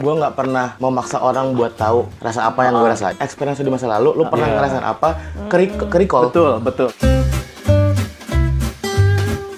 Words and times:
gue 0.00 0.14
nggak 0.16 0.32
pernah 0.32 0.80
memaksa 0.80 1.20
orang 1.20 1.52
buat 1.52 1.76
tahu 1.76 2.08
rasa 2.24 2.48
apa 2.48 2.64
yang 2.64 2.80
gue 2.80 2.88
rasain. 2.88 3.16
Experience 3.20 3.60
di 3.60 3.68
masa 3.68 3.84
lalu, 3.84 4.16
lu 4.16 4.24
pernah 4.26 4.48
Iya. 4.48 4.56
ngerasain 4.56 4.84
apa? 4.84 5.08
Keri 5.52 5.66
kerikol. 5.76 6.32
Betul, 6.32 6.52
betul. 6.64 6.88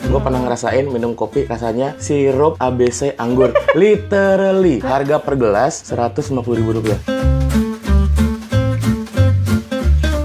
Gue 0.03 0.21
pernah 0.21 0.45
ngerasain 0.45 0.85
minum 0.91 1.15
kopi 1.15 1.47
rasanya 1.47 1.95
sirup 1.97 2.59
ABC 2.59 3.15
anggur. 3.17 3.55
Literally, 3.79 4.83
harga 4.83 5.23
per 5.23 5.39
gelas 5.39 5.87
150 5.87 6.35
ribu 6.53 6.75
rupiah. 6.75 6.99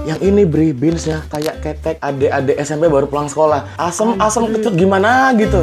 Yang 0.04 0.20
ini 0.20 0.42
beri 0.44 0.74
beansnya 0.74 1.24
kayak 1.30 1.62
ketek 1.62 1.96
adik-adik 2.02 2.58
SMP 2.58 2.90
baru 2.90 3.06
pulang 3.06 3.30
sekolah. 3.30 3.78
Asem, 3.78 4.18
asem 4.18 4.50
kecut 4.50 4.74
gimana 4.74 5.30
gitu. 5.38 5.62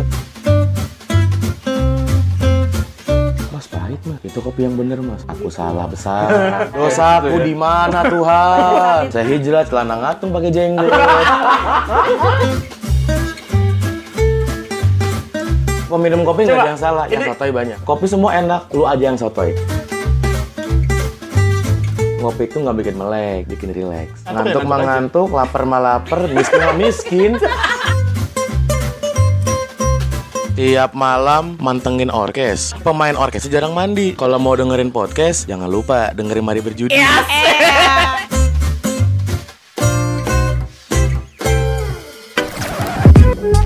Itu 4.35 4.43
kopi 4.43 4.67
yang 4.67 4.75
bener 4.75 4.99
mas. 4.99 5.23
Aku 5.31 5.47
salah 5.47 5.87
besar. 5.87 6.27
Dosaku 6.75 7.39
di 7.39 7.55
mana 7.55 8.03
Tuhan? 8.03 9.07
Saya 9.15 9.23
hijrah 9.31 9.63
celana 9.63 9.95
ngatung 10.03 10.35
pakai 10.35 10.51
jenggot. 10.51 10.91
Peminum 15.87 16.27
kopi 16.27 16.43
nggak 16.43 16.59
ada 16.59 16.75
yang 16.75 16.81
salah, 16.81 17.07
yang 17.07 17.23
sotoy 17.31 17.55
banyak. 17.55 17.79
Kopi 17.87 18.11
semua 18.11 18.35
enak, 18.35 18.67
lu 18.75 18.83
aja 18.83 18.99
yang 19.07 19.15
sotoy. 19.15 19.55
Ngopi 22.19 22.51
itu 22.51 22.59
nggak 22.59 22.75
bikin 22.83 22.99
melek, 22.99 23.47
bikin 23.47 23.71
rileks. 23.71 24.19
Ngantuk 24.27 24.27
ya, 24.27 24.35
Ngantuk 24.35 24.43
ngantuk 24.43 24.67
mah 24.67 24.75
aja. 24.75 24.87
ngantuk, 24.91 25.31
lapar 25.31 25.63
mah 25.63 25.79
lapar, 25.79 26.19
miskin 26.27 26.59
mah 26.59 26.75
miskin. 26.75 27.31
Tiap 30.55 30.95
malam 30.95 31.59
mantengin 31.59 32.07
orkes. 32.07 32.71
Pemain 32.79 33.11
orkesnya 33.19 33.59
jarang 33.59 33.75
mandi. 33.75 34.15
Kalau 34.15 34.39
mau 34.39 34.55
dengerin 34.55 34.87
podcast, 34.87 35.51
jangan 35.51 35.67
lupa 35.67 36.15
dengerin 36.15 36.47
Mari 36.47 36.63
Berjudi. 36.63 36.95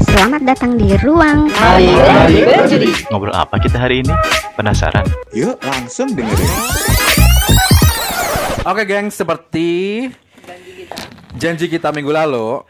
Selamat 0.09 0.41
datang 0.41 0.81
di 0.81 0.89
ruang 1.05 1.53
Ngobrol 3.13 3.37
apa 3.37 3.61
kita 3.61 3.77
hari 3.77 4.01
ini? 4.01 4.13
Penasaran? 4.57 5.05
Yuk 5.29 5.61
langsung 5.61 6.17
dengerin. 6.17 6.53
Oke, 8.65 8.89
geng, 8.89 9.13
seperti 9.13 10.09
janji 11.37 11.69
kita 11.69 11.93
minggu 11.93 12.09
lalu, 12.09 12.65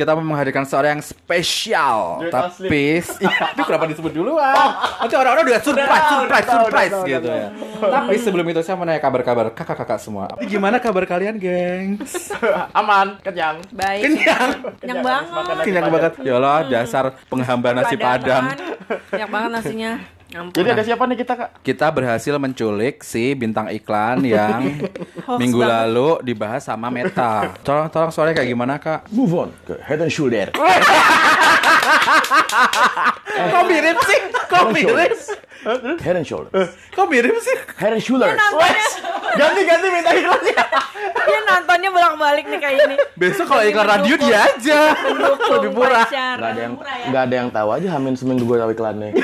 kita 0.00 0.16
mau 0.16 0.24
menghadirkan 0.24 0.64
seorang 0.64 0.96
yang 0.96 1.04
spesial. 1.04 2.24
Tapi, 2.32 3.04
itu 3.04 3.62
kenapa 3.68 3.84
disebut 3.92 4.12
dulu 4.16 4.40
ah? 4.40 4.80
Nanti 5.04 5.12
orang-orang 5.12 5.44
udah 5.44 5.60
surprise, 5.60 6.06
surprise, 6.08 6.48
surprise 6.48 6.94
gitu 7.04 7.28
ya. 7.28 7.48
Tapi 7.76 8.16
sebelum 8.16 8.46
itu 8.48 8.60
saya 8.64 8.80
mau 8.80 8.88
nanya 8.88 9.04
kabar-kabar 9.04 9.52
kakak-kakak 9.52 10.00
semua. 10.00 10.32
Gimana 10.40 10.80
kabar 10.80 11.04
kalian, 11.04 11.36
gengs? 11.36 12.32
Aman, 12.80 13.20
kenyang. 13.20 13.60
Baik. 13.76 14.08
Kenyang. 14.08 14.50
Kenyang 14.80 15.00
banget. 15.04 15.64
Kenyang 15.68 15.86
banget. 15.92 16.12
Ya 16.24 16.34
Allah, 16.40 16.58
dasar 16.64 17.04
penghamba 17.28 17.76
nasi 17.76 18.00
padang. 18.00 18.56
Banyak 19.12 19.28
banget 19.28 19.50
nasinya. 19.52 19.92
Ampun. 20.30 20.54
Jadi 20.54 20.68
ada 20.70 20.82
siapa 20.86 21.02
nih 21.04 21.18
kita, 21.18 21.32
Kak? 21.34 21.50
Kita 21.60 21.90
berhasil 21.90 22.34
menculik 22.38 23.02
si 23.02 23.34
bintang 23.34 23.66
iklan 23.68 24.22
yang 24.30 24.78
minggu 25.26 25.58
banget. 25.58 25.74
lalu 25.74 26.08
dibahas 26.22 26.62
sama 26.62 26.86
Meta. 26.86 27.50
Tolong, 27.66 27.90
tolong 27.90 28.14
suaranya 28.14 28.38
kayak 28.38 28.50
gimana, 28.50 28.78
Kak? 28.78 29.10
Move 29.10 29.32
on 29.34 29.50
ke 29.66 29.74
Head 29.82 30.00
and 30.00 30.12
Shoulder. 30.14 30.54
Kok 33.50 33.62
mirip 33.66 33.98
sih? 34.06 34.20
Kok 34.46 34.64
mirip? 34.70 35.18
Head 35.98 36.16
and 36.16 36.24
Shoulder. 36.24 36.50
Kok 36.90 37.06
mirip 37.06 37.36
sih? 37.38 37.56
Head 37.76 37.92
and 37.92 38.00
Shoulder. 38.00 38.32
Ganti-ganti 39.30 39.86
minta 39.88 40.10
iklannya. 40.10 40.56
Dia 41.20 41.40
nontonnya 41.44 41.90
bolak-balik 41.90 42.44
nih 42.44 42.58
kayak 42.58 42.76
ini. 42.82 42.96
Besok 43.14 43.46
kalau 43.46 43.62
iklan 43.62 43.86
radio 43.86 44.14
dia 44.16 44.38
aja. 44.46 44.80
Lebih 45.50 45.70
murah. 45.70 46.04
Pacar. 46.04 46.36
Gak 46.36 46.50
ada 46.50 46.60
yang 46.60 46.74
Murah 46.74 46.94
ya. 46.94 47.06
nggak 47.06 47.22
ada 47.22 47.34
yang 47.36 47.48
tahu 47.50 47.68
aja 47.70 47.88
Hamin 47.90 48.14
seminggu 48.14 48.44
gue 48.44 48.56
tahu 48.56 48.70
iklannya. 48.72 49.10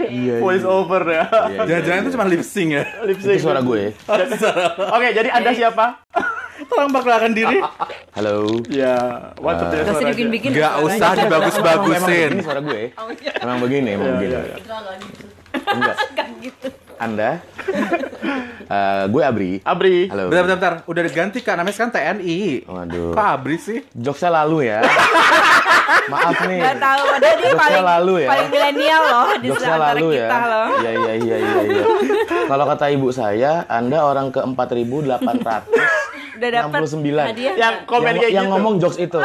Iya. 0.00 0.40
Voice 0.40 0.64
over 0.64 1.04
ya. 1.04 1.24
Jangan-jangan 1.58 2.00
itu 2.00 2.10
cuma 2.16 2.24
lip 2.24 2.40
sync 2.40 2.68
ya. 2.72 2.84
Lip 3.04 3.20
Itu 3.20 3.28
sync. 3.28 3.44
suara 3.44 3.60
gue. 3.60 3.92
Oke, 4.96 5.08
jadi 5.12 5.28
Anda 5.28 5.52
siapa? 5.52 6.00
Tolong 6.64 6.88
perkenalkan 6.90 7.32
diri. 7.32 7.60
Halo. 8.12 8.56
Ya, 8.66 8.96
mantap 9.36 9.68
ya 9.68 9.78
Gak 9.78 9.84
usah 9.84 9.92
suaranya. 9.92 10.08
dibikin-bikin. 10.08 10.50
Gak 10.50 10.74
usah 10.80 10.96
Emang 11.08 11.20
dibagus-bagusin. 11.20 12.00
begini 12.00 12.40
suara 12.40 12.60
gue. 12.62 12.80
Emang 13.36 13.58
begini, 13.60 13.88
emang 13.94 14.08
begini. 14.16 14.34
Enggak. 15.74 15.96
gitu. 16.42 16.68
Anda? 16.98 17.30
Eh, 18.68 19.04
gue 19.08 19.22
Abri. 19.24 19.64
Abri. 19.64 20.12
Halo. 20.12 20.28
Bentar, 20.28 20.44
bentar, 20.44 20.58
bentar. 20.60 20.74
Udah 20.84 21.00
diganti 21.00 21.40
kak, 21.40 21.56
namanya 21.56 21.72
sekarang 21.72 22.20
TNI. 22.20 22.68
Waduh. 22.68 23.16
Kok 23.16 23.24
Abri 23.40 23.56
sih? 23.56 23.80
Jokesnya 23.96 24.44
lalu 24.44 24.68
ya. 24.68 24.84
Maaf 26.12 26.36
nih. 26.44 26.60
Gak 26.60 26.76
tahu 26.76 27.02
padahal 27.08 27.32
dia 27.40 27.48
Jokesnya 27.48 27.64
paling 27.64 27.86
lalu 27.88 28.12
ya. 28.20 28.28
paling 28.28 28.48
milenial 28.52 29.02
loh 29.08 29.28
di 29.40 29.46
Jokesnya 29.48 29.76
lalu 29.80 30.06
ya. 30.12 30.28
kita 30.28 30.38
loh. 30.44 30.68
Iya 30.68 30.90
iya 30.92 31.12
iya 31.16 31.36
iya 31.40 31.60
iya. 31.64 31.84
Kalau 32.44 32.64
kata 32.68 32.84
ibu 32.92 33.08
saya, 33.08 33.52
Anda 33.72 33.98
orang 34.04 34.28
ke 34.36 34.40
4869. 34.44 36.36
Udah 36.36 36.50
dapat 36.52 36.80
69. 36.84 37.32
hadiah. 37.32 37.54
Yang 37.56 37.56
nggak? 37.56 37.88
komen 37.88 38.04
yang, 38.04 38.20
kayak 38.20 38.32
yang 38.36 38.44
gitu. 38.44 38.52
ngomong 38.52 38.74
jokes 38.84 39.00
itu. 39.00 39.20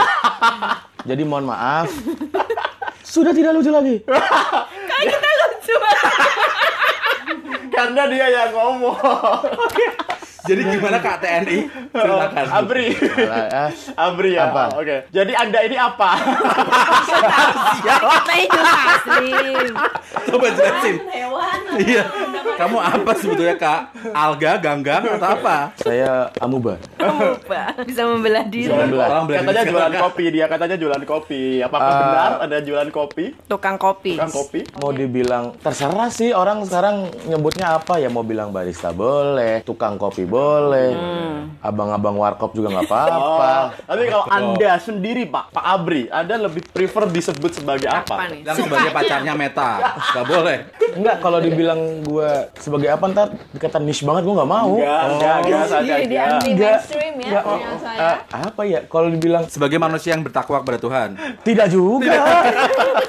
Jadi 1.03 1.24
mohon 1.28 1.51
maaf. 1.51 1.91
Sudah 3.13 3.29
tidak 3.29 3.53
lucu 3.53 3.69
lagi. 3.69 4.01
Kayak 4.90 5.06
kita 5.13 5.29
lucu. 5.38 5.78
Karena 7.69 8.03
dia 8.09 8.25
yang 8.34 8.50
ngomong. 8.57 8.97
Jadi 10.44 10.62
gimana 10.66 10.97
kak 10.97 11.22
TNI? 11.22 11.57
Ceritakan. 11.94 12.46
Abri. 12.50 12.90
Ah, 13.29 13.69
Abri 14.09 14.34
ya. 14.34 14.50
Apa? 14.50 14.81
Oke. 14.81 15.06
Jadi 15.13 15.31
Anda 15.38 15.59
ini 15.62 15.78
apa? 15.78 16.09
Katanya 17.85 18.46
jelasin. 18.50 19.72
Coba 20.34 20.47
jelasin. 20.57 20.95
Hewan. 21.06 21.59
Iya. 21.80 22.03
Kamu 22.44 22.78
apa 22.78 23.12
sebetulnya 23.14 23.56
kak? 23.56 23.81
Alga, 24.14 24.52
ganggang, 24.58 25.04
atau 25.09 25.30
apa? 25.34 25.58
saya 25.76 26.30
amuba. 26.38 26.78
Lupa. 26.98 27.76
Bisa 27.84 28.04
membelah 28.06 28.46
diri. 28.46 28.68
Sebelah. 28.68 29.08
Tolong 29.08 29.26
belajar 29.26 29.44
Katanya 29.44 29.64
jualan 29.66 29.92
Kak. 29.92 30.02
kopi. 30.04 30.26
Dia 30.30 30.46
katanya 30.48 30.76
jualan 30.76 31.04
kopi. 31.04 31.42
Apakah 31.59 31.84
Ah. 31.86 32.00
benar 32.00 32.31
ada 32.42 32.58
jualan 32.59 32.90
kopi? 32.90 33.26
Tukang 33.44 33.76
kopi. 33.76 34.14
Kan 34.16 34.30
kopi? 34.30 34.59
Mau 34.78 34.92
dibilang 34.92 35.56
terserah 35.58 36.09
sih 36.09 36.31
orang 36.31 36.64
sekarang 36.64 36.96
nyebutnya 37.26 37.76
apa 37.76 37.98
ya 37.98 38.08
mau 38.08 38.22
bilang 38.22 38.50
barista 38.50 38.92
boleh, 38.92 39.62
tukang 39.62 39.96
kopi 39.96 40.24
boleh, 40.24 40.94
abang-abang 41.60 42.16
warkop 42.16 42.54
juga 42.54 42.72
nggak 42.72 42.88
apa-apa. 42.88 43.52
Oh, 43.54 43.66
tapi 43.86 44.04
kalau 44.08 44.25
Anda 44.28 44.72
sendiri 44.78 45.24
Pak, 45.25 45.52
Pak 45.52 45.66
Abri, 45.66 46.08
Anda 46.08 46.36
lebih 46.40 46.64
prefer 46.68 47.08
disebut 47.08 47.52
sebagai 47.54 47.88
Apa 47.88 48.04
apa? 48.06 48.24
nih? 48.30 48.42
Yang 48.44 48.58
sebagai 48.64 48.90
pacarnya 48.92 49.34
Meta. 49.34 49.72
Gak 50.14 50.25
boleh. 50.25 50.58
Enggak 50.94 51.18
kalau 51.20 51.40
dibilang 51.40 51.80
gue 52.02 52.31
sebagai 52.55 52.89
apa 52.89 53.03
ntar 53.07 53.27
dikata 53.49 53.77
niche 53.77 54.01
banget 54.01 54.23
gue 54.23 54.33
nggak 54.33 54.51
mau. 54.51 54.71
Enggak, 54.73 55.03
enggak, 55.09 55.38
biasa 55.44 55.73
aja. 55.75 55.94
dia 56.03 56.21
anti 56.27 56.49
Enggak. 56.49 56.71
mainstream 56.73 57.13
ya. 57.16 57.25
Enggak, 57.25 57.44
oh, 57.44 57.57
saya. 57.77 57.97
eh, 57.99 58.17
apa 58.44 58.61
ya 58.63 58.79
kalau 58.85 59.07
dibilang 59.07 59.44
Sebagai 59.45 59.77
manusia 59.77 60.11
yang 60.11 60.21
bertakwa 60.21 60.57
kepada 60.59 60.79
Tuhan. 60.79 61.09
tidak 61.41 61.67
juga. 61.67 62.13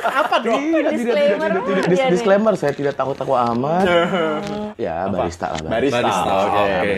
Apa 0.04 0.36
dong? 0.38 0.60
Tidak, 0.60 0.70
tidak, 0.70 0.94
tidak, 0.94 0.94
Disclaimer 0.94 1.48
tidak, 1.48 1.62
tidak. 1.64 1.84
Dis- 1.84 1.98
nih. 1.98 2.10
disclaimer 2.12 2.54
saya 2.54 2.72
tidak 2.72 2.94
takut-takut 2.94 3.34
amat. 3.48 3.84
ya 4.84 5.08
barista 5.08 5.46
lah. 5.50 5.60
Barista. 5.64 5.96
Barista, 5.96 6.32
Oke, 6.44 6.62
oke. 6.62 6.94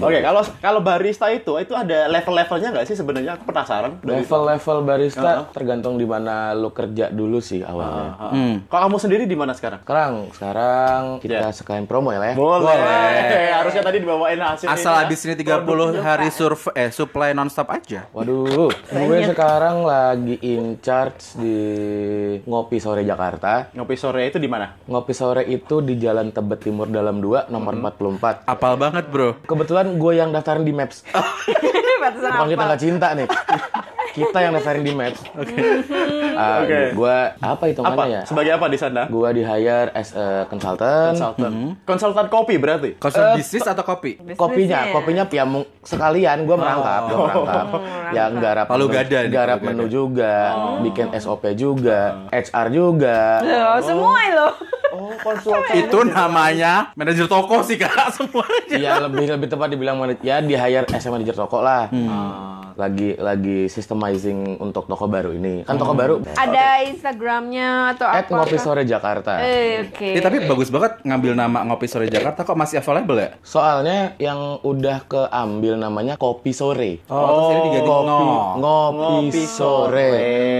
Oke, 0.00 0.18
kalau 0.20 0.42
kalau 0.58 0.80
barista 0.80 1.26
itu 1.28 1.52
itu 1.54 1.72
ada 1.72 2.08
level-levelnya 2.08 2.68
nggak 2.72 2.86
sih 2.86 2.96
sebenarnya? 2.96 3.36
Aku 3.36 3.44
penasaran. 3.44 4.00
Level-level 4.00 4.76
barista 4.82 5.46
tergantung 5.50 5.94
di 5.94 6.04
mana 6.04 6.50
lu 6.52 6.70
kerja 6.70 7.08
dulu 7.08 7.38
sih 7.38 7.60
awalnya. 7.60 8.10
Ah. 8.18 8.32
Kalau 8.64 8.82
kamu 8.88 8.96
sendiri 8.98 9.24
di 9.24 9.36
mana 9.36 9.52
sekarang? 9.52 9.80
Sekarang, 9.82 10.12
sekarang 10.32 11.02
kita 11.20 11.36
Ya. 11.38 11.54
Sekalian 11.58 11.90
promo 11.90 12.14
ya 12.14 12.22
lah 12.22 12.28
ya. 12.32 12.36
Boleh. 12.38 12.76
Harusnya 13.58 13.82
tadi 13.82 13.98
dibawain 13.98 14.38
hasil 14.38 14.70
Asal 14.70 14.94
ini 14.94 14.94
ya. 14.94 15.02
habis 15.02 15.18
ini 15.26 15.34
30 15.34 15.98
hari 15.98 16.28
survei 16.30 16.72
eh 16.78 16.90
supply 16.94 17.34
nonstop 17.34 17.68
aja. 17.74 18.06
Waduh, 18.14 18.70
gue 18.70 19.18
sekarang 19.26 19.82
lagi 19.82 20.38
in 20.46 20.78
charge 20.78 21.34
di 21.34 21.56
Ngopi 22.46 22.78
Sore 22.78 23.02
Jakarta. 23.02 23.74
Ngopi 23.74 23.94
sore 23.98 24.30
itu 24.30 24.38
di 24.38 24.46
mana? 24.46 24.78
Ngopi 24.86 25.12
Sore 25.12 25.42
itu 25.44 25.82
di 25.82 25.98
Jalan 25.98 26.30
Tebet 26.30 26.62
Timur 26.62 26.86
Dalam 26.86 27.18
2, 27.18 27.50
nomor 27.50 27.74
44. 27.74 28.46
Apal 28.46 28.78
banget 28.78 29.10
bro. 29.10 29.34
Kebetulan 29.42 29.98
gue 29.98 30.12
yang 30.14 30.30
daftarin 30.30 30.62
di 30.62 30.72
Maps. 30.72 31.02
Bukan 32.08 32.48
kita 32.48 32.62
nggak 32.64 32.80
cinta 32.80 33.06
nih. 33.12 33.26
Kita 34.10 34.38
yang 34.38 34.52
daftarin 34.52 34.80
di 34.80 34.92
Maps. 34.92 35.20
Oke. 35.32 35.54
Oke. 36.34 36.80
Gue 36.92 37.16
apa 37.34 37.46
Apa? 37.50 37.64
hitungannya 37.66 38.06
ya? 38.08 38.22
Sebagai 38.24 38.52
apa 38.52 38.66
di 38.66 38.78
sana? 38.78 39.02
Gue 39.06 39.28
di 39.30 39.42
hire 39.42 39.90
as 39.92 40.12
a 40.12 40.46
consultant. 40.46 41.14
Konsultan. 41.14 41.52
Konsultan 41.82 42.26
kopi 42.26 42.54
berarti? 42.56 42.90
Konsul 42.96 43.24
bisnis 43.34 43.64
atau 43.64 43.82
kopi? 43.82 44.16
Kopinya, 44.34 44.38
Bisnisnya. 44.82 44.92
kopinya 44.92 45.24
ya 45.26 45.44
sekalian 45.80 46.44
gue 46.44 46.56
merangkap, 46.56 47.02
gue 47.04 47.16
merangkap. 47.16 47.66
Ngerangkap. 47.68 48.10
Ya 48.10 48.24
garap 48.30 48.66
Palu 48.66 48.84
menu- 48.84 48.94
gada 48.94 49.18
nih, 49.18 49.30
garap 49.30 49.58
menu 49.60 49.84
gada. 49.84 49.92
juga, 49.92 50.34
bikin 50.80 51.06
SOP 51.14 51.44
juga, 51.54 52.00
HR 52.30 52.66
juga. 52.70 53.18
Loh, 53.40 53.76
semua 53.80 54.20
lo. 54.30 54.48
Oh, 54.90 55.12
konsultan. 55.18 55.74
Itu 55.76 55.98
namanya 56.02 56.90
manajer 56.94 57.24
toko 57.24 57.60
sih 57.60 57.76
kak 57.76 57.92
semuanya. 58.16 58.68
Iya 58.70 58.92
lebih 59.02 59.24
lebih 59.30 59.48
tepat 59.48 59.68
dibilang 59.68 59.96
mana 59.96 60.16
ya 60.18 60.40
di 60.40 60.52
hire 60.52 60.86
SM 60.86 61.10
manager 61.10 61.36
toko 61.38 61.58
lah. 61.58 61.88
Lagi 62.74 63.18
lagi 63.18 63.66
systemizing 63.66 64.56
untuk 64.56 64.86
toko 64.86 65.04
baru 65.04 65.32
ini. 65.32 65.62
Kan 65.62 65.76
toko 65.76 65.92
baru 65.92 66.22
Ada 66.30 66.86
Instagramnya 66.86 67.90
atau 67.90 68.06
at 68.06 68.24
apa? 68.24 68.38
ngopi 68.38 68.54
sore 68.54 68.82
Jakarta. 68.82 69.40
Eh, 69.40 69.82
oke. 69.84 70.08
Eh, 70.08 70.22
tapi 70.22 70.38
bagus 70.40 70.68
banget 70.68 71.02
ngambil 71.02 71.32
nama 71.34 71.58
Ngopi 71.60 71.84
Sore 71.84 72.06
Jakarta 72.06 72.42
kok 72.42 72.54
masih 72.54 72.78
available 72.78 73.18
ya? 73.18 73.34
Soalnya 73.42 74.14
yang 74.16 74.62
udah 74.62 75.02
keambil 75.04 75.74
namanya 75.74 76.14
kopi 76.14 76.50
sore. 76.50 77.02
Oh, 77.06 77.18
terus 77.18 77.46
ini 77.50 77.60
diganti 77.66 77.82
Kopi, 77.82 78.06
ngo. 78.06 78.38
ngopi, 78.56 78.94
Ngopi 78.94 79.42
sore, 79.42 80.06
sore. 80.06 80.10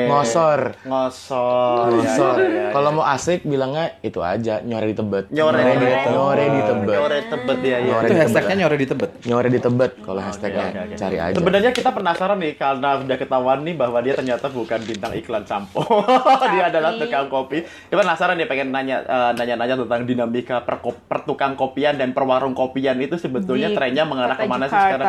ngosor. 0.08 0.60
Ngosor. 0.82 1.86
Ngosor. 1.94 2.34
Ya, 2.34 2.42
ya, 2.42 2.50
ya, 2.50 2.58
ya. 2.60 2.68
Kalau 2.72 2.90
mau 2.92 3.06
asik 3.06 3.38
bilangnya 3.42 3.94
itu 4.00 4.17
aja, 4.22 4.60
nyore 4.62 4.86
di 4.90 4.96
tebet. 4.96 5.24
Nyore 5.30 5.60
di 5.60 5.72
tebet. 5.74 6.06
Nyore 6.08 6.44
di 6.46 6.60
tebet. 6.62 6.96
Nyore 6.96 7.18
tebet 7.26 7.58
ya, 7.62 7.68
ya. 7.68 7.78
Nyore 7.84 8.06
Itu 8.06 8.14
di 8.14 8.20
hashtagnya 8.20 8.48
tebet. 8.48 8.60
nyore 8.62 8.76
di 8.76 8.86
tebet. 8.86 9.10
Nyore 9.26 9.48
di 9.48 9.60
tebet 9.60 9.92
kalau 10.02 10.20
hashtagnya. 10.22 10.66
Cari 10.94 11.16
aja. 11.18 11.36
Sebenarnya 11.36 11.70
kita 11.72 11.90
penasaran 11.92 12.38
nih 12.38 12.52
karena 12.56 12.88
udah 13.02 13.16
ketahuan 13.18 13.58
nih 13.64 13.74
bahwa 13.74 13.98
dia 14.02 14.14
ternyata 14.14 14.46
bukan 14.50 14.80
bintang 14.84 15.12
iklan 15.14 15.44
sampo. 15.44 15.82
dia 16.54 16.64
adalah 16.70 16.94
tukang 16.96 17.28
kopi. 17.28 17.64
Kita 17.64 17.94
penasaran 17.96 18.34
nih 18.38 18.48
pengen 18.48 18.68
nanya 18.70 18.96
eh, 19.04 19.32
nanya-nanya 19.36 19.74
tentang 19.84 20.02
dinamika 20.04 20.56
perko- 20.62 20.98
pertukang 21.06 21.54
kopian 21.54 21.96
dan 21.98 22.12
perwarung 22.12 22.52
kopian 22.56 22.98
itu 22.98 23.16
sebetulnya 23.18 23.70
Di 23.72 23.76
trennya 23.76 24.04
mengarah 24.08 24.36
ke 24.38 24.46
mana 24.48 24.66
sih 24.66 24.76
sekarang? 24.76 25.06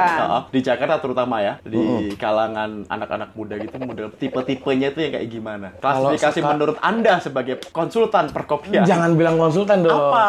Di 0.50 0.60
Jakarta 0.60 0.96
terutama 1.02 1.42
ya, 1.42 1.58
di 1.64 2.14
kalangan 2.16 2.86
anak-anak 2.88 3.30
muda 3.34 3.56
gitu 3.58 3.76
model 3.80 4.12
tipe-tipenya 4.14 4.92
itu 4.94 5.00
yang 5.02 5.14
kayak 5.16 5.28
gimana? 5.30 5.68
Klasifikasi 5.80 6.40
menurut 6.44 6.78
Anda 6.84 7.18
sebagai 7.24 7.56
konsultan 7.72 8.30
perkopian. 8.30 8.84
Jangan 9.00 9.12
bilang 9.16 9.36
konsultan 9.38 9.78
dong. 9.82 9.96
apa? 9.96 10.28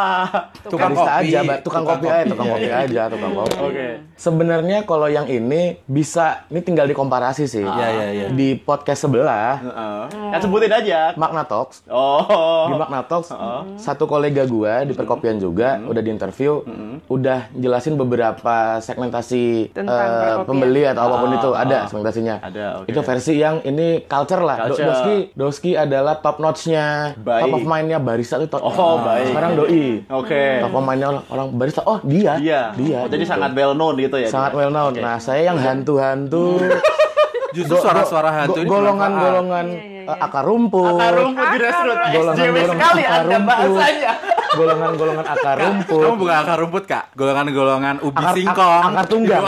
Tukang 0.63 0.93
Barista 0.93 1.11
kopi. 1.11 1.27
aja, 1.27 1.39
Mbak. 1.41 1.59
tukang, 1.61 1.83
Tukang 1.83 1.85
kopi, 1.91 2.05
kopi. 2.05 2.15
aja, 2.15 2.25
tukang 2.25 2.47
kopi 2.49 2.69
aja, 2.71 3.03
tukang 3.09 3.33
kopi. 3.35 3.55
Oke. 3.61 3.89
Sebenarnya 4.15 4.79
kalau 4.85 5.09
yang 5.09 5.27
ini 5.27 5.63
bisa, 5.85 6.27
ini 6.47 6.61
tinggal 6.61 6.87
dikomparasi 6.87 7.45
sih. 7.45 7.61
Iya, 7.61 7.87
iya, 7.89 8.07
iya. 8.13 8.27
Di 8.31 8.55
podcast 8.55 9.01
sebelah, 9.03 9.59
Heeh. 9.59 10.03
Ya 10.31 10.39
sebutin 10.39 10.71
aja. 10.71 11.01
Makna 11.15 11.43
Talks, 11.43 11.83
Oh. 11.87 12.69
di 12.69 12.77
Makna 12.77 13.03
Talks, 13.03 13.35
satu 13.77 14.05
kolega 14.05 14.45
gua 14.45 14.83
di 14.83 14.93
perkopian 14.93 15.37
juga 15.37 15.81
udah 15.81 15.99
diinterview, 15.99 16.63
udah 17.07 17.51
jelasin 17.53 17.97
beberapa 17.97 18.55
segmentasi 18.79 19.73
eh, 19.73 20.35
pembeli 20.45 20.87
atau 20.87 21.03
apa 21.03 21.17
pun 21.19 21.31
Ah, 21.31 21.37
itu 21.37 21.51
ada 21.53 21.77
ah. 21.77 21.85
segmentasinya. 21.87 22.35
Ada, 22.41 22.65
oke. 22.79 22.87
Itu 22.87 23.01
versi 23.01 23.33
yang 23.35 23.57
ini 23.63 24.05
culture 24.05 24.41
lah. 24.41 24.57
Do- 24.61 24.69
Culture. 24.71 24.87
Doski, 24.87 25.17
Doski 25.33 25.71
adalah 25.73 26.15
top 26.17 26.39
notch-nya, 26.39 27.17
top 27.17 27.51
of 27.51 27.65
mind-nya 27.65 27.99
barista 27.99 28.37
itu. 28.37 28.53
Oh, 28.61 28.95
baik. 29.01 29.33
Sekarang 29.33 29.53
doi. 29.57 29.87
Oke. 30.07 30.45
Top 30.61 30.77
of 30.77 30.83
mind-nya 30.85 31.07
orang, 31.11 31.25
orang 31.33 31.47
barista. 31.57 31.81
Oh, 31.89 31.99
dia. 32.05 32.37
Dia. 32.37 32.63
Dia. 32.77 32.99
Oh, 33.05 33.09
jadi 33.09 33.25
gitu. 33.25 33.33
sangat 33.33 33.51
well 33.57 33.73
known 33.73 33.95
gitu 33.97 34.17
ya. 34.21 34.29
sangat 34.29 34.53
well 34.53 34.71
known. 34.71 34.93
Oke. 34.93 35.01
Nah, 35.01 35.17
saya 35.17 35.49
yang 35.49 35.59
hantu-hantu. 35.59 36.61
Justru 37.57 37.83
suara-suara 37.83 38.31
hantu 38.31 38.63
ini 38.63 38.71
golongan-golongan 38.71 39.67
Iya, 40.11 40.19
eh, 40.19 40.27
akar 40.27 40.45
rumput. 40.47 40.99
Akar 40.99 41.15
rumput 41.23 41.47
di 41.55 41.59
restoran. 41.63 41.97
SJW 41.99 42.15
Golongan-golongan 42.17 42.71
sekali 42.75 43.03
akar 43.07 43.25
rumput. 43.27 43.47
bahasanya. 43.47 44.13
Golongan-golongan 44.51 45.27
akar 45.27 45.57
rumput. 45.63 46.03
Kamu 46.03 46.17
bukan 46.19 46.37
akar 46.43 46.57
rumput 46.59 46.85
kak, 46.91 47.05
golongan-golongan 47.15 47.95
ubi 48.03 48.19
akar, 48.19 48.35
singkong. 48.35 48.83
akar 48.91 49.07
tunggang, 49.07 49.45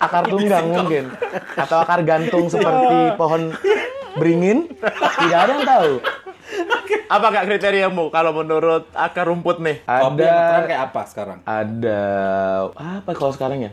akar 0.00 0.24
tunggang 0.24 0.64
mungkin, 0.72 1.04
atau 1.52 1.76
akar 1.84 2.00
gantung 2.08 2.46
seperti 2.48 2.96
pohon 3.20 3.42
beringin. 4.16 4.58
Tidak 5.20 5.38
ada 5.38 5.52
yang 5.52 5.66
tahu. 5.68 5.92
Apa 7.06 7.30
kak 7.30 7.44
kriteriamu 7.46 8.10
kalau 8.10 8.34
menurut 8.34 8.90
akar 8.92 9.26
rumput 9.26 9.58
nih? 9.58 9.78
Kopi 9.80 10.22
yang 10.22 10.34
Ada, 10.34 10.66
kayak 10.66 10.82
apa 10.84 11.00
sekarang? 11.04 11.38
ada 11.42 12.02
apa 12.74 13.10
kalau 13.12 13.30
sekarang 13.30 13.58
ya? 13.60 13.70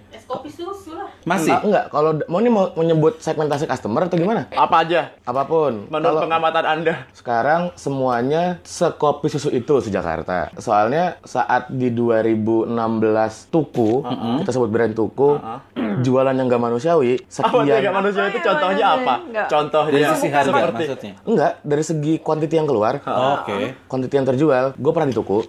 Masih? 1.23 1.49
Ah, 1.49 1.63
enggak, 1.63 1.85
kalau 1.87 2.19
mau 2.27 2.37
ini 2.37 2.51
mau 2.51 2.75
menyebut 2.75 3.15
segmentasi 3.17 3.63
customer 3.63 4.05
atau 4.05 4.19
gimana? 4.19 4.51
Apa 4.51 4.83
aja 4.83 5.15
Apa 5.23 5.47
pun. 5.47 5.87
menurut 5.87 6.03
Kalau- 6.13 6.23
pengamatan 6.27 6.65
Anda? 6.67 6.93
Sekarang 7.11 7.61
semuanya 7.75 8.59
sekopi 8.61 9.31
susu 9.31 9.47
itu 9.49 9.79
se 9.79 9.87
Jakarta. 9.87 10.51
Soalnya 10.57 11.15
saat 11.23 11.71
di 11.71 11.89
2016 11.89 12.67
Tuku, 13.47 14.03
kita 14.43 14.51
sebut 14.51 14.67
brand 14.67 14.91
Tuku, 14.91 15.39
jualan 16.01 16.33
yang 16.33 16.45
gak 16.45 16.59
manusiawi, 16.61 17.15
Apa 17.15 17.49
tuh 17.49 17.63
sekian 17.63 17.79
gak 17.81 17.95
manusia 17.95 18.21
itu 18.21 18.29
Apa 18.29 18.35
ya, 18.35 18.43
contohnya 18.45 18.85
apa? 18.91 19.13
Enggak. 19.23 19.47
Contohnya 19.47 19.93
Dari 19.93 20.05
sisi 20.11 20.27
harga 20.27 20.43
seperti 20.45 20.83
maksudnya? 20.83 21.13
enggak 21.23 21.51
dari 21.63 21.83
segi 21.83 22.13
quantity 22.19 22.53
yang 22.53 22.62
keluar, 22.65 22.99
Oke. 22.99 23.75
quantity 23.85 24.13
yang 24.13 24.25
terjual, 24.25 24.65
gue 24.73 24.91
pernah 24.91 25.05
di 25.05 25.15
Tuku, 25.15 25.45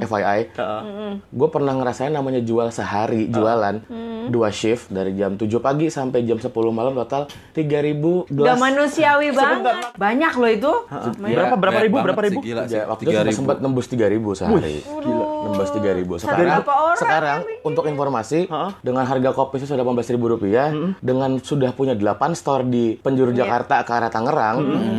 FYI, 0.00 0.40
Heeh. 0.50 0.82
gue 1.26 1.48
pernah 1.48 1.72
ngerasain 1.74 2.10
namanya 2.10 2.40
jual 2.40 2.68
sehari 2.68 3.26
jualan 3.26 3.80
dua 4.24 4.48
shift 4.48 4.88
dari 4.88 5.12
jam 5.12 5.34
7 5.34 5.44
pagi 5.58 5.86
sampai 5.86 6.24
jam 6.24 6.36
10 6.36 6.48
malam 6.70 6.96
total 6.96 7.28
3000 7.52 8.24
gelas. 8.26 8.48
Gak 8.50 8.60
manusiawi 8.62 9.28
banget. 9.30 9.76
Banyak 9.94 10.32
loh 10.34 10.50
itu. 10.50 10.72
Berapa- 11.14 11.54
berapa 11.54 11.60
Banyak 11.74 11.84
ribu, 11.84 11.96
berapa 12.00 12.16
sih, 12.18 12.26
ribu? 12.26 12.40
Gila 12.40 12.62
sih. 12.64 12.74
Ya, 12.74 12.84
waktu 12.86 13.02
itu 13.04 13.12
3000. 13.12 13.36
sempat 13.36 13.56
nembus 13.60 13.86
3000 13.86 14.32
sehari. 14.34 14.80
Gila. 14.80 15.24
Nembus 15.44 15.70
3000. 15.70 16.14
Sekarang 16.18 16.46
Berapa 16.56 16.72
orang 16.74 16.98
sekarang 16.98 17.38
untuk 17.62 17.84
informasi 17.84 18.48
dengan 18.80 19.04
harga 19.04 19.30
kopi 19.30 19.60
sudah 19.60 19.76
18.000 19.76 20.16
rupiah 20.26 20.68
dengan 20.98 21.30
sudah 21.38 21.70
punya 21.70 21.92
8 21.92 22.32
store 22.32 22.64
di 22.64 22.96
penjuru 22.96 23.30
Iya. 23.30 23.44
Jakarta 23.44 23.82
ke 23.82 23.92
arah 23.92 24.08
Tangerang, 24.08 24.56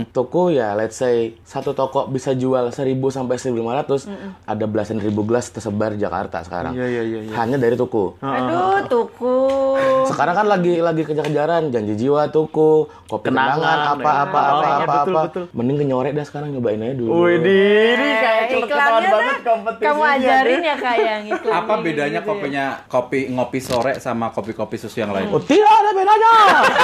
toko 0.10 0.48
ya 0.48 0.74
let's 0.74 0.96
say 0.96 1.34
satu 1.42 1.72
toko 1.72 2.06
bisa 2.06 2.32
jual 2.32 2.70
1000 2.70 2.78
sampai 3.10 3.36
1500, 3.36 4.08
ada 4.44 4.66
belasan 4.66 4.98
ribu 4.98 5.22
gelas 5.22 5.48
tersebar 5.48 5.92
di 5.92 6.00
Jakarta 6.00 6.40
sekarang. 6.42 6.72
Iya, 6.72 6.86
iya, 6.86 7.04
iya, 7.04 7.20
iya. 7.24 7.34
Hanya 7.36 7.58
dari 7.58 7.74
toko. 7.74 8.16
Aduh, 8.18 8.80
tuku. 8.86 9.38
Sekarang 10.06 10.32
kan 10.34 10.46
lagi 10.46 10.78
lagi 10.78 11.02
kejar-kejaran 11.02 11.70
janji 11.70 11.98
jiwa 11.98 12.28
tuku, 12.28 12.72
kopi 13.06 13.26
Kenangan, 13.26 13.58
kenangan, 13.58 13.78
ya. 13.78 13.92
apa 13.92 14.12
apa 14.22 14.40
Oh, 14.46 14.54
apa 14.54 14.64
iya, 14.64 14.76
apa 14.76 14.86
betul, 14.96 15.12
apa. 15.12 15.22
betul. 15.26 15.44
Mending 15.52 15.78
kenyorek 15.80 16.12
dah 16.14 16.26
sekarang 16.26 16.50
nyobain 16.52 16.80
aja 16.80 16.94
dulu. 16.94 17.10
Wih, 17.20 17.36
ini 17.36 17.58
kayak 18.16 18.34
Eh, 18.46 18.62
iklannya 18.62 19.10
banget 19.10 19.38
kompetisinya. 19.42 19.90
Kamu 19.90 20.02
ajarin 20.06 20.60
ya 20.62 20.76
kak 20.78 20.96
yang 20.98 21.22
iklan. 21.32 21.54
Apa 21.56 21.74
bedanya 21.80 22.20
kopinya 22.22 22.64
kopi 22.86 23.20
ngopi 23.28 23.60
sore 23.60 23.98
sama 23.98 24.30
kopi-kopi 24.30 24.78
susu 24.78 25.00
yang 25.00 25.10
lain? 25.10 25.28
Oh, 25.28 25.42
tidak 25.42 25.66
ada 25.68 25.92
bedanya. 25.92 26.32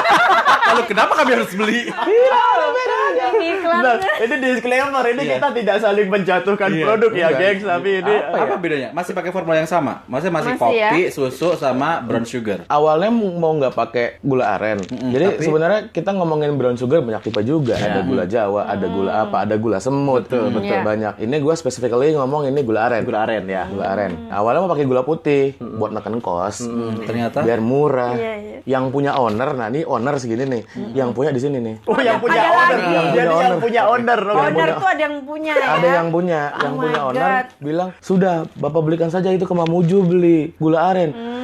Lalu 0.71 0.83
kenapa 0.85 1.11
kami 1.13 1.29
harus 1.31 1.51
beli? 1.51 1.81
tidak 1.85 2.43
ada 2.49 2.67
bedanya. 2.71 3.25
Iklan. 3.31 3.81
Nah, 3.81 3.95
ini 4.19 4.35
disclaimer, 4.41 5.05
ini 5.05 5.23
kita 5.29 5.47
tidak 5.51 5.77
saling 5.77 6.07
menjatuhkan 6.07 6.69
Iya, 6.69 6.83
produk 6.83 7.11
ya, 7.11 7.27
enggak. 7.27 7.39
gengs, 7.39 7.63
tapi 7.63 7.89
ini 7.97 8.15
Apa 8.17 8.55
bedanya? 8.57 8.89
Masih 8.91 9.11
pakai 9.11 9.29
formula 9.29 9.55
yang 9.55 9.65
sama? 9.65 10.01
Masih, 10.05 10.27
Masih 10.27 10.53
ya? 10.53 10.59
kopi, 10.59 11.01
susu 11.07 11.53
sama 11.53 12.01
brown 12.01 12.25
sugar. 12.25 12.65
Awalnya 12.65 13.09
mau 13.11 13.53
nggak 13.53 13.71
pakai 13.71 14.05
gula 14.19 14.55
aren. 14.55 14.81
Jadi 14.81 15.25
tapi- 15.31 15.43
sebenarnya 15.43 15.79
kita 15.87 16.11
ngomongin 16.11 16.51
brown 16.53 16.75
sugar 16.75 16.99
banyak 16.99 17.21
tipe 17.23 17.41
juga. 17.41 17.75
Ada 17.75 18.01
gula 18.01 18.25
Jawa, 18.25 18.65
ada 18.65 18.85
gula 18.85 19.11
apa, 19.21 19.37
ada 19.43 19.55
gula 19.55 19.77
semut. 19.77 20.25
Betul, 20.25 20.49
betul 20.49 20.71
Iya. 20.71 20.81
banyak. 20.81 21.13
Ini 21.19 21.35
gue 21.37 21.53
specifically 21.53 22.11
ngomong 22.11 22.47
ini 22.47 22.61
gula 22.61 22.87
aren. 22.87 23.03
gula 23.03 23.21
aren 23.21 23.45
ya. 23.45 23.63
Gula 23.65 23.85
aren. 23.87 24.11
Awalnya 24.27 24.59
mau 24.59 24.69
pakai 24.69 24.85
gula 24.85 25.01
putih 25.01 25.43
buat 25.57 25.91
neken 25.91 26.17
kos. 26.17 26.65
Ternyata 27.01 27.41
Biar 27.41 27.59
murah. 27.59 28.13
Iya, 28.13 28.33
iya. 28.35 28.49
Yang 28.63 28.83
punya 28.89 29.11
owner, 29.13 29.51
nah 29.51 29.67
ini 29.67 29.81
owner 29.81 30.15
segini 30.15 30.45
nih. 30.45 30.61
Yang 30.93 31.09
punya 31.11 31.29
di 31.29 31.41
sini 31.41 31.57
nih. 31.57 31.75
Oh, 31.83 31.97
yang 31.97 32.17
punya 32.17 32.41
owner. 32.43 32.77
Jadi 33.11 33.33
yang 33.35 33.57
punya 33.59 33.81
owner. 33.87 34.21
Oke. 34.31 34.51
Owner 34.51 34.69
tuh 34.75 34.89
ada 34.89 35.01
yang 35.01 35.15
punya 35.23 35.53
ya. 35.53 35.67
Ada 35.75 35.87
yang 35.99 36.07
punya, 36.09 36.41
yang 36.55 36.73
Oh 36.73 36.81
punya 36.81 36.99
my 36.99 37.07
owner 37.07 37.21
God. 37.21 37.45
bilang, 37.59 37.89
"Sudah, 37.99 38.35
Bapak 38.55 38.81
belikan 38.83 39.09
saja 39.09 39.29
itu 39.29 39.43
ke 39.43 39.53
Mamuju 39.53 39.97
beli 40.03 40.53
gula 40.57 40.91
aren." 40.91 41.11
Hmm. 41.11 41.40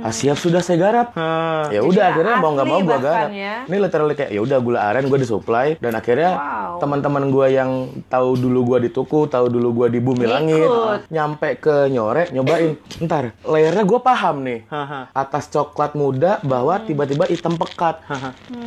Ah, 0.00 0.10
siap 0.10 0.36
sudah 0.36 0.60
saya 0.60 0.76
garap. 0.76 1.12
Ah. 1.12 1.68
Ya 1.68 1.80
udah 1.80 2.10
akhirnya 2.10 2.36
mau 2.36 2.52
nggak 2.52 2.66
mau 2.66 2.80
gua 2.80 2.88
bahkan 2.90 3.02
garap. 3.02 3.30
ya. 3.30 3.54
Ini 3.64 3.76
literally 3.78 4.14
kayak 4.14 4.30
ya 4.30 4.40
udah 4.40 4.58
gula 4.58 4.80
aren 4.82 5.04
gue 5.04 5.18
disuplai 5.18 5.76
dan 5.76 5.92
akhirnya 5.92 6.32
Wow. 6.32 6.78
teman-teman 6.78 7.24
gua 7.28 7.46
yang 7.46 7.70
tahu 8.06 8.34
dulu 8.34 8.60
gua 8.66 8.78
di 8.78 8.88
tuku, 8.88 9.26
tahu 9.26 9.46
dulu 9.46 9.68
gua 9.74 9.86
di 9.86 9.98
bumi 9.98 10.24
langit, 10.24 10.68
nyampe 11.08 11.58
ke 11.58 11.88
nyore 11.88 12.30
nyobain. 12.30 12.74
Ntar 12.98 13.36
layernya 13.42 13.84
gua 13.84 14.00
paham 14.00 14.40
nih. 14.40 14.64
Haha. 14.66 15.12
Atas 15.12 15.46
coklat 15.48 15.92
muda 15.92 16.40
bawah 16.40 16.80
tiba-tiba 16.80 17.26
hitam 17.26 17.54
pekat. 17.54 18.00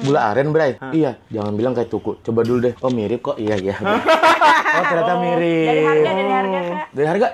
Gula 0.02 0.30
aren, 0.30 0.50
Bray. 0.50 0.78
Iya, 0.92 1.18
jangan 1.28 1.54
bilang 1.54 1.74
kayak 1.74 1.90
tuku. 1.90 2.20
Coba 2.22 2.44
dulu 2.44 2.70
deh. 2.70 2.74
Oh, 2.80 2.90
mirip 2.90 3.20
kok. 3.22 3.36
Iya, 3.36 3.56
iya. 3.58 3.75
oh, 4.78 4.84
ternyata 4.86 5.13
mirip. 5.18 5.66
Dari 5.66 5.82
harga, 5.84 6.10
dari 6.12 6.32
harga 6.32 6.60
kak. 6.60 6.78
Dari 6.94 7.08
harga 7.08 7.28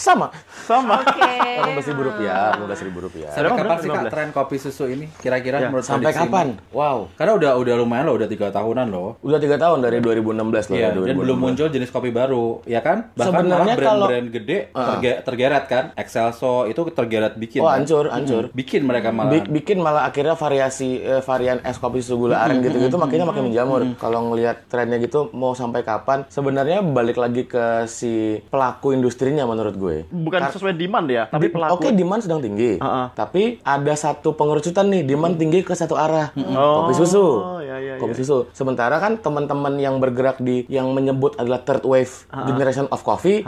sama. 0.00 0.26
Sama. 0.72 0.96
Oke. 1.00 1.18
Delapan 1.50 1.72
belas 1.72 1.86
ribu 1.86 2.02
rupiah, 2.04 2.42
lima 2.52 2.64
belas 2.64 2.80
ribu 2.80 2.98
rupiah. 3.00 3.30
Sampai 3.30 3.44
Berapa? 3.44 3.58
kapan 3.60 3.76
sih 3.76 3.88
kak 3.88 4.00
15? 4.00 4.10
tren 4.10 4.28
kopi 4.30 4.56
susu 4.56 4.84
ini? 4.86 5.06
Kira-kira 5.12 5.56
Ya, 5.58 5.68
menurut 5.68 5.84
Sampai 5.84 6.12
kapan? 6.12 6.46
ini? 6.48 6.70
Wow. 6.70 6.98
Karena 7.12 7.32
udah 7.34 7.52
udah 7.56 7.74
lumayan 7.76 8.04
loh, 8.04 8.16
udah 8.16 8.26
tiga 8.26 8.48
tahunan 8.48 8.86
loh. 8.88 9.10
Udah 9.20 9.38
tiga 9.38 9.56
tahun 9.56 9.78
dari 9.80 9.98
2016 9.98 10.30
loh. 10.66 10.76
Iya, 10.76 10.88
dari 10.88 10.98
dan 11.02 11.16
2016. 11.16 11.20
belum 11.20 11.38
muncul 11.38 11.66
jenis 11.68 11.90
kopi 11.90 12.10
baru, 12.10 12.46
ya 12.64 12.80
kan? 12.80 13.10
Bahkan 13.10 13.26
Sebenarnya 13.26 13.74
brand-brand 13.74 13.98
kalau- 14.22 14.32
gede 14.32 14.58
terge- 14.70 15.18
tergeret 15.22 15.64
kan, 15.66 15.84
Excelso 15.94 16.54
itu 16.64 16.80
tergeret 16.88 17.34
bikin. 17.34 17.60
Oh 17.60 17.66
kan? 17.66 17.76
hancur, 17.76 18.04
hancur. 18.08 18.44
Bikin 18.52 18.82
mereka 18.82 19.10
malah. 19.10 19.32
Bi- 19.32 19.50
bikin 19.52 19.78
malah 19.78 20.02
akhirnya 20.04 20.34
variasi 20.34 20.98
eh, 20.98 21.20
varian 21.20 21.60
es 21.60 21.76
kopi 21.76 21.98
susu 21.98 22.16
gula 22.20 22.40
aren 22.40 22.60
gitu-gitu 22.60 22.96
makanya 22.96 23.26
makin 23.26 23.42
menjamur. 23.46 23.80
Kalau 23.96 24.30
ngelihat 24.30 24.66
trennya 24.66 24.96
gitu 24.98 25.28
mau 25.32 25.52
sampai 25.52 25.82
kapan? 25.82 26.24
Sebenarnya 26.26 26.80
balik 26.80 27.16
lagi 27.16 27.44
ke 27.44 27.60
si 27.84 28.12
pelaku 28.46 28.92
industrinya 28.92 29.44
menurut 29.44 29.74
gue. 29.74 29.96
Bukan 30.06 30.40
sesuai 30.60 30.76
demand 30.76 31.06
ya, 31.08 31.24
tapi 31.26 31.48
pelaku. 31.48 31.80
Oke, 31.80 31.88
demand 31.90 32.20
sedang 32.20 32.44
tinggi. 32.44 32.76
Heeh. 32.76 33.06
Tapi 33.16 33.58
ada 33.64 33.94
satu 33.96 34.36
pengerucutan 34.36 34.86
nih, 34.86 35.02
demand 35.02 35.34
tinggi 35.34 35.64
ke 35.64 35.72
satu 35.72 35.96
arah. 35.96 36.30
Oh, 36.52 36.84
Kopi 36.84 36.92
susu. 37.00 37.24
ya, 37.64 37.80
ya, 37.80 37.94
Kopi 37.96 38.12
ya. 38.12 38.18
susu. 38.20 38.38
Sementara 38.52 39.00
kan 39.00 39.16
teman-teman 39.16 39.80
yang 39.80 39.96
bergerak 39.96 40.36
di 40.38 40.68
yang 40.68 40.92
menyebut 40.92 41.40
adalah 41.40 41.64
third 41.64 41.82
wave 41.82 42.12
generation 42.44 42.84
of 42.92 43.00
coffee, 43.00 43.40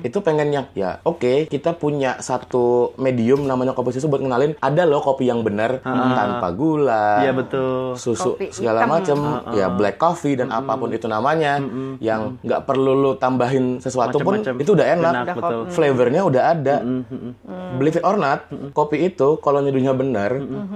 itu 0.00 0.18
pengen 0.20 0.48
yang 0.50 0.64
ya 0.72 0.98
oke, 1.04 1.46
kita 1.46 1.76
punya 1.76 2.16
satu 2.18 2.96
medium 2.96 3.44
namanya 3.44 3.76
kopi 3.76 3.92
susu 3.92 4.08
buat 4.08 4.22
ngenalin 4.24 4.56
ada 4.56 4.82
loh 4.86 5.04
kopi 5.04 5.28
yang 5.28 5.44
benar 5.44 5.84
tanpa 5.84 6.48
gula. 6.56 7.20
Iya 7.20 7.32
betul. 7.36 7.94
Susu 7.94 8.38
Kopi 8.38 8.54
segala 8.54 8.86
macam, 8.86 9.42
ya 9.52 9.66
black 9.68 9.98
coffee 9.98 10.38
dan 10.38 10.48
apa 10.48 10.78
pun 10.78 10.88
itu 10.88 11.04
namanya, 11.04 11.58
yang 11.98 12.38
nggak 12.40 12.64
perlu 12.64 12.92
lu 12.94 13.12
tambahin 13.18 13.82
sesuatu 13.82 14.22
pun 14.22 14.38
Macam-macam. 14.38 14.62
itu 14.62 14.70
udah 14.72 14.86
enak. 14.86 15.12
Enak, 15.12 15.36
betul. 15.36 15.60
Flavornya 15.74 16.22
udah 16.30 16.44
ada. 16.54 16.76
Believe 17.76 17.98
it 17.98 18.04
or 18.06 18.16
not, 18.16 18.46
kopi 18.72 19.10
itu 19.10 19.36
kalau 19.42 19.60
nyeduhnya 19.60 19.92
benar, 19.92 20.30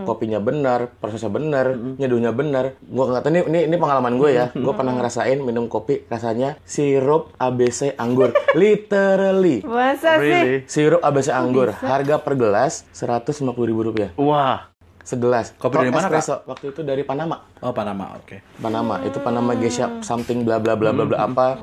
kopinya 0.05 0.43
benar, 0.43 0.91
prosesnya 0.99 1.31
benar, 1.31 1.75
nyeduhnya 1.75 2.35
benar. 2.35 2.77
Gua 2.85 3.11
nggak 3.11 3.23
tahu 3.25 3.33
ini, 3.33 3.41
ini 3.49 3.61
ini 3.71 3.77
pengalaman 3.79 4.19
gue 4.19 4.31
ya. 4.35 4.47
Gue 4.53 4.75
pernah 4.75 4.95
ngerasain 4.99 5.39
minum 5.41 5.71
kopi 5.71 6.05
rasanya 6.11 6.59
sirup 6.67 7.33
ABC 7.39 7.95
anggur. 7.97 8.35
Literally. 8.61 9.63
Masa 9.63 10.19
sih? 10.19 10.23
Really? 10.23 10.57
Sirup 10.67 11.01
ABC 11.03 11.31
anggur. 11.31 11.71
Harga 11.75 12.21
per 12.21 12.35
gelas 12.35 12.87
150 12.93 13.45
ribu 13.65 13.81
rupiah. 13.87 14.11
Wah. 14.19 14.75
Segelas. 15.05 15.53
Kopi 15.61 15.85
dari 15.85 15.93
mana, 15.93 16.09
Kak? 16.09 16.49
Waktu 16.49 16.73
itu 16.73 16.81
dari 16.81 17.05
Panama. 17.05 17.45
Oh, 17.61 17.77
Panama, 17.77 18.17
oke. 18.17 18.41
Panama 18.57 19.05
itu 19.05 19.21
Panama 19.21 19.53
Geisha 19.53 20.01
something 20.01 20.49
bla 20.49 20.57
bla 20.57 20.81
bla 20.81 20.97
bla 20.97 21.05
bla 21.05 21.19
apa 21.29 21.61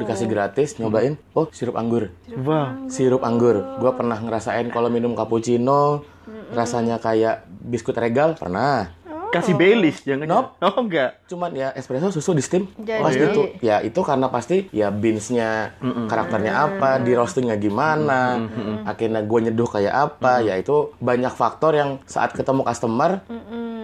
dikasih 0.00 0.26
gratis 0.26 0.80
nyobain 0.80 1.14
oh 1.36 1.46
sirup 1.52 1.76
anggur. 1.76 2.08
Wah. 2.40 2.74
sirup 2.88 3.20
anggur. 3.20 3.60
Gue 3.76 3.92
pernah 3.92 4.16
ngerasain 4.16 4.66
kalau 4.68 4.88
minum 4.88 5.12
cappuccino 5.12 6.02
rasanya 6.50 6.98
kayak 6.98 7.46
biskuit 7.46 7.94
regal 7.94 8.34
pernah. 8.34 8.96
Kasih 9.30 9.54
Baileys 9.54 10.02
jangan. 10.02 10.26
Nope. 10.26 10.58
Oh 10.58 10.82
enggak. 10.82 11.22
cuman 11.30 11.54
ya 11.54 11.70
espresso 11.78 12.10
susu 12.10 12.34
di 12.34 12.42
steam. 12.42 12.66
Jadi- 12.74 12.98
pasti 12.98 13.22
itu 13.22 13.42
ya 13.62 13.78
itu 13.78 14.00
karena 14.02 14.26
pasti 14.26 14.66
ya 14.74 14.90
beansnya 14.90 15.78
karakternya 16.10 16.50
apa 16.50 16.98
di 16.98 17.14
roastingnya 17.14 17.54
gimana 17.54 18.42
akhirnya 18.82 19.22
gue 19.22 19.38
nyeduh 19.46 19.70
kayak 19.70 19.94
apa 19.94 20.42
ya 20.42 20.58
itu 20.58 20.90
banyak 20.98 21.30
faktor 21.30 21.78
yang 21.78 22.02
saat 22.10 22.34
ketemu 22.34 22.66
customer 22.66 23.22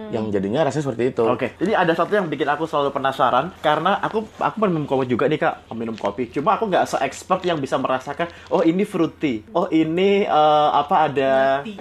yang 0.09 0.29
jadinya 0.29 0.63
rasanya 0.63 0.85
seperti 0.87 1.03
itu 1.11 1.23
Oke, 1.27 1.53
jadi 1.59 1.75
ada 1.75 1.91
satu 1.91 2.15
yang 2.15 2.27
bikin 2.27 2.47
aku 2.47 2.63
selalu 2.63 2.89
penasaran 2.89 3.51
karena 3.59 3.99
aku 3.99 4.23
aku 4.37 4.55
pernah 4.57 4.73
minum 4.73 4.87
kopi 4.87 5.05
juga 5.05 5.25
nih 5.27 5.37
kak, 5.37 5.55
minum 5.73 5.93
kopi. 5.93 6.29
Cuma 6.29 6.55
aku 6.55 6.69
nggak 6.69 6.85
se-expert 6.87 7.41
yang 7.43 7.57
bisa 7.57 7.75
merasakan, 7.75 8.29
oh 8.47 8.61
ini 8.61 8.83
fruity, 8.83 9.43
oh 9.51 9.67
ini 9.67 10.23
eh, 10.23 10.69
apa 10.71 11.09
ada 11.09 11.33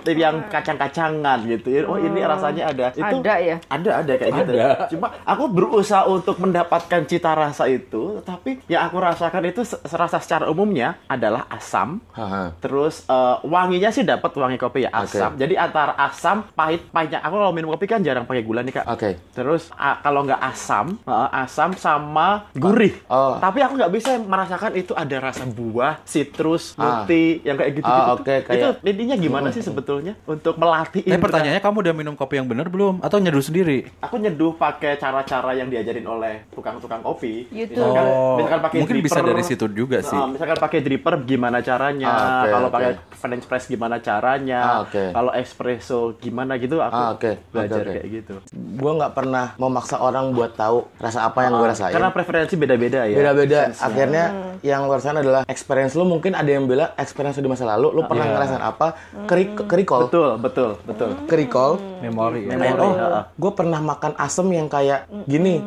yang 0.06 0.49
kacang-kacangan 0.49 1.45
gitu, 1.47 1.68
ya. 1.68 1.80
oh 1.85 2.00
ini 2.00 2.21
rasanya 2.23 2.73
ada. 2.73 2.87
Itu 2.97 3.21
Ada 3.21 3.35
ya? 3.38 3.56
Ada 3.68 3.90
ada 4.02 4.12
kayak 4.16 4.33
gitu. 4.33 4.52
Ada. 4.56 4.66
Cuma 4.88 5.06
aku 5.23 5.45
berusaha 5.52 6.02
untuk 6.09 6.40
mendapatkan 6.40 7.04
cita 7.04 7.37
rasa 7.37 7.68
itu, 7.68 8.25
tapi 8.25 8.62
yang 8.66 8.88
aku 8.88 8.97
rasakan 8.97 9.42
itu 9.45 9.62
se- 9.62 9.80
rasa 9.92 10.18
secara 10.18 10.49
umumnya 10.49 10.97
adalah 11.06 11.45
asam. 11.52 12.00
Haha. 12.16 12.56
Terus 12.59 13.04
eh, 13.04 13.37
wanginya 13.45 13.92
sih 13.92 14.02
dapat 14.02 14.33
wangi 14.33 14.56
kopi 14.56 14.88
ya 14.88 14.90
asam. 14.97 15.37
Jadi 15.37 15.54
antara 15.56 15.92
asam, 16.00 16.49
pahit, 16.56 16.88
pahitnya. 16.88 17.21
Aku 17.21 17.37
kalau 17.37 17.52
minum 17.52 17.68
kopi 17.76 17.85
kan 17.85 18.00
jarang 18.00 18.15
pakai 18.23 18.40
gula 18.40 18.62
nih 18.62 18.73
kak. 18.73 18.87
oke 18.87 19.11
Terus 19.35 19.68
a- 19.75 20.00
kalau 20.00 20.23
nggak 20.23 20.40
asam, 20.40 20.96
eh, 20.96 21.28
asam 21.37 21.75
sama 21.75 22.49
gurih. 22.52 22.96
Oh. 23.06 23.37
Tapi 23.37 23.61
aku 23.61 23.75
nggak 23.75 23.92
bisa 23.92 24.16
merasakan 24.16 24.73
itu 24.73 24.94
ada 24.94 25.16
rasa 25.20 25.44
buah, 25.44 26.00
citrus, 26.02 26.73
Ah. 26.75 27.02
multi, 27.02 27.42
yang 27.42 27.56
kayak 27.56 27.73
gitu. 27.75 27.90
Ah, 27.90 28.14
oke, 28.14 28.25
kayak- 28.40 28.49
Itu 28.49 28.68
intinya 28.87 29.16
gimana 29.18 29.49
sih 29.50 29.61
sebetulnya 29.61 30.14
untuk 30.25 30.54
melatih? 30.54 31.02
Eh 31.02 31.11
indera? 31.11 31.20
pertanyaannya 31.20 31.61
kamu 31.61 31.76
udah 31.82 31.94
minum 31.94 32.14
kopi 32.14 32.35
yang 32.37 32.46
benar 32.46 32.66
belum? 32.66 33.02
Atau 33.02 33.18
nyeduh 33.18 33.42
sendiri? 33.42 33.90
Aku 34.00 34.16
nyeduh 34.16 34.54
pakai 34.54 34.94
cara-cara 34.96 35.52
yang 35.52 35.66
diajarin 35.66 36.06
oleh 36.06 36.46
tukang-tukang 36.49 37.02
kopi. 37.02 37.50
YouTube. 37.50 37.82
Misalkan, 37.82 38.04
Oh, 38.06 38.37
misalkan 38.37 38.61
pakai 38.62 38.78
mungkin 38.78 38.96
bisa 38.99 39.14
dripper. 39.16 39.28
dari 39.28 39.42
situ 39.42 39.66
juga 39.68 39.99
sih. 40.00 40.14
Nah, 40.14 40.28
misalkan 40.28 40.56
pakai 40.56 40.78
dripper 40.80 41.14
gimana 41.23 41.58
caranya, 41.58 42.06
Ah, 42.06 42.16
oke, 42.38 42.50
kalau 42.50 42.68
oke. 42.68 42.75
pakai 42.75 42.90
French 43.12 43.44
press 43.44 43.64
gimana 43.66 43.96
caranya, 43.99 44.61
Ah, 44.62 44.78
oke. 44.80 45.02
kalau 45.11 45.32
espresso 45.32 45.99
gimana 46.16 46.54
gitu 46.56 46.78
aku 46.78 46.94
Ah, 46.94 47.11
oke. 47.11 47.30
belajar 47.50 47.75
Oke, 47.78 47.82
oke. 47.82 47.94
kayak 47.96 48.05
gitu. 48.08 48.38
gue 48.52 48.92
nggak 48.96 49.12
pernah 49.12 49.52
memaksa 49.56 49.98
orang 49.98 50.30
buat 50.32 50.54
tahu 50.54 50.86
rasa 50.96 51.26
apa 51.26 51.46
yang 51.46 51.58
gue 51.58 51.68
rasain. 51.68 51.92
Karena 51.92 52.10
preferensi 52.10 52.54
beda-beda 52.54 53.04
ya. 53.04 53.16
Beda-beda. 53.16 53.60
Akhirnya 53.76 54.25
yang 54.60 54.86
gue 54.86 54.96
rasain 54.96 55.16
adalah 55.16 55.42
experience 55.46 55.92
lu 55.94 56.04
mungkin 56.04 56.32
ada 56.34 56.48
yang 56.48 56.64
bilang 56.66 56.92
experience 56.96 57.38
di 57.38 57.48
masa 57.48 57.66
lalu, 57.66 57.92
lu 57.92 58.02
pernah 58.06 58.26
Iya. 58.26 58.32
ngerasain 58.36 58.62
apa? 58.64 58.86
Keri 59.26 59.44
kerikol. 59.54 60.08
Betul, 60.08 60.30
betul, 60.38 60.70
betul. 60.84 61.10
Kerikol. 61.26 61.70
Memori. 62.00 62.46
ya. 62.46 62.54
Kayak, 62.56 62.76
Memori, 62.76 62.88
oh, 63.00 63.25
gue 63.34 63.52
pernah 63.52 63.80
makan 63.82 64.12
asem 64.16 64.46
yang 64.52 64.68
kayak 64.68 65.06
gini. 65.26 65.60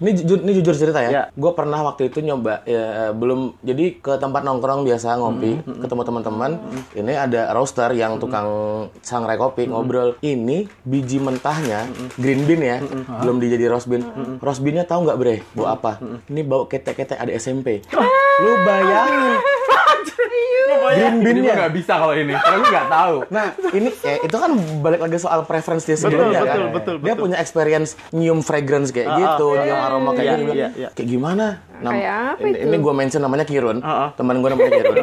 Ini 0.00 0.10
jujur, 0.16 0.38
ini 0.40 0.52
jujur 0.56 0.72
cerita 0.72 1.04
ya. 1.04 1.10
Ya. 1.12 1.22
Gue 1.36 1.52
pernah 1.52 1.84
waktu 1.84 2.08
itu 2.08 2.24
nyoba, 2.24 2.64
ya, 2.64 3.12
belum. 3.12 3.60
Jadi 3.60 4.00
ke 4.00 4.16
tempat 4.16 4.40
nongkrong 4.48 4.88
biasa 4.88 5.20
ngopi, 5.20 5.60
ketemu 5.60 6.02
teman-teman. 6.08 6.50
Ini 6.96 7.12
ada 7.28 7.52
roaster 7.52 7.92
yang 7.92 8.16
tukang 8.16 8.48
sangrai 9.04 9.36
kopi 9.36 9.68
ngobrol. 9.68 10.16
Ini 10.24 10.64
biji 10.88 11.20
mentahnya 11.20 11.84
green 12.16 12.48
bean 12.48 12.62
ya, 12.64 12.76
belum 13.20 13.44
dijadi 13.44 13.68
roast 13.68 13.92
bean. 13.92 14.08
Roast 14.40 14.64
beannya 14.64 14.88
tahu 14.88 15.04
nggak 15.04 15.18
bre? 15.20 15.36
Bau 15.52 15.68
apa? 15.68 16.00
Ini 16.32 16.40
bau 16.48 16.64
ketek-ketek 16.64 17.20
ada 17.20 17.32
SMP. 17.36 17.84
Lu 18.40 18.52
bayangin. 18.64 19.36
green 20.30 21.14
Ini 21.14 21.22
bean-nya. 21.22 21.42
gue 21.44 21.54
nggak 21.56 21.74
bisa 21.74 21.92
kalau 21.96 22.14
ini. 22.14 22.34
Kalau 22.34 22.56
lu 22.56 22.66
nggak 22.66 22.88
tahu. 22.88 23.16
Nah, 23.30 23.46
ini 23.70 23.88
ya, 23.96 24.14
itu 24.20 24.36
kan 24.36 24.50
balik 24.82 25.00
lagi 25.00 25.16
soal 25.16 25.46
preference 25.46 25.84
dia 25.84 25.94
sendiri 25.94 26.30
ya 26.30 26.42
kan. 26.42 26.46
betul, 26.46 26.66
betul, 26.72 26.94
Dia 26.98 27.14
betul. 27.14 27.22
punya 27.24 27.36
experience 27.38 27.90
nyium 28.10 28.40
fragrance 28.40 28.90
kayak 28.90 29.06
gitu, 29.08 29.46
nyium 29.56 29.78
aroma 29.78 30.10
kayak 30.12 30.26
Iya, 30.26 30.34
gitu. 30.36 30.52
iya, 30.52 30.68
iya. 30.74 30.88
Kayak 30.90 31.08
gimana? 31.08 31.46
Kayak 31.80 32.12
apa 32.36 32.44
ini, 32.44 32.50
itu? 32.52 32.66
ini 32.68 32.76
gue 32.76 32.92
mention 32.92 33.22
namanya 33.22 33.44
Kirun. 33.44 33.78
Heeh. 33.80 34.08
Teman 34.12 34.36
gue 34.36 34.48
namanya 34.50 34.70
Kirun. 34.76 34.96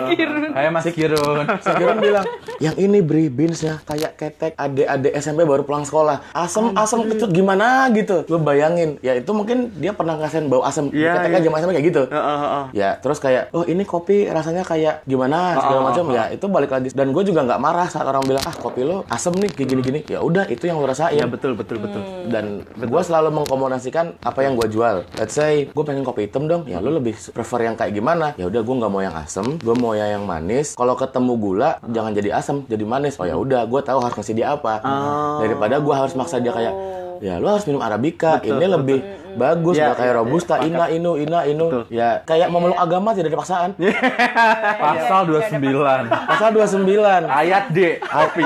Kayak 0.53 0.71
Mas 0.71 0.85
Kirun. 0.87 1.45
Si 1.63 1.71
Kirun 1.73 1.97
bilang, 1.97 2.25
yang 2.59 2.75
ini 2.77 2.99
beri 3.01 3.25
beansnya 3.27 3.81
kayak 3.83 4.11
ketek 4.13 4.53
adik-adik 4.53 5.13
SMP 5.17 5.41
baru 5.41 5.63
pulang 5.63 5.83
sekolah. 5.83 6.21
Asem, 6.31 6.75
asem 6.75 6.99
kecut 7.07 7.31
gimana 7.31 7.89
gitu. 7.89 8.27
Lu 8.27 8.37
bayangin, 8.37 9.01
ya 9.01 9.15
itu 9.15 9.31
mungkin 9.31 9.73
dia 9.73 9.91
pernah 9.91 10.15
ngerasain 10.15 10.45
bau 10.45 10.61
asem. 10.61 10.91
Iya, 10.91 11.17
keteknya 11.17 11.39
iya. 11.39 11.45
jam 11.45 11.53
SMP 11.55 11.71
kayak 11.73 11.87
gitu. 11.87 12.03
Heeh, 12.07 12.37
heeh. 12.37 12.65
Ya, 12.75 12.89
terus 12.99 13.17
kayak, 13.17 13.49
oh 13.51 13.63
ini 13.63 13.81
kopi 13.81 14.29
rasanya 14.29 14.61
kayak 14.61 15.01
gimana 15.03 15.16
segala 15.25 15.81
macam 15.81 16.05
ya. 16.13 16.23
Itu 16.29 16.45
balik 16.51 16.71
lagi. 16.71 16.93
Dan 16.93 17.09
gue 17.15 17.23
juga 17.25 17.41
nggak 17.47 17.59
marah 17.61 17.87
saat 17.89 18.05
orang 18.05 18.21
bilang, 18.23 18.43
ah 18.45 18.53
kopi 18.53 18.85
lo 18.85 19.03
asem 19.09 19.33
nih 19.33 19.49
kayak 19.49 19.67
gini-gini. 19.73 19.99
Ya 20.05 20.21
udah, 20.21 20.45
itu 20.51 20.69
yang 20.69 20.77
lo 20.77 20.85
rasain. 20.85 21.17
Iya, 21.17 21.25
betul, 21.25 21.57
betul, 21.57 21.81
betul. 21.81 22.01
Dan 22.29 22.67
gue 22.77 23.01
selalu 23.01 23.33
mengkomunikasikan 23.33 24.21
apa 24.21 24.39
yang 24.45 24.53
gue 24.53 24.67
jual. 24.69 25.07
Let's 25.17 25.33
say, 25.33 25.69
gue 25.71 25.83
pengen 25.87 26.05
kopi 26.05 26.29
hitam 26.29 26.45
dong. 26.45 26.69
Ya 26.69 26.77
lo 26.77 26.93
lebih 26.93 27.17
prefer 27.33 27.65
yang 27.65 27.75
kayak 27.79 27.95
gimana? 27.95 28.37
Ya 28.37 28.45
udah, 28.45 28.61
gue 28.61 28.75
nggak 28.77 28.91
mau 28.91 29.01
yang 29.01 29.15
asem. 29.17 29.57
Gue 29.57 29.75
mau 29.77 29.97
yang 29.97 30.23
manis. 30.27 30.77
Kalau 30.77 30.93
ketemu 30.93 31.33
gula, 31.39 31.81
jangan 31.89 32.11
jadi 32.13 32.37
asem, 32.37 32.63
jadi 32.69 32.83
manis. 32.85 33.17
Oh 33.17 33.25
ya 33.25 33.33
udah, 33.39 33.65
gue 33.65 33.81
tahu 33.81 33.97
harus 34.03 34.15
ngasih 34.19 34.35
dia 34.37 34.53
apa. 34.53 34.83
Daripada 35.41 35.81
gue 35.81 35.93
harus 35.95 36.13
maksa 36.13 36.37
dia 36.37 36.53
kayak, 36.53 36.73
ya 37.23 37.41
lo 37.41 37.57
harus 37.57 37.65
minum 37.65 37.81
arabica. 37.81 38.43
Ini 38.43 38.65
lebih 38.67 38.99
bagus, 39.37 39.75
nggak 39.77 39.95
kayak 39.95 40.09
ya, 40.09 40.13
ya. 40.13 40.19
robusta, 40.19 40.55
ina 40.65 40.85
inu, 40.89 41.11
ina 41.15 41.39
inu. 41.45 41.67
Ya 41.87 42.25
kayak 42.25 42.49
memeluk 42.49 42.75
agama 42.75 43.13
tidak 43.13 43.31
ada 43.31 43.39
paksaan. 43.39 43.69
Pasal 44.83 45.21
29. 45.29 45.61
Pasal 46.09 46.49
29. 46.51 47.29
Ayat 47.29 47.65
D. 47.71 48.01
Kopi. 48.01 48.43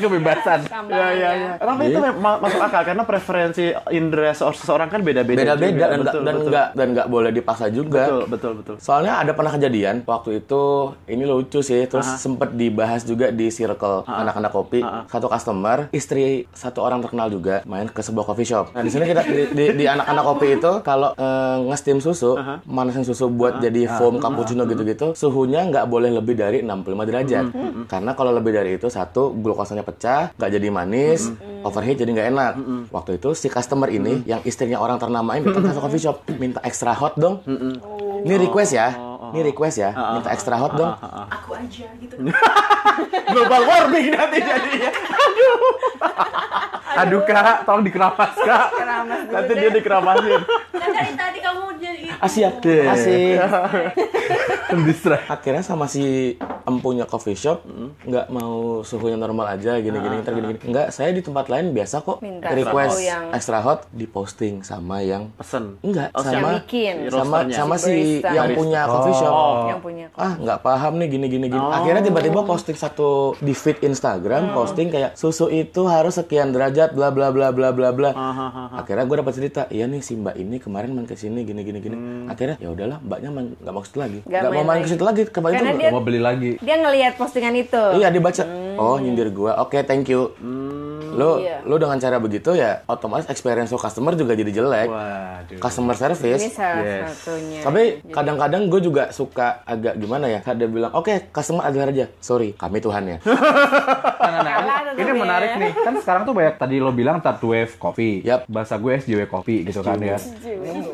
Kebebasan. 0.00 0.60
Ya, 0.88 1.08
ya, 1.12 1.30
ya. 1.34 1.50
Tapi 1.58 1.82
itu 1.90 2.00
memang 2.00 2.40
masuk 2.40 2.60
akal 2.60 2.82
karena 2.84 3.04
preferensi 3.04 3.64
indera 3.92 4.32
se- 4.32 4.56
seseorang 4.58 4.88
kan 4.88 5.00
beda-beda. 5.04 5.54
Beda-beda 5.54 5.84
dan 5.88 5.98
nggak 6.00 6.06
Betul, 6.08 6.22
dan 6.24 6.34
betul. 6.34 6.50
nggak 6.50 6.66
dan 6.74 6.86
nggak 6.96 7.06
boleh 7.08 7.30
dipaksa 7.30 7.66
juga. 7.68 8.02
Betul, 8.08 8.22
betul, 8.26 8.52
betul. 8.62 8.74
Soalnya 8.80 9.20
ada 9.20 9.32
pernah 9.36 9.52
kejadian 9.54 10.02
waktu 10.04 10.40
itu 10.40 10.62
ini 11.06 11.24
lucu 11.24 11.60
sih, 11.60 11.84
terus 11.84 12.08
sempet 12.18 12.54
dibahas 12.54 13.04
juga 13.04 13.28
di 13.28 13.52
circle 13.52 14.08
anak-anak 14.08 14.50
kopi. 14.50 14.80
Satu 15.08 15.26
customer, 15.28 15.92
istri 15.92 16.48
satu 16.52 16.80
orang 16.80 17.04
terkenal 17.04 17.28
juga 17.28 17.60
main 17.68 17.88
ke 17.88 18.00
sebuah 18.00 18.24
coffee 18.24 18.48
shop. 18.48 18.72
Nah 18.72 18.82
di 18.82 18.90
sini 18.90 19.04
kita 19.04 19.22
di, 19.24 19.42
di, 19.52 19.64
di 19.76 19.84
anak-anak 19.98 20.22
kopi 20.22 20.46
itu 20.54 20.72
kalau 20.86 21.10
eh, 21.18 21.56
nge-steam 21.66 21.98
susu, 21.98 22.38
manasin 22.62 23.02
susu 23.02 23.26
buat 23.26 23.58
jadi 23.58 23.90
foam 23.98 24.22
cappuccino 24.22 24.62
gitu-gitu, 24.70 25.18
suhunya 25.18 25.66
nggak 25.66 25.90
boleh 25.90 26.14
lebih 26.14 26.38
dari 26.38 26.62
65 26.62 27.08
derajat. 27.10 27.44
Karena 27.90 28.14
kalau 28.14 28.30
lebih 28.30 28.54
dari 28.54 28.78
itu 28.78 28.86
satu 28.86 29.34
glukosanya 29.34 29.82
pecah, 29.82 30.30
nggak 30.38 30.50
jadi 30.54 30.68
manis, 30.70 31.34
overheat 31.66 31.98
jadi 31.98 32.10
nggak 32.14 32.28
enak. 32.30 32.52
Waktu 32.94 33.18
itu 33.18 33.34
si 33.34 33.50
customer 33.50 33.90
ini 33.90 34.22
yang 34.22 34.38
istrinya 34.46 34.78
orang 34.78 35.02
ternama 35.02 35.34
ini 35.34 35.50
datang 35.50 35.74
ke 35.74 35.82
coffee 35.82 36.02
shop 36.02 36.16
minta 36.38 36.62
extra 36.62 36.94
hot 36.94 37.18
dong. 37.18 37.42
Ini 38.22 38.34
request 38.38 38.72
ya. 38.78 38.88
Ini 39.28 39.44
request 39.44 39.76
ya, 39.76 39.90
minta 39.92 40.32
extra 40.32 40.56
hot 40.56 40.72
dong. 40.72 40.88
Global 43.28 43.62
warming 43.68 44.08
nanti 44.16 44.38
jadinya. 44.40 44.90
Aduh 45.28 45.60
kak, 46.96 47.56
tolong 47.64 47.84
dikeramas 47.84 48.32
kak. 48.34 48.66
Keramas 48.72 49.20
Nanti 49.28 49.52
deh. 49.52 49.58
dia 49.60 49.70
dikeramasin. 49.72 50.40
Kan 50.72 50.90
dari 50.94 51.12
tadi 51.14 51.38
kamu 51.42 51.62
Ah 52.18 52.26
siap, 52.26 52.58
asik. 52.60 53.38
Mendistra. 54.68 55.16
akhirnya 55.30 55.62
sama 55.62 55.86
si 55.86 56.36
empunya 56.62 57.04
coffee 57.04 57.32
shop 57.32 57.64
nggak 58.02 58.28
mau 58.28 58.82
suhunya 58.82 59.16
normal 59.16 59.48
aja 59.50 59.78
gini-gini 59.78 60.20
ntar 60.20 60.36
gini-gini. 60.36 60.60
nggak 60.62 60.88
saya 60.90 61.10
di 61.10 61.20
tempat 61.20 61.48
lain 61.48 61.72
biasa 61.72 62.02
kok 62.02 62.20
Minta 62.20 62.52
request 62.52 63.00
yang- 63.00 63.32
extra 63.32 63.58
hot 63.58 63.88
di 63.88 64.04
posting 64.04 64.60
sama 64.60 65.00
yang 65.00 65.32
Pesen. 65.32 65.80
enggak 65.80 66.10
Oh, 66.10 66.20
sama 66.20 66.36
Yang 66.36 66.44
bikin. 66.60 66.94
sama 67.08 67.36
sama 67.48 67.74
Si 67.74 67.84
si 67.84 67.92
barista. 68.18 68.28
yang 68.30 68.48
punya 68.52 68.80
coffee 68.84 69.16
shop. 69.16 69.34
Yang 69.66 69.80
punya. 69.80 70.06
ah 70.14 70.32
nggak 70.36 70.58
paham 70.60 70.92
nih 70.96 71.08
gini 71.08 71.26
gini. 71.28 71.46
Gini 71.48 71.64
akhirnya 71.64 72.02
tiba-tiba 72.02 72.40
posting 72.42 72.76
satu 72.76 73.10
di 73.38 73.52
feed 73.52 73.80
Instagram 73.82 74.52
posting 74.52 74.88
kayak 74.88 75.14
susu 75.14 75.48
itu 75.48 75.86
harus 75.86 76.12
sekian 76.14 76.50
derajat 76.50 76.92
bla 76.92 77.08
bla 77.08 77.30
bla 77.30 77.48
bla 77.48 77.70
bla 77.70 77.88
bla. 77.90 78.10
Akhirnya 78.74 79.04
gue 79.04 79.16
dapat 79.16 79.32
cerita 79.32 79.60
iya 79.68 79.86
nih 79.86 80.00
si 80.00 80.12
mbak 80.12 80.36
ini 80.36 80.58
kemarin 80.58 80.92
main 80.92 81.04
ke 81.04 81.14
sini 81.14 81.40
gini 81.42 81.62
gini 81.62 81.78
gini 81.78 81.96
akhirnya 82.26 82.56
ya 82.58 82.68
udahlah 82.68 82.98
mbaknya 83.00 83.28
nggak 83.30 83.70
mau 83.70 83.80
ke 83.80 83.88
situ 83.88 83.98
lagi 83.98 84.18
Nggak 84.22 84.42
mau 84.44 84.62
main 84.62 84.78
ke 84.78 84.82
lagi. 84.82 84.90
situ 84.90 85.04
lagi 85.04 85.22
kembali 85.24 85.52
itu 85.52 85.64
dia 85.74 85.90
Mau 85.90 86.00
beli 86.00 86.20
lagi. 86.20 86.50
dia 86.58 86.76
ngelihat 86.76 87.12
postingan 87.14 87.54
itu. 87.54 87.82
Iya 87.94 88.08
dibaca. 88.08 88.44
Oh 88.76 88.96
nyindir 88.96 89.28
gua. 89.30 89.58
Oke 89.58 89.80
thank 89.82 90.06
you. 90.06 90.32
Lu 91.10 91.40
Iya. 91.40 91.64
lu 91.64 91.74
dengan 91.76 91.96
cara 91.96 92.16
begitu 92.16 92.52
ya 92.52 92.84
otomatis 92.84 93.26
experience 93.26 93.68
lo 93.68 93.76
customer 93.76 94.14
juga 94.14 94.32
jadi 94.32 94.52
jelek. 94.52 94.86
Waduh. 94.86 95.58
Customer 95.58 95.90
Ini 95.90 96.00
service. 96.00 96.42
salah 96.48 96.78
Yes. 96.78 97.10
satunya. 97.16 97.60
Tapi 97.60 97.82
kadang-kadang 98.06 98.62
gue 98.66 98.80
juga 98.80 99.10
suka 99.10 99.64
agak 99.64 99.96
gimana 99.96 100.26
ya? 100.26 100.40
Ada 100.40 100.64
bilang, 100.64 100.92
oke 100.92 101.10
customer 101.28 101.64
ada 101.64 101.74
aja. 101.84 102.06
Sorry, 102.18 102.52
kami 102.52 102.78
Tuhan 102.78 103.02
ya. 103.04 103.18
Nah, 104.28 104.44
nah, 104.44 104.60
nah, 104.60 104.80
ini, 104.92 105.00
ini 105.00 105.12
menarik 105.16 105.50
nih. 105.56 105.72
Kan 105.74 105.94
sekarang 105.96 106.22
tuh 106.22 106.30
banyak 106.30 106.54
tadi 106.56 106.78
lo 106.78 106.92
bilang 106.92 107.18
third 107.18 107.40
wave 107.40 107.72
coffee. 107.76 108.20
Yap. 108.20 108.44
Bahasa 108.46 108.76
gue 108.76 108.92
SJW 108.94 109.24
coffee 109.24 109.64
gitu 109.64 109.80
kan 109.80 109.96
ya. 109.96 110.20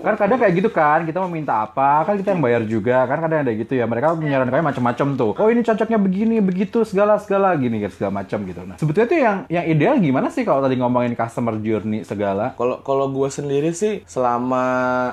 Kan 0.00 0.14
kadang 0.14 0.38
kayak 0.38 0.54
gitu 0.54 0.70
kan, 0.70 1.02
kita 1.04 1.18
mau 1.18 1.28
minta 1.28 1.62
apa, 1.62 2.02
kan 2.02 2.14
kita 2.16 2.32
yang 2.32 2.40
bayar 2.40 2.62
juga. 2.64 3.04
Kan 3.04 3.20
kadang 3.20 3.40
ada 3.40 3.52
gitu 3.52 3.72
ya. 3.72 3.84
Mereka 3.84 4.14
menyarankan 4.14 4.64
macam-macam 4.64 5.06
tuh. 5.14 5.32
Oh, 5.34 5.46
ini 5.46 5.60
cocoknya 5.60 5.96
begini, 5.96 6.36
begitu, 6.38 6.82
segala 6.82 7.16
segala 7.16 7.54
gini 7.54 7.78
segala 7.86 8.20
macam 8.20 8.38
gitu. 8.42 8.60
Nah, 8.60 8.76
sebetulnya 8.76 9.06
tuh 9.06 9.18
yang 9.18 9.36
yang 9.48 9.64
ideal 9.66 9.94
gimana 9.96 10.28
sih 10.28 10.42
kalau 10.42 10.60
tadi 10.60 10.74
ngomongin 10.74 11.12
customer 11.12 11.54
journey 11.56 12.02
segala? 12.02 12.52
Kalau 12.54 12.80
kalau 12.80 13.06
gue 13.08 13.28
sendiri 13.28 13.70
sih 13.70 14.00
selama 14.04 14.64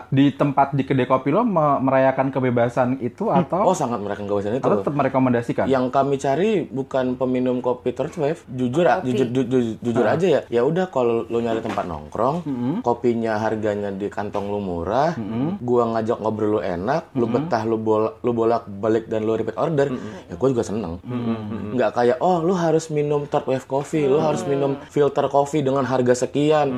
Di 0.07 0.31
tempat 0.31 0.71
di 0.71 0.81
kedai 0.81 1.05
kopi 1.05 1.29
lo 1.29 1.43
me- 1.43 1.79
merayakan 1.79 2.29
kebebasan 2.29 2.99
itu 2.99 3.27
atau 3.27 3.63
oh 3.63 3.73
sangat 3.73 3.99
mereka 3.99 4.21
kebebasan 4.21 4.55
itu. 4.55 4.63
atau 4.63 4.79
tetap 4.79 4.93
merekomendasikan? 4.93 5.65
Yang 5.65 5.85
kami 5.89 6.15
cari 6.15 6.51
bukan 6.63 7.15
peminum 7.15 7.59
kopi 7.59 7.91
third 7.91 8.13
wave, 8.15 8.41
jujur 8.47 8.83
Kopi. 8.83 9.05
jujur 9.07 9.27
ju- 9.27 9.47
ju- 9.47 9.77
jujur 9.79 10.05
aja 10.05 10.27
ya. 10.29 10.41
Ya 10.49 10.61
udah 10.61 10.87
kalau 10.87 11.25
lu 11.25 11.39
nyari 11.39 11.59
tempat 11.59 11.83
nongkrong, 11.83 12.43
kopinya 12.81 13.37
harganya 13.37 13.89
di 13.89 14.07
kantong 14.07 14.47
lu 14.47 14.59
murah, 14.59 15.13
gua 15.81 15.89
ngajak 15.91 16.21
ngobrol 16.21 16.49
lu 16.51 16.59
enak, 16.61 17.09
lu 17.13 17.25
betah 17.25 17.65
lu 17.65 17.75
bol 17.75 18.13
lu 18.21 18.31
bolak-balik 18.31 19.09
dan 19.09 19.25
lu 19.25 19.33
repeat 19.33 19.57
order, 19.57 19.89
ya 20.29 20.33
gua 20.35 20.47
juga 20.47 20.61
seneng. 20.61 21.01
Nggak 21.73 21.89
kayak 21.91 22.17
oh 22.19 22.39
lu 22.39 22.53
harus 22.53 22.87
minum 22.87 23.25
third 23.25 23.49
wave 23.49 23.65
coffee, 23.65 24.05
lu 24.05 24.21
harus 24.21 24.45
minum 24.45 24.77
filter 24.87 25.25
coffee 25.25 25.59
dengan 25.59 25.81
harga 25.83 26.13
sekian. 26.19 26.69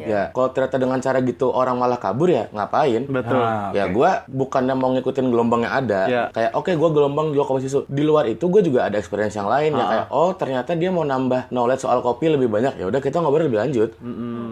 Ya, 0.00 0.32
kalau 0.32 0.48
ternyata 0.48 0.80
dengan 0.80 0.96
cara 0.98 1.20
gitu 1.20 1.52
orang 1.52 1.76
malah 1.76 2.00
kabur 2.00 2.26
ya 2.26 2.48
ngapain? 2.48 3.04
Betul. 3.04 3.36
Ah, 3.36 3.68
Ya 3.70 3.84
gue 3.84 4.10
bukannya 4.26 4.72
mau 4.72 4.88
ngikutin 4.90 5.28
gelombang 5.28 5.62
yang 5.62 5.74
ada. 5.76 6.00
Ya. 6.06 6.22
Kayak 6.30 6.56
oke 6.56 6.72
gue 6.72 6.90
gelombang 6.90 7.30
jual 7.30 7.44
kopi 7.44 7.60
susu. 7.62 7.84
Di 7.84 8.00
luar 8.00 8.24
itu 8.24 8.48
gue 8.48 8.62
juga 8.62 8.88
ada 8.88 8.96
experience 8.96 9.36
yang 9.36 9.44
lain 9.46 9.74
ya 9.74 9.78
Ah. 9.78 9.88
kayak 9.88 10.06
oh 10.10 10.30
ternyata 10.32 10.72
dia 10.72 10.88
mau 10.88 11.04
nambah 11.04 11.50
knowledge 11.50 11.84
soal 11.84 12.00
kopi 12.00 12.30
lebih 12.30 12.48
banyak. 12.48 12.78
Ya 12.78 12.88
udah 12.88 12.98
kita 12.98 13.20
ngobrol 13.20 13.44
lebih 13.44 13.60
lanjut. 13.60 13.90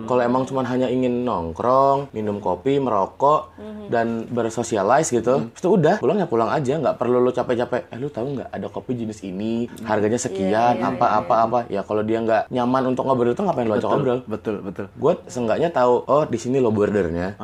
Kalau 0.04 0.20
emang 0.20 0.44
cuma 0.44 0.60
hanya 0.62 0.86
ingin 0.86 1.24
nongkrong, 1.24 2.12
minum 2.12 2.36
kopi, 2.36 2.76
merokok 2.76 3.54
dan 3.88 4.26
bersosialize 4.30 5.10
gitu. 5.10 5.50
Terus 5.52 5.60
itu 5.62 5.68
udah 5.68 5.96
pulang 6.02 6.18
ya 6.18 6.26
pulang 6.26 6.50
aja, 6.50 6.78
nggak 6.78 6.96
perlu 6.98 7.22
lu 7.22 7.30
capek-capek. 7.30 7.90
Eh 7.92 7.98
lu 7.98 8.08
tahu 8.10 8.38
nggak 8.38 8.48
ada 8.52 8.66
kopi 8.70 8.98
jenis 8.98 9.22
ini, 9.22 9.70
harganya 9.86 10.18
sekian, 10.18 10.82
apa 10.82 11.22
apa 11.22 11.34
apa. 11.46 11.58
Ya 11.72 11.82
kalau 11.86 12.02
dia 12.02 12.22
nggak 12.22 12.50
nyaman 12.50 12.94
untuk 12.94 13.06
ngobrol 13.06 13.32
itu 13.32 13.42
ngapain 13.42 13.66
lu 13.66 13.74
ajak 13.78 13.90
ngobrol? 13.90 14.20
Betul, 14.26 14.62
betul. 14.62 14.86
gue 14.96 15.12
seenggaknya 15.28 15.68
tahu 15.70 16.06
oh 16.08 16.24
di 16.26 16.38
sini 16.40 16.58
lo 16.58 16.70
bordernya. 16.70 17.36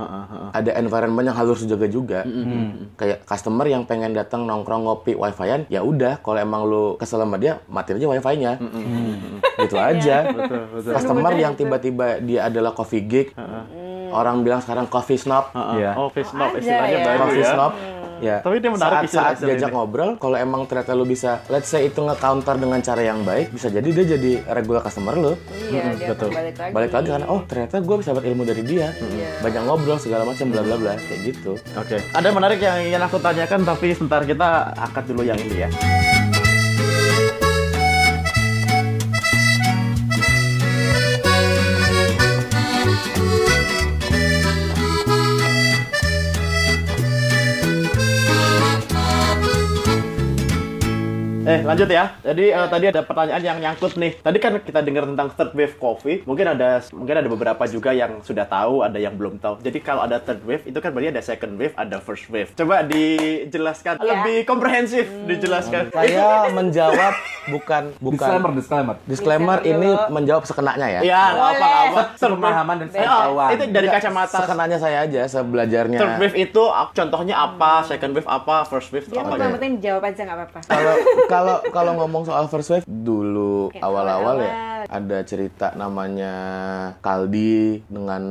Ada 0.53 0.79
environment 0.79 1.27
yang 1.33 1.37
harus 1.37 1.63
dijaga 1.65 1.87
juga. 1.89 2.21
Kayak 2.99 3.25
customer 3.27 3.67
yang 3.69 3.87
pengen 3.87 4.15
datang 4.17 4.45
nongkrong 4.47 4.87
ngopi 4.87 5.15
wifi-an 5.15 5.67
ya 5.69 5.85
udah 5.85 6.19
kalau 6.21 6.39
emang 6.39 6.63
lu 6.67 6.85
kesel 6.97 7.23
sama 7.23 7.39
dia 7.39 7.63
matiin 7.71 7.99
aja 7.99 8.09
wifi-nya. 8.09 8.53
Gitu 9.59 9.77
aja. 9.79 10.17
Customer 10.83 11.33
yang 11.37 11.55
tiba-tiba 11.55 12.19
dia 12.23 12.49
adalah 12.49 12.73
coffee 12.75 13.05
geek 13.05 13.29
orang 14.13 14.41
bilang 14.41 14.61
sekarang 14.61 14.87
coffee 14.87 15.17
snob 15.17 15.49
Iya. 15.53 15.93
Oh, 15.95 16.07
face 16.07 16.29
snob 16.29 16.51
Ada 16.51 16.59
istilahnya 16.59 16.93
ya. 16.93 17.03
baru 17.03 17.19
coffee 17.23 17.41
ya. 17.41 17.51
snob 17.51 17.73
ya 18.21 18.37
Tapi 18.39 18.57
dia 18.57 18.71
menarik 18.71 18.99
saat, 19.05 19.35
saat 19.35 19.43
diajak 19.43 19.67
ini. 19.67 19.75
ngobrol 19.75 20.11
kalau 20.15 20.37
emang 20.37 20.63
ternyata 20.65 20.93
lu 20.93 21.03
bisa 21.03 21.43
let's 21.49 21.67
say 21.67 21.83
itu 21.83 21.99
nge-counter 21.99 22.55
dengan 22.55 22.79
cara 22.79 23.03
yang 23.03 23.21
baik 23.23 23.51
bisa 23.51 23.67
jadi 23.67 23.83
dia 23.85 24.05
jadi 24.13 24.33
regular 24.53 24.79
customer 24.81 25.15
lu 25.15 25.33
Iya, 25.67 25.97
dia 25.97 26.07
akan 26.09 26.31
balik 26.31 26.55
lagi. 26.55 26.73
balik 26.73 26.93
lagi 26.93 27.09
karena 27.11 27.27
oh 27.27 27.41
ternyata 27.43 27.75
gue 27.79 27.97
bisa 27.97 28.09
dapat 28.11 28.25
ilmu 28.27 28.43
dari 28.45 28.63
dia 28.63 28.95
banyak 29.41 29.63
ngobrol 29.65 29.99
segala 29.99 30.23
macam 30.23 30.47
bla 30.49 30.63
bla 30.63 30.77
bla 30.77 30.93
kayak 30.97 31.21
gitu 31.25 31.59
Oke. 31.75 31.99
Ada 31.99 32.29
menarik 32.29 32.59
yang 32.59 32.79
ingin 32.85 33.01
aku 33.01 33.19
tanyakan 33.19 33.61
tapi 33.65 33.91
sebentar 33.91 34.23
kita 34.23 34.49
angkat 34.73 35.05
dulu 35.05 35.23
yang 35.23 35.39
ini 35.39 35.57
ya. 35.59 35.69
Eh 51.45 51.61
lanjut 51.61 51.89
ya. 51.89 52.05
Jadi 52.21 52.45
eh, 52.49 52.67
tadi 52.69 52.85
ada 52.87 53.01
pertanyaan 53.01 53.43
yang 53.43 53.59
nyangkut 53.59 53.95
nih. 53.95 54.13
Tadi 54.17 54.39
kan 54.39 54.53
kita 54.59 54.81
dengar 54.81 55.05
tentang 55.05 55.29
third 55.31 55.53
wave 55.53 55.75
coffee. 55.77 56.23
Mungkin 56.23 56.47
ada 56.49 56.69
mungkin 56.91 57.15
ada 57.17 57.27
beberapa 57.27 57.63
juga 57.67 57.91
yang 57.91 58.21
sudah 58.21 58.45
tahu, 58.45 58.81
ada 58.81 58.97
yang 58.97 59.13
belum 59.13 59.37
tahu. 59.37 59.59
Jadi 59.59 59.79
kalau 59.79 60.03
ada 60.03 60.19
third 60.19 60.43
wave 60.43 60.63
itu 60.65 60.79
kan 60.79 60.91
berarti 60.91 61.11
ada 61.11 61.23
second 61.23 61.55
wave, 61.55 61.75
ada 61.75 61.99
first 61.99 62.27
wave. 62.29 62.51
Coba 62.53 62.83
dijelaskan 62.85 63.95
Ya. 63.95 64.09
lebih 64.09 64.39
komprehensif 64.45 65.07
dijelaskan. 65.25 65.91
saya 65.91 66.27
menjawab 66.57 67.13
bukan 67.45 67.83
bukan 67.99 68.19
Disclaimer, 68.23 68.51
disclaimer. 68.53 68.97
disclaimer 69.03 69.57
Disclaimer 69.57 69.59
ini 69.65 69.89
dulu. 69.91 70.11
menjawab 70.13 70.43
sekenanya 70.45 70.87
ya 70.89 71.01
Iya, 71.03 71.23
apa 71.33 71.67
apa. 71.85 72.01
Pemahaman 72.17 72.77
dan 72.79 72.89
Eh, 72.89 72.95
oh, 72.95 73.03
pengetahuan. 73.03 73.49
itu 73.53 73.65
dari 73.69 73.89
kacamata 73.89 74.37
sekenanya 74.41 74.79
saya 74.79 74.99
aja 75.03 75.23
sebelajarnya 75.29 75.99
third 75.99 76.17
wave 76.19 76.37
itu 76.41 76.63
contohnya 76.93 77.35
apa, 77.37 77.83
second 77.85 78.13
wave 78.13 78.27
apa, 78.27 78.57
first 78.65 78.91
wave 78.91 79.05
itu 79.05 79.13
Dia 79.13 79.23
apa? 79.23 79.29
mau 79.29 79.37
yang 79.37 79.55
penting 79.55 79.73
jawab 79.79 80.03
aja 80.05 80.21
nggak 80.23 80.39
apa-apa. 80.39 80.59
kalau 80.65 80.95
kalau 81.33 81.57
kalau 81.73 81.93
ngomong 81.99 82.23
soal 82.25 82.45
first 82.47 82.71
wave 82.71 82.85
dulu 82.87 83.73
awal-awal. 83.79 84.37
ya 84.39 84.55
ada 84.83 85.23
cerita 85.23 85.71
namanya 85.73 86.35
Kaldi 86.99 87.81
dengan 87.87 88.23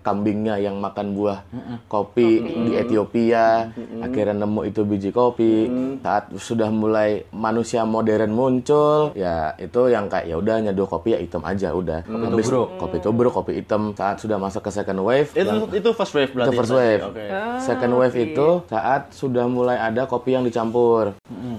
kambingnya 0.00 0.56
yang 0.56 0.80
makan 0.80 1.12
buah 1.12 1.44
kopi 1.86 2.40
di 2.40 2.72
Ethiopia. 2.74 3.70
Akhirnya 4.00 4.42
nemu 4.42 4.60
itu 4.64 4.82
biji 4.82 5.12
kopi. 5.12 5.68
Saat 6.00 6.32
sudah 6.34 6.72
mulai 6.72 7.28
manusia 7.30 7.84
modern 7.84 8.32
muncul 8.32 9.12
ya 9.12 9.52
itu 9.56 9.92
yang 9.92 10.08
kayak 10.08 10.26
ya 10.26 10.36
udah 10.36 10.56
nyeduh 10.64 10.88
kopi 10.88 11.12
ya 11.12 11.20
hitam 11.20 11.44
aja 11.44 11.70
udah. 11.70 12.00
Kopi 12.02 12.26
tubruk. 12.40 12.68
kopi 12.80 12.96
tubruk 12.98 13.32
kopi 13.34 13.52
hitam. 13.60 13.92
Saat 13.92 14.18
sudah 14.18 14.40
masuk 14.40 14.64
ke 14.64 14.70
second 14.72 15.04
wave 15.04 15.28
Itu 15.36 15.44
yang- 15.44 15.70
itu 15.70 15.90
first 15.92 16.16
wave 16.16 16.32
berarti. 16.32 16.48
itu 16.48 16.58
first 16.58 16.72
wave. 16.72 17.02
Oke. 17.04 17.24
Second 17.60 17.92
wave 17.94 18.16
itu 18.16 18.48
saat 18.66 19.12
sudah 19.12 19.44
mulai 19.46 19.76
ada 19.76 20.08
kopi 20.08 20.34
yang 20.34 20.42
dicampur. 20.42 21.14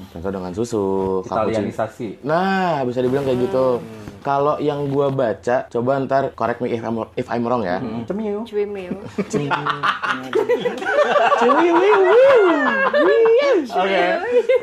Contoh 0.10 0.32
dengan 0.32 0.52
susu, 0.56 0.84
cappuccino. 1.28 1.70
Italianisasi. 1.70 2.24
Nah, 2.24 2.84
bisa 2.88 3.00
dibilang 3.04 3.28
kayak 3.28 3.40
gitu. 3.50 3.66
Kalau 4.20 4.56
yang 4.58 4.88
gua 4.88 5.08
baca, 5.10 5.66
coba 5.66 5.92
ntar 6.00 6.32
correct 6.34 6.60
me 6.60 6.70
if 6.70 6.82
I'm, 6.82 6.96
if 7.14 7.28
I'm 7.28 7.44
wrong 7.44 7.62
ya. 7.62 7.80
Cemiu. 8.04 8.44
Cuy 8.44 8.66
Mil. 8.66 8.94
Oke. 13.70 14.06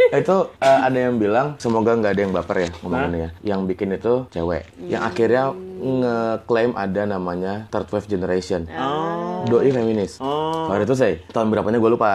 itu 0.09 0.37
eh, 0.59 0.79
ada 0.81 0.99
yang 0.99 1.17
bilang 1.17 1.55
semoga 1.57 1.93
nggak 1.93 2.13
ada 2.13 2.23
yang 2.23 2.33
baper 2.33 2.57
ya 2.59 2.69
ngomonginnya. 2.81 3.31
Yang 3.43 3.61
bikin 3.67 3.89
itu 3.93 4.15
cewek. 4.31 4.63
Yang 4.83 5.03
akhirnya 5.05 5.43
ngeklaim 5.77 6.73
ada 6.75 7.03
namanya 7.07 7.53
third 7.69 7.89
wave 7.89 8.09
generation. 8.09 8.65
Doi 9.45 9.71
feminis. 9.71 10.19
Baru 10.67 10.83
itu 10.83 10.95
saya 10.95 11.21
tahun 11.29 11.49
berapanya 11.49 11.79
gue 11.79 11.91
lupa. 11.91 12.13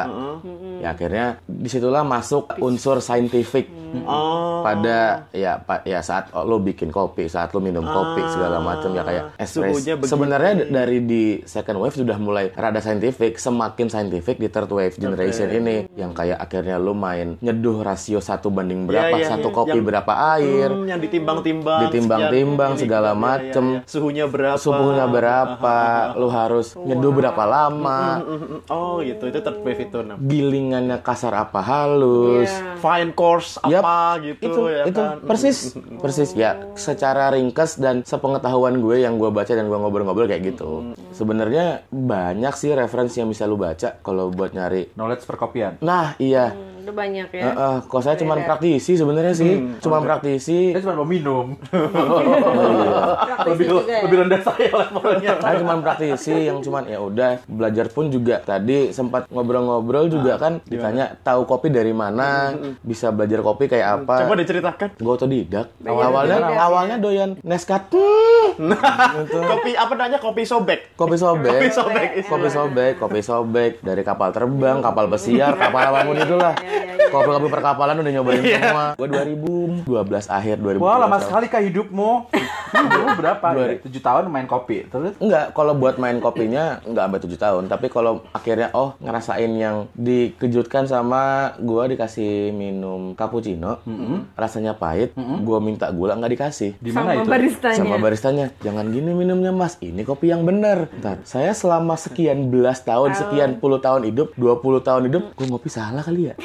Ya 0.81 0.91
akhirnya 0.91 1.37
di 1.43 1.69
situlah 1.69 2.01
masuk 2.01 2.57
unsur 2.59 2.99
scientific 2.99 3.69
Oh. 3.91 4.63
pada 4.63 5.27
ya 5.35 5.59
pa- 5.59 5.83
ya 5.83 5.99
saat 5.99 6.31
lo 6.31 6.63
bikin 6.63 6.87
kopi, 6.87 7.27
saat 7.31 7.49
lo 7.49 7.59
minum 7.59 7.81
kopi 7.81 8.19
segala 8.27 8.59
macam 8.59 8.91
ya 8.91 9.01
kayak 9.01 9.23
espresso. 9.37 9.95
Sebenarnya 10.03 10.67
dari 10.67 10.99
di 11.01 11.23
second 11.41 11.79
wave 11.79 11.95
sudah 11.95 12.17
mulai 12.17 12.51
rada 12.51 12.77
scientific, 12.77 13.37
semakin 13.37 13.87
scientific 13.87 14.35
di 14.35 14.47
third 14.47 14.67
wave 14.67 14.93
generation 14.93 15.47
ini 15.47 15.87
yang 15.93 16.11
kayak 16.11 16.35
akhirnya 16.37 16.75
lo 16.75 16.91
main 16.91 17.39
nyeduh 17.39 17.79
rasio 17.79 18.19
satu 18.19 18.51
banding 18.51 18.83
berapa, 18.83 19.13
Iya, 19.13 19.17
iya, 19.17 19.29
satu 19.29 19.47
iya. 19.47 19.55
kopi 19.55 19.71
Yang- 19.73 19.87
berapa 19.87 20.13
air. 20.35 20.69
Hmm, 20.69 20.85
yang 20.85 20.99
ditimbang-timbang. 20.99 21.79
Ditimbang-timbang, 21.87 22.71
segala 22.75 23.11
iya, 23.11 23.17
macem. 23.17 23.65
iya, 23.69 23.79
iya. 23.79 23.87
Suhunya 23.87 24.25
berapa? 24.25 24.59
Suhunya 24.59 25.05
berapa, 25.05 25.77
lo 26.15 26.27
harus 26.27 26.75
nyeduh 26.75 27.13
berapa 27.13 27.43
lama, 27.43 28.01
Mm, 28.21 28.27
mm, 28.27 28.59
Oh 28.67 28.99
gitu, 28.99 29.23
itu 29.25 29.39
third 29.39 29.61
wave 29.61 29.79
itu. 29.79 29.99
Nam. 30.01 30.17
gilingannya 30.19 30.97
kasar 30.99 31.37
apa 31.37 31.61
halus. 31.61 32.49
Fine 32.77 33.13
course 33.13 33.61
apa 33.61 34.17
gitu 34.19 34.41
itu 34.41 34.61
ya 34.67 34.83
itu 34.83 34.97
kan? 34.97 35.21
persis 35.21 35.57
persis 35.95 36.33
ya 36.33 36.57
secara 36.73 37.20
ringkas 37.29 37.77
dan 37.77 38.01
sepengetahuan 38.01 38.81
gue 38.81 39.05
yang 39.05 39.21
gue 39.21 39.29
baca 39.29 39.53
dan 39.53 39.69
gue 39.69 39.77
ngobrol-ngobrol 39.77 40.25
kayak 40.25 40.57
gitu. 40.57 40.97
Sebenarnya 41.13 41.85
banyak 41.93 42.53
sih 42.57 42.73
referensi 42.73 43.21
yang 43.21 43.29
bisa 43.29 43.45
lu 43.45 43.59
baca 43.59 44.01
kalau 44.01 44.33
buat 44.33 44.55
nyari 44.57 44.97
Knowledge 44.97 45.29
perkopian. 45.29 45.77
nah 45.85 46.17
iya. 46.17 46.49
Hmm, 46.55 46.70
Udah 46.81 46.95
banyak 46.97 47.29
ya. 47.29 47.43
Eh, 47.43 47.53
eh, 47.53 47.77
kok 47.85 48.01
saya 48.01 48.15
cuma 48.17 48.33
praktisi 48.37 48.97
sebenarnya 48.97 49.33
sih 49.33 49.53
cuma 49.79 50.01
praktisi 50.01 50.73
Dia 50.73 50.81
cuma 50.81 50.97
mau 50.97 51.07
minum. 51.07 51.53
Praktisi 53.31 53.49
lebih 53.51 53.65
juga 53.69 53.83
ya. 53.85 53.99
lebih 54.05 54.17
rendah 54.25 54.41
saya 54.41 54.69
levelnya. 54.71 55.31
saya 55.43 55.55
cuma 55.61 55.73
praktisi 55.79 56.35
yang 56.49 56.57
cuman 56.59 56.83
ya 56.89 56.99
udah 56.99 57.29
belajar 57.45 57.85
pun 57.89 58.09
juga 58.09 58.41
tadi 58.41 58.89
sempat 58.91 59.29
ngobrol-ngobrol 59.29 60.09
juga 60.09 60.37
kan 60.37 60.57
ditanya 60.65 61.13
tahu 61.21 61.45
kopi 61.45 61.69
dari 61.69 61.93
mana 61.93 62.53
bisa 62.81 63.13
belajar 63.13 63.39
kopi 63.41 63.69
kayak 63.69 64.03
apa 64.03 64.25
Coba 64.25 64.35
diceritakan. 64.37 64.89
gue 64.97 65.11
otodidak 65.11 65.67
awalnya 65.85 66.37
otodidak, 66.37 66.59
awalnya 66.59 66.95
doyan 66.97 67.29
Nescafe 67.41 68.01
Kopi 69.51 69.71
apa 69.73 69.93
namanya? 69.95 70.19
Kopi 70.19 70.43
sobek. 70.43 70.93
Kopi 70.93 71.15
sobek. 71.15 71.51
Kopi 71.51 71.69
sobek. 71.71 72.09
Kopi 72.27 72.49
sobek, 72.49 72.93
kopi 72.99 73.19
sobek 73.23 73.71
dari 73.81 74.01
kapal 74.03 74.29
terbang, 74.31 74.83
kapal 74.83 75.07
pesiar, 75.07 75.55
kapal 75.55 75.81
apa 75.81 75.99
pun 76.03 76.15
itulah. 76.17 76.53
Kopi-kopi 77.07 77.47
perkapalan 77.49 77.95
udah 77.97 78.11
nyobain 78.11 78.41
semua. 78.41 78.85
Gua 78.93 79.07
2012 79.09 79.83
akhir 80.29 80.55
2012. 80.57 80.79
Wah, 80.79 80.97
lama 80.97 81.17
sekali 81.17 81.45
kah 81.47 81.59
hidupmu? 81.59 82.11
Dulu 82.71 83.07
berapa? 83.19 83.47
Dua- 83.49 83.59
Ya? 83.63 83.77
Tujuh 83.79 83.99
tahun 83.99 84.23
main 84.27 84.45
kopi. 84.45 84.83
Terus 84.85 85.13
Enggak, 85.17 85.51
kalau 85.51 85.73
buat 85.73 85.95
main 85.95 86.17
kopinya 86.17 86.79
enggak 86.81 87.03
sampai 87.03 87.21
7 87.21 87.37
tahun, 87.37 87.63
tapi 87.67 87.87
kalau 87.87 88.13
akhirnya 88.31 88.71
oh 88.71 88.95
ngerasain 88.97 89.51
yang 89.51 89.87
dikejutkan 89.93 90.85
sama 90.85 91.21
gua 91.57 91.85
dikasih 91.85 92.49
minum 92.49 93.13
cappuccino, 93.13 93.79
rasanya 94.33 94.73
pahit, 94.73 95.13
gua 95.41 95.59
minta 95.59 95.87
gula 95.89 96.13
nggak 96.13 96.31
dikasih. 96.31 96.71
di 96.75 96.89
mana 96.89 97.11
Sama 97.11 97.15
itu? 97.17 97.29
baristanya. 97.29 97.77
sama 97.77 97.95
baristanya 97.97 98.45
jangan 98.59 98.85
gini 98.87 99.11
minumnya 99.11 99.51
mas 99.51 99.75
ini 99.79 100.01
kopi 100.01 100.27
yang 100.27 100.41
bener 100.41 100.87
Ntar, 100.95 101.21
saya 101.23 101.51
selama 101.51 101.93
sekian 101.93 102.47
belas 102.47 102.81
tahun 102.81 103.13
sekian 103.13 103.51
puluh 103.57 103.77
tahun 103.77 104.05
hidup 104.05 104.33
20 104.33 104.57
tahun 104.81 105.01
hidup 105.05 105.23
gue 105.31 105.45
ngopi 105.45 105.67
salah 105.67 106.01
kali 106.01 106.21
ya 106.23 106.35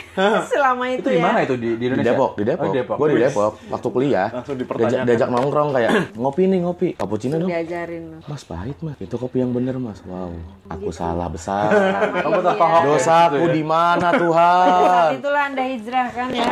Selama 0.47 0.85
itu, 0.89 0.99
Itu 0.99 1.09
di 1.09 1.19
ya. 1.19 1.23
mana 1.23 1.39
itu? 1.41 1.55
Di, 1.55 1.69
di 1.69 1.77
di 1.77 1.85
Indonesia? 1.87 2.09
Depok 2.11 2.31
di 2.33 2.43
Depok, 2.43 2.63
Oh, 2.63 2.67
di 2.67 2.75
Depok. 2.75 2.97
gue 2.97 3.07
di. 3.07 3.17
Depok. 3.21 3.53
Waktu 3.69 3.89
kuliah 3.91 4.29
Langsung 4.31 4.55
diajak, 4.55 4.61
dipertanyakan. 4.63 5.05
diajak 5.05 5.29
nongkrong 5.29 5.69
kayak 5.71 5.91
ngopi 6.15 6.43
nih 6.47 6.59
ngopi. 6.59 6.89
Cappuccino 6.95 7.35
dong? 7.37 7.49
Diajarin. 7.49 8.05
mas 8.23 8.43
pahit 8.43 8.77
mas. 8.81 8.97
Itu 8.97 9.15
kopi 9.15 9.37
yang 9.39 9.51
bener 9.51 9.77
mas. 9.77 10.01
Wow. 10.03 10.33
Aku 10.69 10.89
salah 10.91 11.29
besar. 11.29 11.69
Kamu 12.17 12.41
terpaham 12.41 12.81
dosaku 12.87 13.45
di 13.51 13.63
mana 13.63 14.09
Saat 14.09 14.19
Tuhan 14.19 15.09
itulah 15.17 15.43
anda 15.45 15.63
hijrah 15.63 16.09
kan 16.09 16.29
ya. 16.31 16.49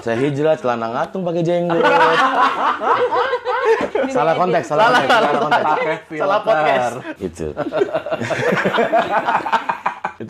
saya 0.00 0.16
hijrah 0.18 0.54
celana 0.54 0.88
ngatung 0.90 1.22
pakai 1.22 1.42
jenggot. 1.42 1.80
Salah 4.08 4.34
konteks 4.34 4.66
salah 4.66 4.84
konteks 4.88 5.08
salah 5.08 5.32
konteks. 5.38 5.64
Pakai 5.66 5.96
filter. 6.02 6.20
Salah 6.20 6.40
podcast. 6.40 6.94
itu 7.18 7.46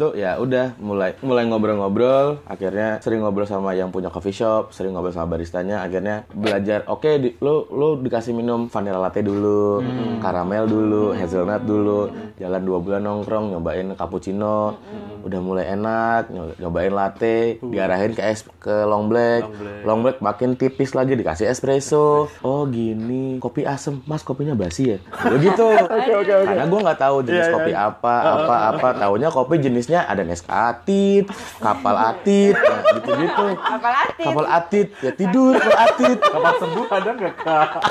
itu 0.01 0.17
ya 0.17 0.41
udah 0.41 0.81
mulai 0.81 1.13
mulai 1.21 1.45
ngobrol-ngobrol 1.45 2.41
akhirnya 2.49 3.05
sering 3.05 3.21
ngobrol 3.21 3.45
sama 3.45 3.77
yang 3.77 3.93
punya 3.93 4.09
coffee 4.09 4.33
shop 4.33 4.73
sering 4.73 4.97
ngobrol 4.97 5.13
sama 5.13 5.37
baristanya 5.37 5.85
akhirnya 5.85 6.25
belajar 6.33 6.89
oke 6.89 7.11
di, 7.21 7.37
lu 7.45 7.69
lu 7.69 8.01
dikasih 8.01 8.33
minum 8.33 8.73
vanilla 8.73 8.97
latte 8.97 9.21
dulu 9.21 9.85
karamel 10.25 10.65
dulu 10.65 11.13
hazelnut 11.13 11.69
dulu 11.69 12.09
jalan 12.41 12.65
dua 12.65 12.79
bulan 12.81 13.05
nongkrong 13.05 13.53
nyobain 13.53 13.93
cappuccino 13.93 14.81
udah 15.21 15.41
mulai 15.45 15.69
enak 15.77 16.33
nyo- 16.33 16.57
nyobain 16.57 16.97
latte 16.97 17.61
diarahin 17.61 18.17
ke 18.17 18.25
es 18.25 18.41
ke 18.57 18.89
long 18.89 19.13
black 19.13 19.45
long 19.85 20.01
black. 20.01 20.17
makin 20.25 20.57
tipis 20.57 20.97
lagi 20.97 21.13
dikasih 21.13 21.53
espresso 21.53 22.33
oh 22.41 22.65
gini 22.65 23.37
kopi 23.37 23.69
asem 23.69 24.01
mas 24.09 24.25
kopinya 24.25 24.57
basi 24.57 24.97
ya? 24.97 24.99
Begitu 25.29 25.65
karena 26.49 26.65
gue 26.65 26.81
nggak 26.81 27.01
tahu 27.01 27.17
jenis 27.21 27.53
kopi 27.53 27.73
apa 27.77 28.15
apa 28.41 28.55
apa 28.73 28.89
taunya 28.97 29.29
kopi 29.29 29.61
jenisnya 29.91 30.07
ada 30.07 30.23
Nescatit 30.23 31.27
kapal 31.59 31.97
atit 31.99 32.55
nah, 32.63 32.81
gitu 32.95 33.11
gitu 33.19 33.47
Kapal 33.59 33.93
atit. 33.99 34.25
kapal 34.25 34.47
atit 34.47 34.89
ya 35.03 35.11
tidur 35.13 35.53
kapal 35.59 35.79
atit 35.83 36.19
Kapan 36.23 36.55
sembuh 36.63 36.87
ada 36.89 37.11
nggak 37.11 37.35
kak? 37.43 37.83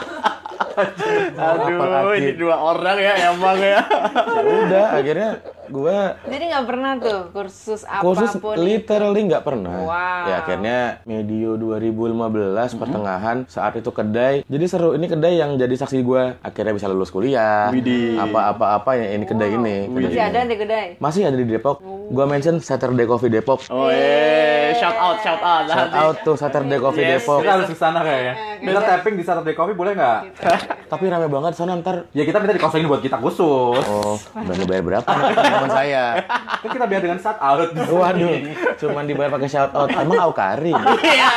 Aduh, 0.80 1.68
Kapal 1.76 1.92
ini 2.16 2.32
atit. 2.32 2.36
dua 2.40 2.56
orang 2.56 2.98
ya 2.98 3.14
emang 3.28 3.58
ya. 3.60 3.80
ya 3.84 4.42
udah 4.64 4.86
akhirnya 4.96 5.30
gue 5.72 6.00
Jadi 6.26 6.44
nggak 6.46 6.66
pernah 6.66 6.92
tuh 6.96 7.20
kursus 7.32 7.82
kursus 7.86 8.32
apa 8.32 8.42
pun. 8.42 8.56
literally 8.58 9.22
nggak 9.24 9.42
pernah 9.42 9.76
Wow. 9.80 10.26
ya 10.26 10.36
akhirnya 10.40 10.78
medio 11.04 11.56
2015 11.56 12.26
pertengahan 12.76 13.38
saat 13.46 13.74
itu 13.76 13.90
kedai 13.90 14.42
jadi 14.44 14.66
seru 14.66 14.92
ini 14.92 15.06
kedai 15.06 15.36
yang 15.36 15.56
jadi 15.56 15.72
saksi 15.72 16.00
gue 16.00 16.24
akhirnya 16.40 16.74
bisa 16.74 16.88
lulus 16.88 17.10
kuliah 17.10 17.70
Widih. 17.70 18.18
apa-apa 18.18 18.66
apa 18.76 18.92
yang 18.96 19.10
ini 19.14 19.26
kedai 19.26 19.50
ini 19.52 19.78
kedai 19.86 20.02
Masih 20.02 20.12
ini. 20.12 20.26
ada 20.26 20.40
di 20.44 20.56
kedai. 20.56 20.88
masih 20.98 21.22
ada 21.24 21.36
di 21.36 21.46
Depok 21.46 21.78
gua 22.10 22.26
mention 22.26 22.58
Saturday 22.60 23.06
Coffee 23.06 23.30
Depok 23.30 23.62
Oh, 23.70 23.86
eh, 23.88 24.74
shout 24.74 24.96
out, 24.96 25.18
shout 25.20 25.38
out. 25.40 25.64
shout 25.66 25.92
out 25.92 26.16
tuh 26.20 26.36
Saturday 26.36 26.78
Coffee 26.78 27.02
Yes. 27.02 27.22
Depok 27.22 27.40
Kita 27.40 27.54
harus 27.54 27.68
ke 27.68 27.76
sana 27.76 28.00
kayaknya. 28.00 28.34
Kita 28.60 28.80
tapping 28.82 29.14
di 29.14 29.24
Saturday 29.24 29.54
Coffee 29.54 29.74
boleh 29.74 29.94
nggak? 29.94 30.20
tapi 30.90 31.06
rame 31.06 31.28
banget 31.28 31.54
sana 31.54 31.78
ntar 31.78 32.10
Ya 32.12 32.24
kita 32.24 32.38
minta 32.40 32.50
dikosongin 32.52 32.86
buat 32.86 33.00
kita 33.00 33.18
khusus. 33.18 33.84
oh 33.84 34.18
berani 34.40 34.66
bayar 34.66 34.84
berapa 34.84 35.06
teman 35.60 35.72
saya. 35.76 36.04
Kan 36.64 36.70
kita 36.72 36.86
biar 36.88 37.02
dengan 37.04 37.20
shout 37.20 37.40
out. 37.40 37.60
di 37.72 37.82
sini. 37.84 37.96
waduh 37.96 38.36
cuman 38.80 39.04
dibayar 39.06 39.32
pakai 39.36 39.50
shout 39.52 39.72
out. 39.76 39.90
Emang 39.92 40.20
Aukari 40.24 40.72
Iya, 41.16 41.32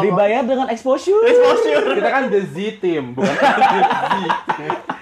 dibayar 0.00 0.42
dengan 0.44 0.66
exposure? 0.72 1.24
Exposure. 1.28 2.00
Kita 2.00 2.10
kan 2.10 2.24
the 2.32 2.40
Z 2.48 2.56
team, 2.80 3.12
bukan 3.12 3.32
the 3.36 3.52
Z. 3.60 3.74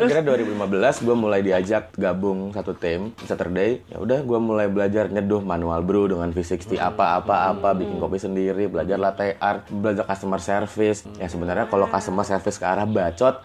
akhirnya 0.00 0.22
2015 0.32 1.04
gue 1.06 1.16
mulai 1.16 1.40
diajak 1.44 1.92
gabung 1.96 2.52
satu 2.54 2.72
tim 2.76 3.12
Saturday. 3.24 3.82
Ya 3.90 4.00
udah 4.00 4.20
gue 4.22 4.38
mulai 4.40 4.66
belajar 4.70 5.08
nyeduh 5.10 5.42
manual 5.42 5.84
brew 5.84 6.08
dengan 6.08 6.32
V60 6.32 6.80
apa 6.80 7.20
apa 7.20 7.52
apa 7.52 7.68
bikin 7.76 8.00
kopi 8.00 8.18
sendiri 8.20 8.66
belajar 8.70 8.96
latte 8.96 9.36
art 9.38 9.68
belajar 9.68 10.04
customer 10.08 10.40
service. 10.40 11.04
Ya 11.20 11.28
sebenarnya 11.28 11.68
kalau 11.68 11.86
customer 11.88 12.24
service 12.24 12.56
ke 12.56 12.66
arah 12.66 12.86
bacot 12.88 13.44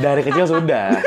dari 0.00 0.20
kecil 0.24 0.46
sudah. 0.48 0.98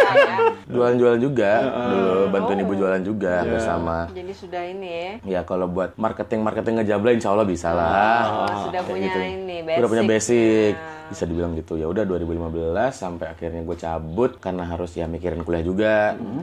Jualan-jualan 0.72 1.20
juga 1.20 1.52
dulu 1.92 2.32
bantuin 2.52 2.68
ibu 2.68 2.74
jualan 2.76 3.02
juga 3.02 3.34
bersama. 3.48 3.98
Jadi 4.12 4.34
sudah 4.36 4.62
ini 4.62 4.90
ya. 4.90 5.12
ya 5.24 5.40
kalau 5.42 5.66
buat 5.66 5.96
marketing 5.96 6.44
marketing 6.44 6.74
ngejabla 6.78 7.10
insya 7.12 7.32
Allah 7.32 7.48
bisa 7.48 7.72
lah. 7.72 8.20
Oh, 8.46 8.68
sudah 8.68 8.82
Kayak 8.82 8.92
punya 8.92 9.10
ini 9.26 9.56
udah 9.64 9.90
punya 9.90 10.04
basic. 10.04 10.76
basic. 10.76 11.00
Bisa 11.08 11.24
dibilang 11.26 11.52
gitu. 11.54 11.76
Ya 11.76 11.88
udah 11.88 12.04
2015 12.04 12.48
sampai 12.90 13.28
akhirnya 13.28 13.62
gue 13.62 13.78
cabut 13.78 14.32
karena 14.38 14.64
harus 14.64 14.92
ya 14.92 15.06
mikirin 15.06 15.42
kuliah 15.42 15.60
juga. 15.62 15.96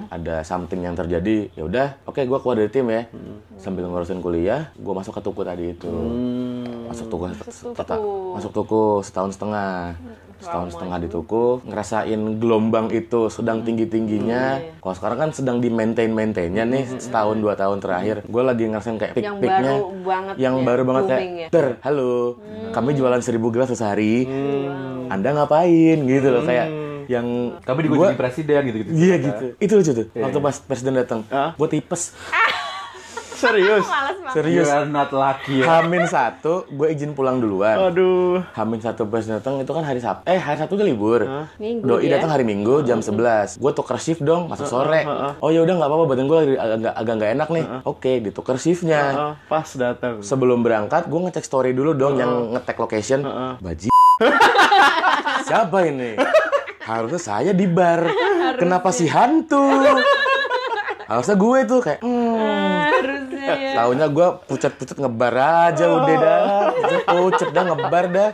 Ada 0.09 0.41
something 0.43 0.81
yang 0.81 0.93
terjadi 0.93 1.53
ya 1.53 1.63
udah 1.63 1.87
oke 2.05 2.21
gue 2.21 2.39
keluar 2.39 2.57
dari 2.57 2.69
tim 2.69 2.89
ya. 2.89 3.05
Sambil 3.57 3.85
ngurusin 3.85 4.21
kuliah 4.21 4.73
gue 4.75 4.93
masuk 4.95 5.13
ke 5.15 5.23
tuku 5.23 5.41
tadi 5.43 5.65
itu. 5.71 5.93
Masuk 6.85 7.07
tuku 7.07 7.25
teta- 7.75 8.01
masuk 8.35 8.51
tuku 8.51 8.83
setahun 9.03 9.33
setengah 9.35 9.97
setahun 10.39 10.69
setengah 10.71 10.99
di 10.99 11.09
tuku 11.09 11.45
ngerasain 11.65 12.21
gelombang 12.37 12.87
itu 12.89 13.27
sedang 13.27 13.61
tinggi 13.61 13.85
tingginya 13.85 14.57
kalau 14.79 14.95
sekarang 14.95 15.19
kan 15.19 15.31
sedang 15.31 15.59
di 15.59 15.69
maintain 15.69 16.09
maintainnya 16.09 16.63
nih 16.63 16.87
setahun 16.99 17.37
dua 17.37 17.55
tahun 17.55 17.79
terakhir. 17.79 18.23
Gue 18.25 18.43
lagi 18.43 18.65
ngerasain 18.65 18.97
kayak 18.97 19.13
Yang 19.15 19.37
peak 19.37 19.43
peaknya 19.43 19.73
baru 19.75 19.87
banget 20.01 20.35
yang 20.37 20.55
ya, 20.55 20.65
baru 20.65 20.83
banget 20.85 21.05
kayak 21.05 21.23
ya. 21.25 21.49
ter 21.49 21.67
halo. 21.83 22.15
Kami 22.71 22.91
jualan 22.93 23.21
seribu 23.21 23.49
gelas 23.49 23.71
sehari. 23.71 24.25
Anda 25.09 25.35
ngapain? 25.35 25.99
Gitu 26.01 26.29
loh 26.29 26.43
kayak 26.43 26.69
yang 27.09 27.57
Kami 27.59 27.81
juga 27.83 27.97
gua- 27.97 28.09
jadi 28.09 28.21
presiden 28.21 28.61
gitu-gitu. 28.65 28.91
Iya 28.93 29.15
gitu. 29.19 29.45
Itu 29.57 29.73
lucu 29.75 29.91
tuh. 29.93 30.07
Waktu 30.15 30.39
pas 30.39 30.57
presiden 30.61 30.93
datang, 30.95 31.25
gue 31.29 31.69
tipes. 31.69 32.13
Serius. 33.39 33.87
Serius. 34.35 34.67
You 34.67 34.75
are 34.75 34.85
not 34.85 35.15
lucky 35.15 35.63
ya. 35.63 35.79
Hamin 35.79 36.05
satu, 36.05 36.67
gue 36.67 36.91
izin 36.91 37.15
pulang 37.15 37.39
duluan. 37.39 37.79
Aduh. 37.79 38.43
Hamin 38.53 38.83
satu 38.83 39.07
pas 39.07 39.23
datang 39.23 39.63
itu 39.63 39.71
kan 39.71 39.87
hari 39.87 40.03
Sabtu. 40.03 40.27
Eh, 40.27 40.37
hari 40.37 40.59
Sabtu 40.59 40.75
tuh 40.75 40.83
libur. 40.83 41.23
Minggu 41.57 41.87
Doi 41.87 42.11
dia. 42.11 42.19
datang 42.19 42.35
hari 42.35 42.43
Minggu 42.43 42.83
jam 42.83 42.99
11. 42.99 43.63
Gue 43.63 43.71
tuker 43.71 43.97
shift 43.97 44.21
dong, 44.21 44.51
masuk 44.51 44.67
sore. 44.67 45.07
Oh 45.39 45.49
ya 45.49 45.63
udah 45.63 45.75
nggak 45.79 45.89
apa-apa, 45.89 46.05
badan 46.05 46.27
gue 46.27 46.39
agak 46.59 46.93
agak 46.93 47.15
nggak 47.15 47.31
enak 47.39 47.49
nih. 47.49 47.65
Oke, 47.87 48.13
ditukar 48.19 48.59
shiftnya. 48.59 49.01
Pas 49.47 49.69
datang. 49.73 50.19
Sebelum 50.21 50.61
berangkat, 50.61 51.07
gue 51.07 51.21
ngecek 51.23 51.47
story 51.47 51.71
dulu 51.71 51.95
dong 51.95 52.19
yang 52.19 52.53
ngetek 52.53 52.77
location. 52.77 53.23
Baji. 53.63 53.89
Siapa 55.47 55.79
ini? 55.87 56.19
Harusnya 56.83 57.21
saya 57.21 57.53
di 57.55 57.65
bar. 57.65 58.03
Kenapa 58.59 58.91
si 58.91 59.07
hantu? 59.07 59.63
Harusnya 61.05 61.37
gue 61.37 61.59
tuh 61.65 61.81
kayak, 61.81 62.01
hmm, 62.05 62.77
Harusnya 62.93 63.18
ya. 63.57 63.73
Taunya 63.79 64.07
gue 64.11 64.29
pucat-pucat 64.45 64.97
ngebar 64.99 65.35
aja 65.71 65.85
udah 65.89 66.17
dah. 66.21 66.41
Pucat 66.75 67.03
pucat 67.07 67.49
dah 67.55 67.63
ngebar 67.73 68.05
dah. 68.13 68.31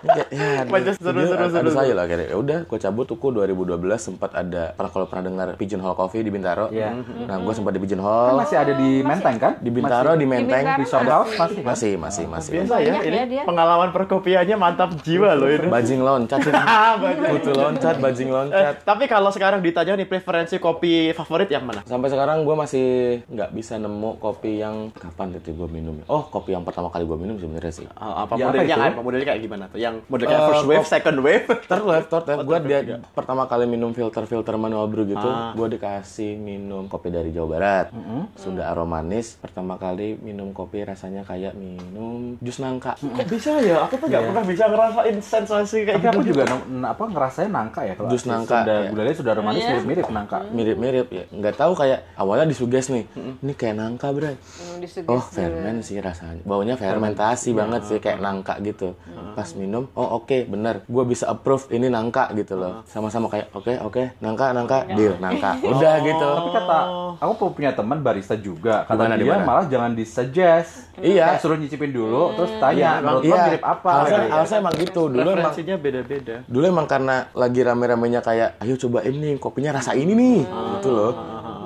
Ya, 0.00 0.24
ya, 0.30 0.62
Macam 0.64 0.92
seru, 0.92 1.20
saya 1.68 1.92
lah 1.92 2.04
kayak 2.04 2.28
ya 2.28 2.36
udah 2.36 2.58
gue 2.64 2.78
cabut 2.78 3.04
tuh 3.04 3.18
2012 3.18 3.74
sempat 3.98 4.30
ada 4.32 4.70
pernah 4.70 4.90
kalau 4.90 5.06
pernah 5.06 5.24
dengar 5.24 5.46
Pigeon 5.54 5.80
Hall 5.80 5.92
Coffee 5.92 6.20
di 6.20 6.30
Bintaro 6.30 6.70
Iya. 6.70 6.94
nah 7.24 7.36
gue 7.36 7.50
sempat 7.50 7.72
di 7.72 7.80
Pigeon 7.80 7.98
Kan 7.98 8.06
Hall 8.06 8.34
masih 8.38 8.56
ada 8.56 8.72
di 8.72 8.90
Menteng 9.00 9.36
kan? 9.36 9.52
di 9.58 9.70
Bintaro 9.70 10.12
di 10.14 10.24
Menteng 10.24 10.64
Bintaro 10.64 10.78
di 10.78 10.84
Shop 10.84 11.00
masih. 11.00 11.10
House 11.10 11.32
masih 11.34 11.62
masih 11.64 11.92
masih 11.98 12.24
masih 12.28 12.50
Biasa 12.56 12.76
ya, 12.78 12.94
ini 13.00 13.16
ya 13.16 13.24
dia. 13.26 13.42
pengalaman 13.42 13.88
perkopiannya 13.90 14.56
mantap 14.56 14.90
jiwa 15.00 15.34
loh 15.34 15.48
ini. 15.48 15.66
bajing 15.66 16.00
loncat 16.00 16.38
butuh 17.32 17.54
loncat 17.54 17.94
bajing 17.96 18.28
Eh, 18.28 18.34
loncat 18.34 18.74
tapi 18.82 19.04
kalau 19.04 19.28
sekarang 19.28 19.58
ditanya 19.58 19.94
nih 19.94 20.06
preferensi 20.06 20.56
kopi 20.56 21.10
favorit 21.12 21.48
yang 21.48 21.64
mana? 21.64 21.82
sampai 21.82 22.08
sekarang 22.08 22.42
gue 22.42 22.54
masih 22.54 22.86
nggak 23.26 23.50
bisa 23.50 23.74
nemu 23.76 24.18
kopi 24.18 24.58
yang 24.58 24.90
kapan 24.92 25.34
itu 25.34 25.50
gue 25.50 25.68
minum 25.68 25.94
ya? 25.96 26.04
oh 26.08 26.22
kopi 26.24 26.52
yang 26.52 26.62
pertama 26.62 26.88
kali 26.88 27.02
gue 27.02 27.16
minum 27.16 27.36
sebenarnya 27.36 27.72
sih 27.74 27.86
Ah, 27.90 28.22
apa 28.22 28.34
Ya, 28.34 28.46
apa 28.46 28.54
modelnya? 28.54 28.76
Apa 28.88 29.00
modelnya 29.00 29.26
kayak 29.26 29.40
gimana 29.40 29.64
tuh? 29.66 29.78
Yang 29.90 29.96
modelnya 30.06 30.36
Eh, 30.36 30.46
first 30.46 30.64
wave, 30.64 30.78
kop- 30.78 30.90
second 30.90 31.18
wave? 31.18 31.44
Third 31.62 31.82
wave, 31.82 32.06
third 32.06 32.24
wave. 32.26 32.40
Gue 32.42 32.58
dia 32.62 32.78
pertama 33.08 33.42
kali 33.44 33.64
minum 33.64 33.90
filter-filter 33.90 34.54
manual 34.54 34.86
brew 34.86 35.04
gitu, 35.04 35.24
Ah. 35.24 35.50
gue 35.50 35.66
dikasih 35.70 36.34
minum 36.34 36.86
kopi 36.86 37.08
dari 37.08 37.30
Jawa 37.30 37.48
Barat. 37.50 37.86
Sudah 38.34 38.70
aromanis. 38.70 39.34
Pertama 39.34 39.74
kali 39.74 40.16
minum 40.16 40.50
kopi 40.50 40.82
rasanya 40.82 41.22
kayak 41.22 41.52
minum 41.52 42.36
jus 42.38 42.58
nangka. 42.58 42.94
Kok 42.94 43.26
bisa 43.26 43.58
ya? 43.58 43.80
Aku 43.80 43.96
tuh 43.96 44.06
nggak 44.06 44.22
pernah 44.24 44.44
bisa 44.44 44.64
ngerasain 44.66 45.16
sensasi 45.18 45.78
kayak 45.82 45.98
Tapi 45.98 46.08
aku 46.08 46.20
gitu. 46.20 46.30
juga 46.32 46.44
n- 46.64 46.84
apa 46.84 47.04
ngerasain 47.04 47.48
nangka 47.48 47.80
ya 47.82 47.94
kalau 47.94 48.08
Jus 48.08 48.24
nangka, 48.24 48.62
Sudah 48.62 48.78
ya. 48.78 48.88
gulanya 48.88 49.14
sudah 49.14 49.32
romanis 49.32 49.60
Iya. 49.60 49.70
mirip-mirip 49.72 50.06
nangka. 50.08 50.38
Mirip-mirip 50.48 51.06
ya. 51.08 51.24
Nggak 51.30 51.54
tahu 51.56 51.72
kayak 51.74 51.98
awalnya 52.14 52.46
disuges 52.46 52.86
nih. 52.88 53.04
Ini 53.38 53.52
kayak 53.52 53.76
nangka, 53.76 54.08
Bray. 54.10 54.34
Hmm, 54.34 54.76
disuges 54.78 55.08
Oh, 55.08 55.20
fermen 55.20 55.80
sih 55.80 55.98
rasanya. 55.98 56.42
Baunya 56.42 56.74
fermentasi 56.74 57.52
banget 57.52 57.82
sih 57.84 57.98
kayak 57.98 58.18
nangka 58.18 58.58
gitu. 58.60 58.94
Pas 59.32 59.48
minum, 59.52 59.77
oh 59.88 60.08
oke, 60.16 60.38
bener. 60.44 60.82
Gue 60.84 61.04
bisa 61.04 61.26
approve 61.26 61.70
ini 61.70 61.86
nangka 61.86 62.32
gitu 62.32 62.54
loh. 62.54 62.82
Sama-sama 62.84 63.26
kayak 63.26 63.52
oke, 63.52 63.72
oke, 63.82 64.02
nangka, 64.18 64.50
nangka, 64.50 64.78
deal, 64.90 65.14
nangka. 65.16 65.54
Udah 65.70 65.94
gitu. 66.00 66.28
Tapi 66.28 66.50
kata 66.50 66.78
aku 67.18 67.32
punya 67.50 67.70
teman 67.70 67.98
barista 67.98 68.34
juga, 68.34 68.82
kata 68.84 68.94
Di 68.94 69.02
mana, 69.04 69.14
dia 69.14 69.20
di 69.20 69.28
mana? 69.28 69.42
malah 69.42 69.64
jangan 69.66 69.92
disuggest. 69.92 70.90
Iya. 70.96 71.30
Kayak 71.30 71.40
suruh 71.40 71.56
nyicipin 71.56 71.90
dulu, 71.90 72.34
terus 72.34 72.50
tanya 72.56 72.98
menurut 72.98 73.22
lo 73.22 73.28
Iya, 73.28 73.44
mirip 73.46 73.62
apa. 73.62 73.90
Alasan, 73.92 74.18
gitu. 74.18 74.34
alasan 74.34 74.56
emang 74.58 74.74
gitu. 74.76 75.02
Dulu 75.06 75.18
emang 75.20 75.36
Referensinya 75.38 75.76
beda-beda. 75.76 76.36
dulu 76.44 76.64
emang 76.64 76.86
karena 76.86 77.16
lagi 77.32 77.60
rame-ramenya 77.60 78.20
kayak 78.20 78.48
ayo 78.58 78.74
cobain 78.76 79.12
nih 79.12 79.34
kopinya 79.36 79.70
rasa 79.72 79.92
ini 79.92 80.12
nih 80.12 80.38
gitu 80.74 80.90
loh 80.90 81.12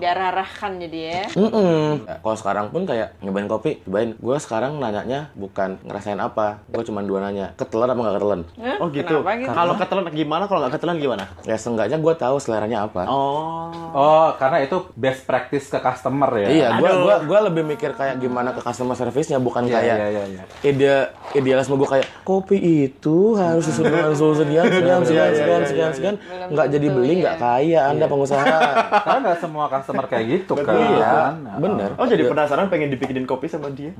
Diarah-arahkan 0.02 0.82
jadi 0.82 0.98
ya. 0.98 1.22
Mm-mm. 1.38 2.02
Ya, 2.02 2.18
Kalau 2.18 2.36
sekarang 2.36 2.66
pun 2.74 2.82
kayak 2.82 3.14
nyobain 3.22 3.46
kopi, 3.46 3.78
cobain. 3.86 4.18
Gue 4.18 4.36
sekarang 4.36 4.82
nanyanya 4.82 5.30
bukan 5.38 5.78
ngerasain 5.86 6.18
apa, 6.18 6.58
gue 6.66 6.82
cuma 6.82 7.06
dua 7.06 7.22
nanya, 7.22 7.54
ketelan 7.54 7.94
apa 7.94 8.00
nggak 8.02 8.16
ketelan? 8.18 8.40
Hah? 8.58 8.76
Oh 8.82 8.88
gitu. 8.90 9.16
Kenapa 9.22 9.38
gitu? 9.38 9.54
Kalau 9.54 9.74
ketelan 9.78 10.04
gimana? 10.10 10.44
Kalau 10.50 10.60
nggak 10.66 10.74
ketelan 10.74 10.96
gimana? 10.98 11.24
Ya 11.46 11.54
seenggaknya 11.54 11.96
gue 11.96 12.14
tahu 12.18 12.36
seleranya 12.36 12.90
apa. 12.90 13.06
Oh. 13.06 13.70
Oh, 13.92 14.28
karena 14.34 14.58
itu 14.58 14.74
best 14.98 15.22
practice 15.22 15.68
ke 15.68 15.78
customer 15.78 16.26
ya. 16.34 16.48
Iya, 16.48 16.68
gue 16.80 16.90
gua 16.98 17.16
gua 17.22 17.38
lebih 17.46 17.62
mikir 17.62 17.92
kayak 17.92 18.18
gimana 18.18 18.50
ke 18.50 18.58
customer 18.58 18.96
service-nya 18.96 19.38
bukan 19.38 19.62
Iya, 19.62 19.74
kayak 19.78 19.94
iya, 19.94 20.08
iya, 20.08 20.24
iya. 20.26 20.42
ide 20.64 20.94
idealisme 21.36 21.76
gue 21.76 21.86
kayak 21.86 22.06
kopi 22.24 22.56
itu 22.88 23.36
harus 23.36 23.62
disuruh 23.62 23.92
dengan 23.92 24.12
suhu 24.12 24.32
sekian 24.34 24.64
sekian 24.64 25.00
sekian 25.04 25.30
sekian 25.30 25.62
sekian 25.62 25.90
sekian 25.92 26.14
nggak 26.48 26.66
jadi 26.68 26.86
beli 26.88 27.12
nggak 27.20 27.36
kaya 27.36 27.80
anda 27.86 28.08
pengusaha 28.08 28.56
Karena 29.04 29.18
nggak 29.22 29.38
semua 29.38 29.64
customer 29.68 29.91
kayak 30.02 30.24
gitu 30.28 30.52
kan. 30.58 30.74
iya 30.74 31.12
bener 31.54 31.90
Oh 31.94 32.04
jadi 32.04 32.24
penasaran 32.24 32.66
pengen 32.66 32.88
dibikinin 32.88 33.22
kopi 33.22 33.46
sama 33.46 33.68
dia? 33.68 33.92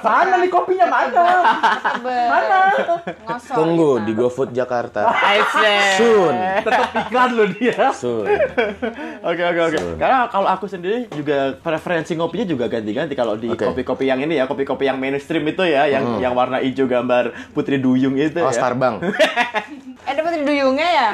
Mana 0.00 0.38
nih 0.38 0.48
kopinya 0.48 0.86
mana? 0.86 1.26
Mana? 2.00 2.60
Ngosor 3.24 3.54
tunggu 3.54 3.90
kita. 3.94 4.04
di 4.04 4.12
GoFood 4.14 4.50
Jakarta 4.50 5.00
soon 5.94 6.34
Tetap 6.60 6.88
iklan 7.02 7.30
lo 7.32 7.44
dia. 7.48 7.90
soon 7.92 8.26
Oke 9.20 9.42
oke 9.42 9.60
oke. 9.64 9.78
Karena 9.96 10.28
kalau 10.28 10.46
aku 10.46 10.66
sendiri 10.66 11.08
juga 11.10 11.56
preferensi 11.56 12.12
ngopinya 12.12 12.46
juga 12.46 12.64
ganti-ganti. 12.66 13.14
Kalau 13.14 13.34
di 13.34 13.48
Oke. 13.48 13.64
kopi-kopi 13.64 14.04
yang 14.04 14.20
ini 14.20 14.36
ya, 14.36 14.44
kopi-kopi 14.44 14.84
yang 14.84 14.96
mainstream 14.96 15.44
itu 15.44 15.62
ya, 15.62 15.86
yang 15.86 16.18
yang 16.18 16.32
warna 16.32 16.58
hijau 16.58 16.84
gambar 16.84 17.32
Putri 17.50 17.76
Duyung 17.76 18.14
itu 18.14 18.36
oh 18.36 18.46
ya. 18.46 18.54
Starbang 18.54 19.00
Eh, 20.04 20.12
ada 20.12 20.20
putri 20.20 20.44
duyungnya 20.44 20.84
ya? 20.84 21.08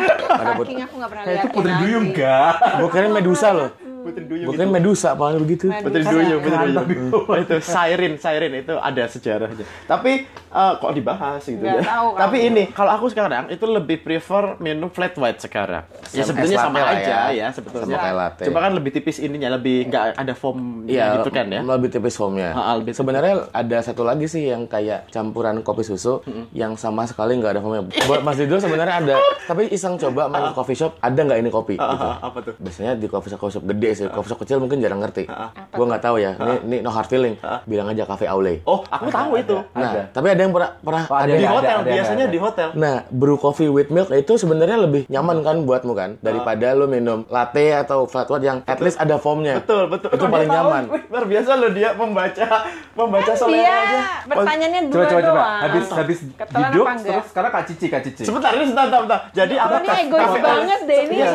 put- 0.52 0.66
Saking 0.66 0.82
aku 0.82 0.94
nggak 0.98 1.10
pernah 1.10 1.22
lihat. 1.24 1.36
itu 1.36 1.48
putri 1.48 1.72
duyung 1.78 2.04
enggak? 2.10 2.52
gue 2.58 2.88
kira 2.90 3.06
Medusa 3.08 3.48
loh 3.50 3.70
Putri 4.00 4.24
Duyung 4.24 4.46
gue 4.46 4.54
itu. 4.54 4.60
kira 4.60 4.72
Medusa 4.72 5.08
apalagi 5.12 5.38
begitu 5.38 5.64
Putri. 5.68 6.02
Duyung, 6.02 6.40
Putri 6.40 6.66
Duyung. 6.70 7.10
Itu 7.38 7.56
Siren, 7.60 8.12
Siren 8.16 8.52
itu 8.56 8.74
ada 8.74 9.02
sejarahnya. 9.04 9.64
Tapi 9.84 10.12
eh, 10.26 10.72
kok 10.74 10.92
dibahas 10.92 11.42
gitu 11.42 11.58
Nggak 11.58 11.76
ya. 11.76 11.82
tahu 11.86 12.06
kamu. 12.10 12.20
Tapi 12.20 12.36
ini 12.42 12.62
kalau 12.68 12.92
aku 12.92 13.06
sekarang 13.08 13.30
itu 13.48 13.64
lebih 13.64 13.96
prefer 13.98 14.56
minum 14.58 14.88
flat 14.88 15.14
white 15.14 15.38
sekarang. 15.38 15.84
Ya 16.10 16.22
Sama 16.22 16.28
sebetulnya 16.30 16.56
es 16.56 16.62
sama 16.62 16.74
latte 16.74 16.82
lah 16.82 16.92
aja 16.96 17.08
ya. 17.08 17.20
ya, 17.30 17.46
sebetulnya. 17.50 17.86
Sama 17.86 17.98
kayak 17.98 18.16
latte. 18.16 18.42
Cuma 18.44 18.58
kan 18.58 18.72
lebih 18.72 18.90
tipis 18.90 19.16
ininya, 19.18 19.48
lebih 19.52 19.76
nggak 19.86 20.04
ada 20.14 20.34
foam 20.34 20.58
Iya, 20.84 21.06
gitu 21.18 21.30
kan 21.30 21.46
ya. 21.46 21.60
lebih 21.60 21.88
tipis 21.88 22.14
foamnya. 22.14 22.50
Ha, 22.50 22.74
lebih 22.74 22.90
tipis. 22.90 22.98
Sebenarnya 22.98 23.34
ada 23.50 23.78
satu 23.80 24.02
lagi 24.02 24.26
sih 24.26 24.42
yang 24.44 24.64
kayak 24.64 25.08
campuran 25.08 25.60
kopi 25.60 25.82
susu 25.82 26.20
yang 26.50 26.74
sama 26.74 27.04
sekali 27.04 27.36
nggak 27.36 27.52
ada 27.52 27.60
foamnya. 27.60 27.82
Buat 28.04 28.20
Mas 28.20 28.36
Dido 28.36 28.56
sebenarnya 28.56 28.96
ada, 28.98 29.16
tapi 29.44 29.68
iseng 29.68 29.96
coba 29.96 30.26
main 30.26 30.50
ke 30.50 30.54
coffee 30.54 30.76
shop, 30.76 30.98
ada 30.98 31.16
nggak 31.16 31.38
ini 31.38 31.50
kopi? 31.50 31.74
Gitu. 31.76 32.08
apa 32.20 32.38
tuh? 32.40 32.54
Biasanya 32.56 32.92
di 32.92 33.06
coffee 33.06 33.28
shop, 33.28 33.38
coffee 33.38 33.56
shop 33.56 33.64
gede 33.66 33.89
sih, 33.92 34.06
coffee 34.06 34.28
shop 34.28 34.40
kecil 34.40 34.58
mungkin 34.58 34.78
jarang 34.78 34.98
ngerti. 34.98 35.26
Gue 35.70 35.84
nggak 35.84 36.00
tahu 36.00 36.16
ya. 36.16 36.34
Ini, 36.34 36.54
ini 36.62 36.76
no 36.80 36.90
hard 36.90 37.06
feeling. 37.06 37.34
Bilang 37.64 37.86
aja 37.86 38.04
cafe 38.04 38.26
Aule. 38.26 38.60
Oh, 38.64 38.82
aku 38.82 39.08
tahu 39.08 39.36
itu. 39.36 39.56
Nah, 39.72 40.08
tapi 40.10 40.26
ada 40.28 40.40
yang 40.40 40.52
pernah 40.52 40.70
pernah 40.76 41.02
Oh, 41.02 41.16
ada 41.16 41.26
ada 41.26 41.36
Di 41.36 41.46
hotel, 41.46 41.76
ada, 41.76 41.90
biasanya 41.90 42.24
ada. 42.24 42.32
di 42.32 42.38
hotel. 42.38 42.68
Nah, 42.74 42.96
brew 43.08 43.34
coffee 43.34 43.66
with 43.66 43.88
milk 43.88 44.08
itu 44.10 44.32
sebenarnya 44.34 44.78
lebih 44.78 45.02
nyaman 45.06 45.40
kan 45.40 45.56
buatmu 45.62 45.92
kan 45.92 46.10
daripada 46.18 46.72
lo 46.72 46.86
minum 46.86 47.26
latte 47.26 47.72
atau 47.72 48.04
flat 48.04 48.26
white 48.26 48.42
yang 48.42 48.58
at 48.64 48.78
least 48.78 48.96
ada 48.96 49.16
foamnya. 49.16 49.58
Betul, 49.58 49.88
betul. 49.88 50.10
Itu 50.12 50.24
paling 50.26 50.46
nyaman. 50.46 50.82
Luar 51.08 51.24
biasa 51.24 51.50
loh 51.56 51.70
dia 51.70 51.92
membaca 51.92 52.46
membaca 52.92 53.32
selera 53.32 53.56
Dia 53.56 53.74
aja. 53.74 54.00
pertanyaannya 54.24 54.80
dua 54.86 55.02
Coba 55.02 55.20
coba. 55.22 55.42
Habis 55.60 55.84
habis 55.90 56.18
duduk 56.22 56.84
enggak? 56.84 57.02
terus 57.02 57.26
sekarang 57.26 57.50
Kak 57.50 57.64
Cici, 57.66 57.86
Kak 57.88 58.02
Cici. 58.02 58.22
Sebentar, 58.22 58.50
ini 58.52 58.64
sebentar, 58.68 58.86
sebentar. 58.92 59.20
Jadi 59.32 59.54
apa? 59.56 59.74
Ini 59.80 59.88
egois 60.04 60.34
banget 60.38 60.80
deh 60.86 60.98
ini. 61.08 61.14
Iya. 61.16 61.32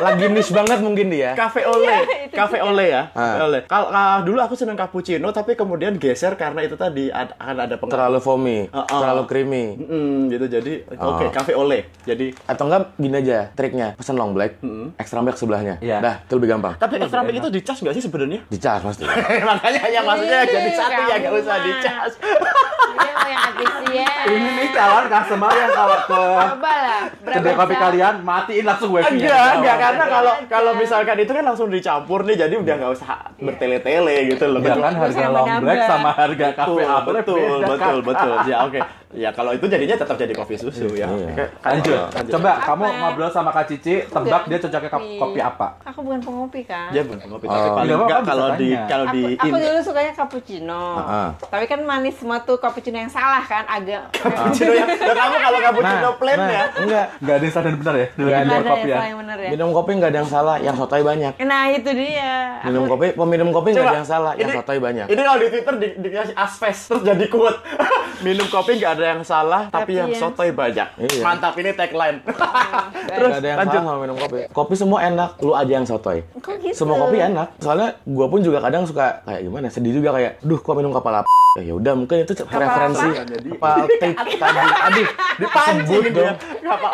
Lagi 0.00 0.24
niche 0.30 0.52
banget 0.52 0.78
mungkin 0.80 1.06
dia. 1.10 1.30
Cafe 1.34 1.60
Ole, 1.66 1.89
Cafe 2.38 2.58
Ole 2.58 2.86
ya. 2.88 3.02
Ah. 3.10 3.18
Cafe 3.28 3.40
Ole. 3.42 3.58
Kalau 3.64 3.88
ah, 3.88 4.18
dulu 4.20 4.38
aku 4.38 4.54
seneng 4.54 4.74
cappuccino, 4.74 5.28
tapi 5.30 5.52
kemudian 5.52 5.94
geser 5.94 6.34
karena 6.34 6.60
itu 6.60 6.74
tadi 6.74 7.08
ad- 7.08 7.34
akan 7.34 7.56
ada 7.60 7.74
pengaruh. 7.74 7.92
Terlalu 7.92 8.18
foamy, 8.18 8.58
Uh-uh. 8.68 8.86
terlalu 8.86 9.22
creamy. 9.24 9.64
Hmm, 9.76 10.28
gitu 10.28 10.46
jadi 10.46 10.72
oke 10.88 10.98
Oh. 11.20 11.30
Cafe 11.30 11.52
Ole. 11.52 11.90
Jadi 12.02 12.32
Atau 12.44 12.66
enggak 12.66 12.94
gini 12.94 13.16
aja 13.16 13.38
triknya, 13.50 13.94
pesan 13.94 14.14
long 14.14 14.30
black, 14.30 14.58
extra 14.96 15.18
milk 15.18 15.36
sebelahnya. 15.36 15.76
Iya. 15.80 15.98
Dah, 16.00 16.14
itu 16.20 16.34
lebih 16.34 16.50
gampang. 16.50 16.74
tapi 16.76 16.98
extra 16.98 17.20
milk 17.20 17.36
itu 17.36 17.50
dicas 17.50 17.76
nggak 17.76 17.94
sih 17.94 18.02
sebenarnya? 18.02 18.40
Dicas 18.46 18.80
pasti. 18.80 19.04
Makanya 19.50 19.82
yang 19.86 20.04
maksudnya 20.04 20.40
Ih, 20.40 20.48
jadi 20.48 20.70
satu 20.72 21.00
ya 21.02 21.14
nggak 21.16 21.34
usah 21.36 21.56
dicas. 21.60 22.12
Dia 22.16 23.10
mau 23.10 23.26
yang 23.26 23.42
efisien. 23.50 24.08
Ini 24.22 24.48
nih 24.52 24.68
calon 24.70 25.04
customer 25.06 25.52
yang 25.52 25.72
kalau 25.72 25.98
ke 26.00 26.20
Coba 26.20 26.72
lah. 26.74 27.02
kedai 27.22 27.54
kopi 27.54 27.74
kalian 27.76 28.14
matiin 28.20 28.64
langsung 28.64 28.90
wifi 28.90 29.08
Enggak, 29.16 29.50
enggak 29.56 29.76
karena 29.78 30.04
kalau 30.06 30.32
kalau 30.46 30.72
misalkan 30.74 31.16
itu 31.16 31.30
kan 31.30 31.44
langsung 31.44 31.68
dicampur 31.80 32.20
nih, 32.22 32.36
jadi 32.38 32.54
udah 32.54 32.74
nggak 32.76 32.92
usah 32.92 33.08
bertele-tele 33.40 34.14
gitu 34.28 34.44
loh. 34.46 34.60
Ya 34.60 34.76
kan 34.76 34.94
harga 34.94 35.16
Sama 35.18 35.34
long 35.34 35.48
black 35.58 35.80
sama 35.82 36.10
harga 36.12 36.46
Betul, 36.46 36.76
kafe 36.76 36.82
Apple 36.86 37.14
betul, 37.14 37.40
beda, 37.40 37.66
betul, 37.66 37.96
Kak. 37.96 38.06
betul. 38.06 38.36
Ya 38.50 38.56
oke. 38.62 38.80
Ya 39.10 39.26
kalau 39.28 39.50
itu 39.50 39.66
jadinya 39.66 39.96
tetap 39.96 40.14
jadi 40.14 40.30
kopi 40.30 40.54
susu 40.54 40.86
ya. 40.92 41.10
Iya. 41.10 41.34
Oke, 41.34 41.44
Lanjut. 41.60 41.98
lanjut. 42.14 42.30
Coba 42.30 42.50
Apa? 42.52 42.62
kamu 42.64 42.84
ngobrol 42.94 43.26
sama 43.28 43.50
Kak 43.50 43.66
Cici, 43.66 44.06
tebak 44.06 44.46
dia 44.46 44.58
cocoknya 44.60 44.86
Kopi. 44.88 45.18
kopi 45.18 45.40
apa? 45.42 45.66
Aku 45.82 45.98
bukan 46.00 46.20
pengopi 46.20 46.60
kan. 46.62 46.94
Dia 46.94 47.02
bukan 47.02 47.26
kopi, 47.28 47.44
tapi 47.44 47.58
Oh. 47.60 47.74
paling 47.74 47.90
Iya, 47.90 47.96
enggak 47.98 48.20
kalau 48.22 48.48
di 48.54 48.68
kalau 48.86 49.04
Aku, 49.04 49.14
di 49.16 49.22
aku 49.34 49.46
in- 49.50 49.64
dulu 49.64 49.78
sukanya 49.82 50.12
cappuccino. 50.14 50.84
Heeh. 51.00 51.28
Tapi 51.42 51.64
kan 51.66 51.80
manis 51.82 52.14
semua 52.14 52.38
tuh 52.40 52.56
cappuccino 52.56 52.96
yang 52.96 53.10
salah 53.10 53.42
kan 53.42 53.66
agak 53.66 54.14
cappuccino 54.14 54.72
ya. 54.72 54.86
Ya 54.86 55.10
kamu 55.12 55.36
kalau 55.40 55.58
cappuccino 55.60 56.08
plain 56.16 56.38
ya. 56.38 56.64
Enggak. 56.76 57.06
Enggak 57.18 57.34
ada 57.34 57.42
yang 57.42 57.52
salah 57.52 57.66
dan 57.66 57.76
benar 57.76 57.94
ya 57.96 58.06
dalam 58.06 58.22
Nggak 58.22 58.38
dunia 58.40 58.54
ada 58.54 58.70
kopi 58.70 58.78
yang 58.80 58.94
ya. 58.94 59.02
yang 59.04 59.18
bener 59.18 59.38
ya. 59.40 59.50
Minum 59.50 59.68
kopi 59.72 59.90
nggak 59.92 60.08
ada 60.08 60.18
yang 60.18 60.30
salah, 60.30 60.56
yang 60.56 60.74
sotoy 60.76 61.02
banyak. 61.02 61.32
Nah 61.42 61.62
itu 61.72 61.90
dia. 61.92 62.58
Minum 62.62 62.84
kopi, 62.86 63.06
peminum 63.12 63.48
kopi 63.50 63.68
nggak 63.70 63.84
ada 63.84 63.98
yang 63.98 64.08
salah, 64.08 64.32
yang 64.34 64.48
ini- 64.48 64.56
sotoy 64.56 64.78
banyak. 64.78 65.06
Ini 65.06 65.20
kalau 65.20 65.38
di 65.38 65.48
Twitter 65.48 65.74
di, 65.76 65.88
dikasih 65.98 66.34
aspes 66.34 66.78
terus 66.86 67.02
jadi 67.02 67.26
quote. 67.26 67.60
Minum 68.26 68.46
kopi 68.46 68.76
nggak 68.76 68.92
ada 68.94 69.04
yang 69.10 69.22
salah, 69.22 69.62
tapi, 69.68 69.92
Tapi 69.92 69.92
yang 69.96 70.10
yang- 70.10 70.20
sotoy 70.20 70.50
banyak. 70.50 70.88
Iya. 70.98 71.22
Mantap 71.22 71.54
ini 71.56 71.70
tagline. 71.72 72.18
Terus 73.10 73.32
ada 73.32 73.46
yang 73.46 73.58
lanjut. 73.58 73.74
salah 73.74 73.88
sama 73.88 73.98
minum 73.98 74.16
kopi. 74.16 74.38
Kopi 74.50 74.74
semua 74.76 74.98
enak, 75.02 75.30
lu 75.40 75.52
aja 75.52 75.72
yang 75.72 75.84
sotoy. 75.84 76.20
Kok 76.36 76.54
gitu? 76.60 76.74
Semua 76.76 77.00
kopi 77.00 77.18
enak. 77.18 77.48
Soalnya 77.58 77.96
gua 78.04 78.26
pun 78.28 78.40
juga 78.40 78.60
kadang 78.60 78.84
suka 78.84 79.24
kayak 79.24 79.40
gimana, 79.42 79.66
sedih 79.68 79.92
juga 79.92 80.12
kayak, 80.12 80.40
duh 80.40 80.56
kok 80.56 80.74
minum 80.74 80.92
kapal 80.92 81.20
apa? 81.20 81.28
Ya 81.58 81.74
udah 81.74 81.92
mungkin 81.94 82.22
itu 82.22 82.32
referensi 82.38 83.08
kapal 83.50 83.76
take 84.00 84.14
tadi. 84.36 84.60
Aduh, 84.60 85.06
Dipancing 85.36 86.04
dong. 86.12 86.36
Kapal. 86.60 86.90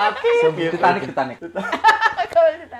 Titanic, 0.47 1.03
Titanic. 1.05 1.37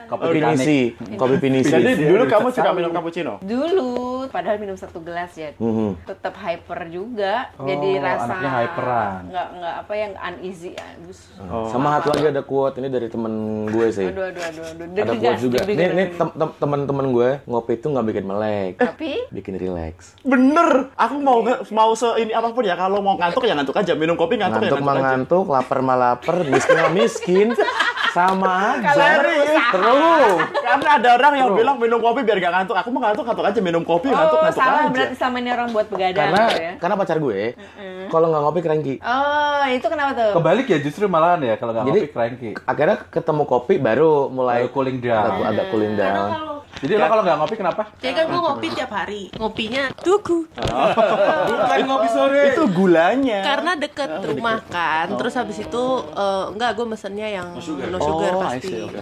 Kopi 0.07 0.27
pinisi, 0.33 0.79
kopi 1.19 1.37
pinisi. 1.37 1.73
Jadi 1.89 2.03
dulu 2.05 2.23
kamu 2.25 2.49
suka 2.51 2.71
minum 2.73 2.91
cappuccino? 2.91 3.35
Dulu, 3.41 3.91
padahal 4.27 4.57
minum 4.57 4.75
satu 4.75 4.99
gelas 4.99 5.31
ya, 5.33 5.55
Mhm. 5.55 6.03
tetap 6.05 6.35
hyper 6.37 6.81
juga. 6.87 7.49
Oh, 7.55 7.65
Jadi 7.65 7.91
rasa 7.97 8.27
anaknya 8.29 8.51
hyperan. 8.53 9.21
nggak 9.27 9.47
nggak 9.55 9.75
apa 9.79 9.93
yang 9.95 10.13
uneasy. 10.17 10.71
Aduh, 10.73 11.17
Oh. 11.47 11.69
Sama 11.69 11.97
satu 11.97 12.13
lagi 12.13 12.27
ada 12.29 12.43
quote 12.43 12.77
ini 12.77 12.89
dari 12.89 13.07
temen 13.07 13.33
gue 13.67 13.87
sih. 13.89 14.07
aduh, 14.07 14.27
aduh, 14.27 14.43
aduh, 14.43 14.65
aduh. 14.67 14.87
Ada 14.89 15.15
quote 15.15 15.39
juga. 15.39 15.59
deg-degan, 15.59 15.77
Nih, 15.79 15.87
nih 15.89 16.07
deg-degan. 16.09 16.19
tem- 16.19 16.35
tem- 16.37 16.57
temen-temen 16.59 17.07
gue 17.09 17.29
ngopi 17.45 17.73
itu 17.75 17.87
nggak 17.87 18.07
bikin 18.07 18.25
melek, 18.25 18.73
Tapi 18.77 19.11
bikin 19.31 19.55
relax. 19.55 20.19
Bener. 20.23 20.91
Aku 20.97 21.15
mau 21.17 21.39
mau 21.71 21.91
se 21.93 22.09
ini 22.17 22.31
apa 22.31 22.51
pun 22.51 22.63
ya 22.63 22.75
kalau 22.75 22.99
mau 22.99 23.15
ngantuk 23.15 23.43
ya 23.43 23.55
ngantuk 23.55 23.75
aja. 23.75 23.93
Minum 23.95 24.15
kopi 24.15 24.35
ngantuk, 24.35 24.61
Ngantuk 24.61 24.75
ya 24.75 24.83
mah 24.83 24.87
ngantuk 24.89 24.99
aja. 24.99 25.13
ngantuk, 25.13 25.47
lapar 25.49 25.79
mah 25.81 25.97
lapar, 25.97 26.37
miskin 26.43 26.77
mah 26.77 26.93
miskin, 26.93 27.49
sama 28.13 28.79
aja. 28.79 29.23
Terus. 29.73 30.39
Karena 30.57 30.91
ada 30.99 31.09
orang 31.15 31.33
yang 31.35 31.49
bilang 31.53 31.77
minum 31.77 31.99
kopi 31.99 32.21
biar 32.23 32.39
gak 32.39 32.53
ngantuk. 32.53 32.77
Aku 32.77 32.89
mah 32.91 33.01
ngantuk 33.09 33.25
ngantuk 33.25 33.47
aja 33.47 33.61
minum 33.61 33.83
kopi 33.83 34.09
ngantuk 34.09 34.39
oh 34.39 34.43
ngantuk 34.45 34.61
salah 34.61 34.81
aja. 34.85 34.93
berarti 34.93 35.17
sama 35.17 35.37
ini 35.39 35.51
orang 35.51 35.69
buat 35.71 35.87
begadang 35.87 36.17
Karena 36.29 36.43
gitu 36.47 36.57
ya. 36.61 36.73
karena 36.77 36.95
pacar 36.97 37.17
gue, 37.17 37.41
kalau 38.09 38.27
nggak 38.29 38.43
ngopi 38.43 38.61
cranky. 38.61 38.95
Oh, 39.01 39.63
itu 39.67 39.87
kenapa 39.87 40.11
tuh? 40.15 40.33
Kebalik 40.37 40.67
ya 40.69 40.79
justru 40.79 41.05
malahan 41.07 41.41
ya 41.41 41.55
kalau 41.57 41.73
nggak 41.75 41.85
ngopi 41.87 42.09
cranky. 42.11 42.51
akhirnya 42.63 42.97
ketemu 43.09 43.43
kopi 43.45 43.75
baru 43.77 44.29
mulai 44.29 44.67
Baru 44.67 44.75
cooling 44.75 44.99
down. 45.01 45.25
agak, 45.27 45.47
agak 45.51 45.67
cooling 45.71 45.95
down. 45.95 46.31
Jadi 46.77 46.93
lo 46.93 47.09
kalau 47.09 47.23
nggak 47.25 47.39
ngopi 47.41 47.55
kenapa? 47.57 47.83
Jadi 47.97 48.13
kan 48.13 48.25
gue 48.29 48.37
ngopi 48.37 48.67
tiap 48.69 48.91
hari. 48.93 49.23
Ngopinya 49.33 49.89
tuku. 49.97 50.45
Bukan 51.49 51.79
ngopi 51.89 52.09
sore. 52.13 52.53
Itu 52.53 52.69
gulanya. 52.69 53.41
Karena 53.41 53.73
deket 53.81 54.11
rumah 54.21 54.61
kan. 54.69 55.09
Terus 55.17 55.35
habis 55.41 55.57
itu 55.57 55.85
eh, 56.13 56.45
enggak 56.53 56.77
gue 56.77 56.85
mesennya 56.85 57.29
yang 57.33 57.49
no 57.57 57.65
sugar, 57.65 57.89
Oh, 58.09 58.23
I 58.41 58.57
pasti. 58.57 58.69
see, 58.69 58.81
oke. 58.81 59.01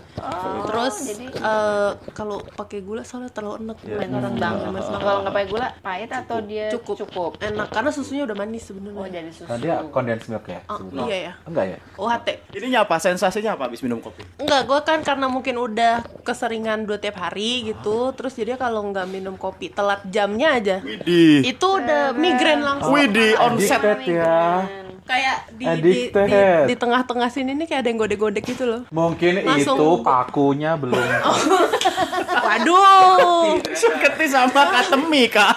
Terus 0.64 0.94
eh, 1.34 1.90
kalau 2.12 2.38
pakai 2.40 2.78
gula 2.80 3.02
soalnya 3.02 3.28
terlalu. 3.28 3.76
Iya. 3.80 3.96
Main 3.96 4.12
orang 4.12 4.34
banget 4.34 4.66
mas 4.70 4.86
Kalau 4.86 5.18
nggak 5.20 5.32
pakai 5.32 5.48
gula, 5.48 5.66
pahit 5.78 6.10
atau 6.10 6.38
dia 6.40 6.66
cukup. 6.70 6.96
cukup? 7.04 7.30
Enak 7.38 7.68
karena 7.70 7.90
susunya 7.90 8.22
udah 8.24 8.36
manis 8.36 8.62
Oh, 8.62 8.66
sebenarnya. 8.70 9.10
jadi 9.12 9.30
susu. 9.30 9.46
Kan 9.46 9.58
dia 9.58 9.76
condensed 9.88 10.28
milk 10.28 10.46
ya? 10.46 10.60
Oh, 10.66 10.78
iya 11.04 11.16
ya. 11.20 11.32
Enggak 11.44 11.64
ya? 11.66 11.78
UHT. 11.94 12.28
Ininya 12.54 12.80
apa? 12.82 12.96
Sensasinya 12.96 13.50
apa 13.52 13.62
habis 13.66 13.80
minum 13.80 13.98
kopi? 13.98 14.24
Enggak, 14.36 14.60
gue 14.64 14.80
kan 14.82 14.98
karena 15.00 15.26
mungkin 15.26 15.54
udah 15.54 15.94
keseringan 16.22 16.84
dua 16.84 16.96
tiap 16.96 17.16
hari 17.16 17.64
gitu, 17.64 18.12
terus 18.12 18.32
jadi 18.32 18.54
kalau 18.54 18.82
nggak 18.86 19.06
minum 19.06 19.34
kopi 19.34 19.68
telat 19.68 20.00
jamnya 20.06 20.54
aja, 20.54 20.76
Di 20.80 21.44
itu 21.44 21.66
udah 21.66 22.12
migrain 22.12 22.60
langsung. 22.60 22.90
Wih 22.90 23.06
di 23.06 23.34
onset. 23.34 23.80
Ya. 24.04 24.64
Kayak 25.04 25.36
di 25.52 25.64
di, 25.84 25.92
di, 26.08 26.40
di 26.64 26.74
tengah-tengah 26.80 27.28
sini 27.28 27.52
nih 27.52 27.68
kayak 27.68 27.84
ada 27.84 27.88
yang 27.92 28.00
godek-godek 28.00 28.44
gitu 28.44 28.64
loh. 28.64 28.82
Mungkin 28.88 29.44
Langsung- 29.44 29.76
itu 29.76 29.88
pakunya 30.00 30.80
belum. 30.80 30.96
Waduh. 32.44 33.60
Suketi 33.80 34.26
sama 34.28 34.64
katemi 34.70 35.28
kak. 35.28 35.54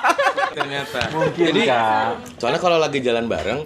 Ternyata. 0.52 1.00
Mungkin 1.14 1.54
kan. 1.64 2.20
Soalnya 2.36 2.60
kalau 2.60 2.78
lagi 2.82 3.00
jalan 3.00 3.32
bareng, 3.32 3.62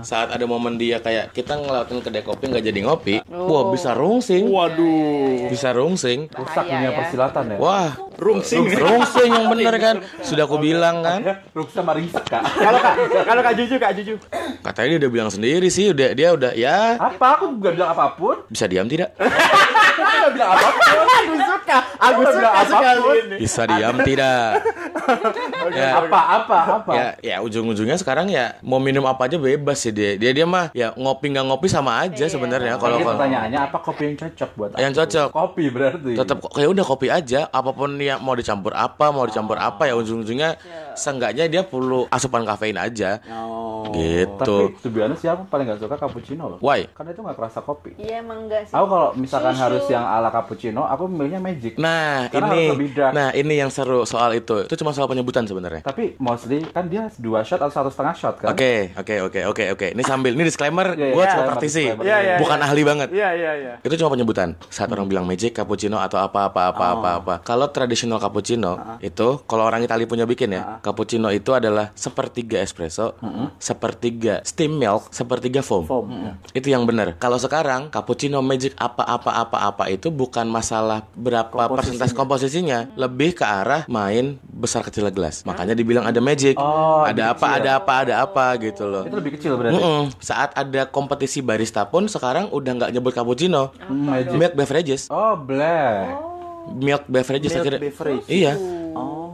saat 0.00 0.32
ada 0.32 0.44
momen 0.48 0.80
dia 0.80 1.02
kayak 1.02 1.36
kita 1.36 1.58
ngelawatin 1.58 2.00
kedai 2.00 2.24
kopi 2.24 2.48
nggak 2.48 2.64
jadi 2.64 2.80
ngopi, 2.84 3.14
wah 3.28 3.68
bisa 3.68 3.92
rungsing, 3.92 4.48
Waduh. 4.48 5.50
bisa 5.50 5.74
rungsing. 5.74 6.30
Rusak 6.30 6.64
dunia 6.64 6.88
ya. 6.88 6.96
persilatan 6.96 7.44
ya. 7.52 7.58
Wah, 7.58 7.90
Rungsing. 8.18 8.66
rungsing 8.68 9.30
yang 9.30 9.46
bener 9.46 9.74
kan. 9.76 9.96
Sudah 10.20 10.42
aku 10.42 10.58
bilang 10.58 11.00
kan. 11.00 11.22
Rusak 11.50 11.70
sama 11.72 11.94
ringsek 11.94 12.24
kak. 12.24 12.42
Kalau 12.42 12.78
kak, 12.78 12.94
kalau 13.22 13.40
kak 13.40 13.54
Juju, 13.54 13.74
kak 13.76 13.92
Juju. 13.94 14.14
Katanya 14.60 14.88
dia 14.90 14.98
udah 14.98 15.10
bilang 15.10 15.30
sendiri 15.30 15.68
sih, 15.68 15.88
udah 15.88 16.08
dia 16.12 16.28
udah 16.30 16.52
ya 16.52 16.98
Apa? 16.98 17.38
Aku 17.38 17.54
nggak 17.54 17.72
bilang 17.74 17.90
apa 17.90 18.10
pun. 18.12 18.42
bisa 18.46 18.66
diam 18.66 18.84
tidak? 18.84 19.14
Aku 19.18 20.14
nggak 20.18 20.32
bilang 20.32 20.50
apa 20.50 20.68
pun. 20.68 21.06
Aku 21.08 21.34
suka, 21.38 21.78
aku 21.96 22.20
Nggak 22.20 22.34
suka 22.34 22.48
apa 22.50 23.00
pun. 23.00 23.14
ini. 23.16 23.36
Bisa 23.38 23.62
diam 23.64 23.96
tidak? 24.00 24.46
ya, 25.72 25.88
Apa? 25.96 26.20
Apa? 26.36 26.58
Apa? 26.76 26.90
ya, 26.92 27.06
ya 27.20 27.36
ujung-ujungnya 27.40 27.96
sekarang 27.96 28.26
ya 28.28 28.58
mau 28.60 28.78
minum 28.78 29.04
apa 29.04 29.26
aja 29.26 29.36
bebas 29.36 29.78
sih 29.78 29.90
dia. 29.90 30.14
Dia 30.14 30.30
dia 30.32 30.44
mah 30.44 30.70
ya 30.72 30.90
ngopi 30.92 31.30
nggak 31.30 31.46
ngopi 31.46 31.66
sama 31.66 32.02
aja 32.02 32.26
sebenarnya 32.26 32.76
kalau 32.76 32.98
kalau 32.98 33.14
pertanyaannya 33.14 33.60
apa 33.60 33.78
kopi 33.78 34.02
yang 34.04 34.16
cocok 34.18 34.50
buat 34.54 34.70
Yang 34.74 34.90
aku? 34.90 34.98
cocok. 35.00 35.28
Kopi 35.30 35.64
berarti. 35.68 36.12
tetap 36.14 36.36
kayak 36.48 36.70
udah 36.70 36.84
kopi 36.84 37.06
aja 37.08 37.40
apa 37.48 37.70
pun 37.70 37.90
yang 38.08 38.18
mau 38.18 38.32
dicampur 38.32 38.72
apa 38.72 39.06
mau 39.08 39.24
dicampur 39.24 39.56
apa 39.56 39.84
ya 39.84 39.94
ujung-ujungnya 39.94 40.56
seenggaknya 40.94 41.44
dia 41.46 41.62
perlu 41.62 42.08
asupan 42.08 42.42
kafein 42.42 42.74
aja 42.74 43.20
Oh. 43.28 43.94
gitu 43.94 44.74
Tapi 44.74 44.82
sebenarnya 44.82 45.16
siapa 45.16 45.42
paling 45.46 45.64
nggak 45.64 45.78
suka 45.78 45.96
cappuccino 45.96 46.44
loh? 46.50 46.58
why 46.58 46.82
Karena 46.90 47.12
itu 47.12 47.20
nggak 47.20 47.36
kerasa 47.36 47.60
kopi. 47.60 47.94
Iya 47.94 48.20
emang 48.20 48.44
enggak 48.44 48.66
sih. 48.66 48.74
Aku 48.74 48.86
kalau 48.86 49.08
misalkan 49.14 49.54
Susu. 49.54 49.62
harus 49.62 49.84
yang 49.86 50.02
ala 50.02 50.28
cappuccino, 50.28 50.82
aku 50.82 51.06
milihnya 51.06 51.38
magic. 51.38 51.78
nah 51.78 52.26
Karena 52.26 52.48
ini 52.48 52.58
harus 52.58 52.74
lebih 52.74 52.90
dark. 52.92 53.12
nah 53.14 53.28
ini 53.30 53.54
yang 53.54 53.70
seru 53.70 54.02
soal 54.02 54.34
itu 54.34 54.66
itu 54.66 54.74
cuma 54.76 54.90
soal 54.90 55.06
penyebutan 55.06 55.46
sebenarnya 55.46 55.82
Tapi 55.82 56.18
mostly 56.18 56.66
kan 56.68 56.86
dia 56.86 57.06
dua 57.16 57.40
shot 57.42 57.58
atau 57.58 57.70
satu 57.70 57.88
setengah 57.88 58.14
shot 58.14 58.34
kan? 58.38 58.50
Oke, 58.50 58.90
oke, 58.94 59.14
oke, 59.24 59.40
oke, 59.46 59.64
oke. 59.72 59.86
Ini 59.94 60.02
sambil, 60.02 60.34
ini 60.34 60.42
disclaimer, 60.42 60.92
Iya, 60.92 61.06
iya, 61.06 61.14
gue 61.14 61.22
iya, 61.22 61.30
cuma 61.30 61.42
iya, 61.42 61.48
praktisi, 61.48 61.82
disclaimer. 61.86 62.04
Iya, 62.04 62.18
iya, 62.18 62.36
bukan 62.38 62.58
iya. 62.58 62.66
ahli 62.66 62.82
banget. 62.82 63.08
Iya, 63.14 63.28
iya, 63.32 63.52
iya. 63.54 63.74
Itu 63.80 63.94
cuma 63.94 64.10
penyebutan. 64.10 64.48
Saat 64.68 64.90
orang 64.90 65.06
bilang 65.06 65.24
magic, 65.24 65.54
cappuccino 65.54 65.96
atau 65.96 66.18
apa 66.18 66.50
apa 66.50 66.72
apa 66.72 66.84
apa 66.92 67.08
apa. 67.22 67.34
Kalau 67.40 67.70
tradisional 67.98 68.22
cappuccino 68.22 68.72
itu 69.02 69.42
kalau 69.50 69.66
orang 69.66 69.82
Italia 69.82 70.06
punya 70.06 70.22
bikin 70.22 70.54
ya, 70.54 70.78
cappuccino 70.78 71.34
itu 71.34 71.50
adalah 71.50 71.90
sepertiga 71.98 72.62
espresso, 72.62 73.18
sepertiga 73.58 74.38
steam 74.46 74.78
milk, 74.78 75.10
sepertiga 75.10 75.60
foam. 75.60 75.82
Foam. 75.82 76.06
Itu 76.54 76.70
yang 76.70 76.86
benar. 76.86 77.18
Kalau 77.18 77.36
sekarang 77.36 77.90
cappuccino 77.90 78.38
magic 78.38 78.78
apa 78.78 79.02
apa 79.02 79.34
apa 79.34 79.58
apa 79.66 79.84
itu 79.90 80.08
bukan 80.08 80.46
masalah 80.46 81.02
berapa 81.12 81.50
persentase 81.68 82.14
komposisinya, 82.14 82.86
lebih 82.94 83.34
ke 83.34 83.42
arah 83.42 83.82
main 83.90 84.38
besar 84.46 84.86
kecil 84.86 85.10
gelas. 85.10 85.42
Makanya 85.42 85.74
dibilang 85.74 86.06
ada 86.06 86.22
magic. 86.22 86.54
Oh, 86.54 87.02
ada 87.02 87.34
apa, 87.34 87.46
kecil. 87.50 87.58
ada 87.58 87.70
apa, 87.74 87.92
ada 87.98 88.14
apa 88.22 88.44
gitu 88.62 88.84
loh. 88.86 89.02
Itu 89.02 89.16
lebih 89.18 89.32
kecil 89.34 89.58
berarti. 89.58 89.74
Mm-mm. 89.74 90.02
Saat 90.22 90.54
ada 90.54 90.86
kompetisi 90.86 91.42
barista 91.42 91.82
pun 91.82 92.06
sekarang 92.06 92.54
udah 92.54 92.72
nggak 92.78 92.90
nyebut 92.94 93.10
cappuccino, 93.10 93.74
Hmm, 93.82 94.06
magic. 94.06 94.38
milk 94.38 94.54
beverages, 94.54 95.10
Oh, 95.10 95.34
black. 95.34 96.37
Milk 96.74 97.04
beverages 97.08 97.52
Milk 97.52 97.62
akhirnya. 97.64 97.80
beverage. 97.80 98.26
Iya. 98.28 98.52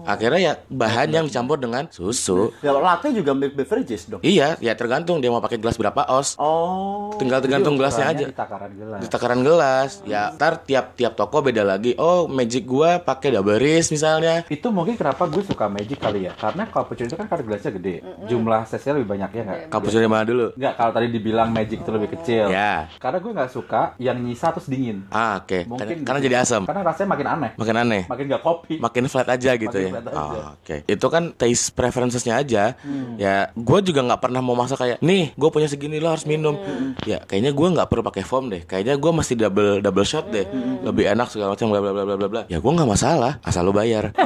Oh. 0.05 0.13
Akhirnya 0.13 0.41
ya 0.41 0.53
bahan 0.69 1.09
yang 1.09 1.25
dicampur 1.25 1.57
dengan 1.57 1.89
susu. 1.89 2.53
Ya, 2.61 2.77
latte 2.77 3.09
juga 3.17 3.33
milk 3.33 3.57
beverages 3.57 4.05
dong. 4.05 4.21
Iya, 4.21 4.61
ya 4.61 4.77
tergantung 4.77 5.25
dia 5.25 5.33
mau 5.33 5.41
pakai 5.41 5.57
gelas 5.57 5.81
berapa 5.81 6.05
os. 6.13 6.37
Oh. 6.37 7.17
Tinggal 7.17 7.41
tergantung 7.41 7.81
gelasnya 7.81 8.13
Ukurannya 8.13 8.29
aja. 8.29 8.33
Di 8.33 8.37
takaran 8.37 8.73
gelas. 8.77 9.01
Di 9.01 9.09
takaran 9.09 9.41
gelas. 9.41 9.91
Ya, 10.05 10.23
ntar 10.37 10.61
tiap-tiap 10.61 11.17
toko 11.17 11.41
beda 11.41 11.65
lagi. 11.65 11.97
Oh, 11.97 12.29
magic 12.29 12.69
gua 12.69 13.01
pakai 13.01 13.33
double 13.33 13.57
wrist 13.57 13.89
misalnya. 13.97 14.45
Itu 14.53 14.69
mungkin 14.69 15.01
kenapa 15.01 15.25
gue 15.25 15.41
suka 15.41 15.73
magic 15.73 15.97
kali 15.97 16.29
ya. 16.29 16.37
Karena 16.37 16.69
cappuccino 16.69 17.09
itu 17.09 17.17
kan 17.17 17.27
karena 17.27 17.43
gelasnya 17.49 17.73
gede. 17.81 17.95
Jumlah 18.29 18.69
cc 18.69 18.85
lebih 19.01 19.09
banyak 19.09 19.31
ya 19.33 19.43
nggak? 19.49 19.61
Cappuccino 19.73 20.05
mana 20.13 20.25
dulu? 20.29 20.47
Enggak, 20.53 20.75
kalau 20.77 20.93
tadi 20.93 21.07
dibilang 21.09 21.49
magic 21.49 21.81
itu 21.81 21.91
lebih 21.91 22.09
kecil. 22.21 22.53
Ya. 22.53 22.93
Karena 23.01 23.19
gue 23.25 23.33
nggak 23.33 23.51
suka 23.51 23.97
yang 23.97 24.21
nyisa 24.21 24.53
terus 24.53 24.69
dingin. 24.69 25.09
Ah, 25.09 25.41
oke. 25.41 25.65
Mungkin 25.65 26.05
Karena 26.05 26.19
gitu. 26.21 26.27
jadi 26.29 26.37
asam. 26.45 26.63
Karena 26.69 26.83
rasanya 26.85 27.09
makin 27.09 27.27
aneh. 27.31 27.51
Makin 27.57 27.77
aneh. 27.81 28.03
Makin 28.05 28.25
nggak 28.29 28.43
kopi. 28.45 28.75
makin 28.83 29.07
flat 29.09 29.29
aja 29.31 29.51
gitu 29.57 29.71
Makin 29.71 29.89
ya. 29.89 29.94
Oh, 30.03 30.57
Oke, 30.57 30.83
itu 30.87 31.07
kan 31.07 31.31
taste 31.35 31.75
preferencesnya 31.75 32.41
aja. 32.41 32.75
Hmm. 32.81 33.19
Ya, 33.19 33.51
gue 33.53 33.79
juga 33.85 34.01
nggak 34.03 34.21
pernah 34.21 34.41
mau 34.41 34.55
masak 34.55 34.81
kayak, 34.81 34.99
nih, 35.01 35.35
gue 35.35 35.49
punya 35.51 35.69
segini 35.69 35.99
lo 35.99 36.11
harus 36.11 36.25
minum. 36.25 36.57
Hmm. 36.57 36.99
Ya, 37.05 37.23
kayaknya 37.23 37.55
gue 37.55 37.69
nggak 37.75 37.89
perlu 37.89 38.03
pakai 38.03 38.25
foam 38.25 38.49
deh. 38.49 38.63
Kayaknya 38.65 38.95
gue 38.97 39.13
masih 39.13 39.35
double 39.37 39.83
double 39.83 40.07
shot 40.07 40.31
deh. 40.31 40.47
Hmm. 40.47 40.83
Lebih 40.87 41.13
enak 41.15 41.29
segala 41.31 41.55
macam 41.55 41.67
bla 41.71 41.81
bla 41.81 41.93
bla 41.93 42.05
bla 42.05 42.17
bla 42.17 42.29
bla. 42.29 42.43
Ya, 42.49 42.59
gue 42.59 42.73
nggak 42.73 42.89
masalah, 42.89 43.39
asal 43.43 43.67
lo 43.67 43.73
bayar. 43.73 44.11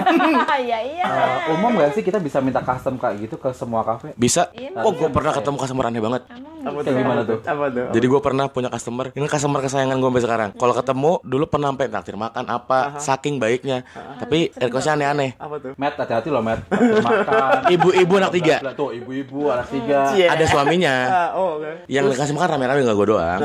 Iya 0.59 0.79
iya. 0.83 1.05
Eh, 1.07 1.55
umum 1.55 1.71
nggak 1.79 1.95
sih 1.95 2.03
kita 2.03 2.19
bisa 2.19 2.43
minta 2.43 2.59
custom 2.59 2.99
kayak 2.99 3.23
gitu 3.23 3.39
ke 3.39 3.55
semua 3.55 3.87
kafe? 3.87 4.11
Bisa. 4.19 4.51
Iya, 4.51 4.75
Oh, 4.83 4.91
gue 4.91 5.07
pernah 5.07 5.31
ketemu 5.31 5.57
customer 5.57 5.85
aneh 5.87 6.03
banget. 6.03 6.23
Apa 6.59 6.83
Kayak 6.83 6.97
gimana 6.99 7.21
tuh? 7.23 7.39
Apa 7.47 7.65
tuh? 7.71 7.87
Jadi 7.95 8.07
gue 8.11 8.21
pernah 8.21 8.45
punya 8.51 8.69
customer, 8.69 9.15
ini 9.15 9.27
customer 9.31 9.61
kesayangan 9.63 9.97
gue 9.97 10.09
sampai 10.11 10.25
sekarang. 10.27 10.51
Kalau 10.59 10.75
ketemu 10.75 11.13
dulu 11.23 11.45
pernah 11.47 11.69
sampai 11.71 11.87
traktir 11.89 12.17
makan 12.19 12.45
apa, 12.51 12.79
saking 12.99 13.39
baiknya. 13.39 13.87
Tapi 14.19 14.51
requestnya 14.53 14.99
aneh-aneh. 14.99 15.31
Apa 15.39 15.58
tuh? 15.59 15.73
Matt, 15.75 15.95
hati-hati 15.95 16.29
loh, 16.29 16.41
Matt. 16.41 16.65
Makan. 16.71 17.67
Ibu-ibu 17.75 18.13
anak 18.17 18.33
tiga, 18.35 18.57
Tuh, 18.73 18.91
ibu-ibu, 18.93 19.51
anak 19.51 19.69
tiga. 19.69 20.13
Cie. 20.13 20.27
ada 20.27 20.45
suaminya. 20.45 20.95
Ah, 21.19 21.31
oh, 21.35 21.59
oke. 21.59 21.89
Yang 21.91 22.15
dikasih 22.15 22.35
makan 22.37 22.49
rame-rame 22.55 22.81
gak 22.83 22.95
gue 22.95 23.09
doang. 23.09 23.41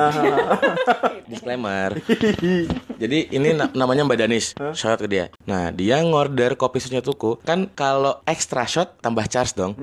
Disclaimer. 1.31 1.97
Jadi 2.95 3.17
ini 3.29 3.49
na- 3.51 3.71
namanya 3.73 4.05
Mbak 4.05 4.17
Danis. 4.19 4.53
Shout 4.73 4.93
out 4.93 5.01
ke 5.01 5.09
dia. 5.09 5.25
Nah, 5.43 5.71
dia 5.71 5.99
ngorder 5.99 6.53
kopi 6.53 6.77
susunya 6.77 7.01
tuku. 7.01 7.39
Kan 7.41 7.71
kalau 7.71 8.21
extra 8.23 8.63
shot 8.63 8.99
tambah 8.99 9.25
charge 9.25 9.55
dong. 9.55 9.73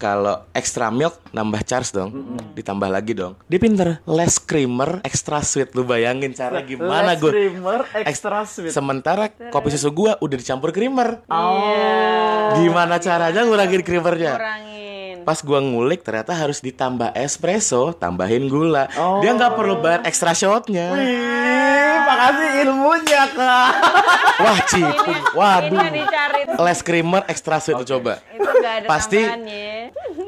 Kalau 0.00 0.48
extra 0.50 0.88
milk 0.88 1.20
nambah 1.30 1.60
charge 1.60 1.92
dong. 1.92 2.08
Ditambah 2.56 2.88
lagi 2.88 3.12
dong. 3.12 3.36
Dia 3.44 3.60
pinter. 3.60 4.00
Less 4.02 4.40
creamer, 4.40 5.04
extra 5.04 5.38
sweet. 5.40 5.76
Lu 5.76 5.84
bayangin 5.84 6.32
cara 6.32 6.64
gimana 6.64 7.12
Less 7.12 7.20
gue. 7.20 7.28
creamer, 7.30 7.80
extra 8.00 8.40
sweet. 8.42 8.72
Sementara 8.72 9.28
kopi 9.52 9.68
susu 9.68 9.92
gua 9.92 10.16
udah 10.18 10.36
dicampur 10.36 10.72
creamer. 10.72 11.20
Oh. 11.28 12.56
Gimana 12.56 12.96
caranya 12.96 13.44
ngurangin 13.44 13.84
creamernya? 13.84 14.32
Kurangin. 14.34 15.16
Pas 15.20 15.36
gua 15.38 15.60
ngulik 15.60 16.00
ternyata 16.00 16.32
harus 16.32 16.58
ditambah 16.58 17.12
espresso, 17.12 17.92
tambahin 17.92 18.48
gula. 18.48 18.88
Oh. 18.96 19.20
Dia 19.20 19.36
nggak 19.36 19.52
perlu 19.52 19.78
bayar 19.78 20.00
extra 20.02 20.32
shotnya. 20.32 20.96
Ih, 20.96 21.96
makasih 22.00 22.50
ilmunya, 22.64 23.22
Kak. 23.28 23.68
Wah, 24.42 24.58
cipung. 24.64 25.12
Ini 25.12 25.36
Waduh. 25.36 25.76
yang 25.76 25.92
dicari. 25.94 26.40
Less 26.56 26.80
creamer, 26.80 27.22
extra 27.28 27.60
sweet 27.60 27.84
tuh 27.84 28.00
coba. 28.00 28.24
Itu 28.32 28.48
nggak 28.48 28.74
ada 28.80 28.86
Pasti- 28.88 29.20
tambahannya. 29.20 29.79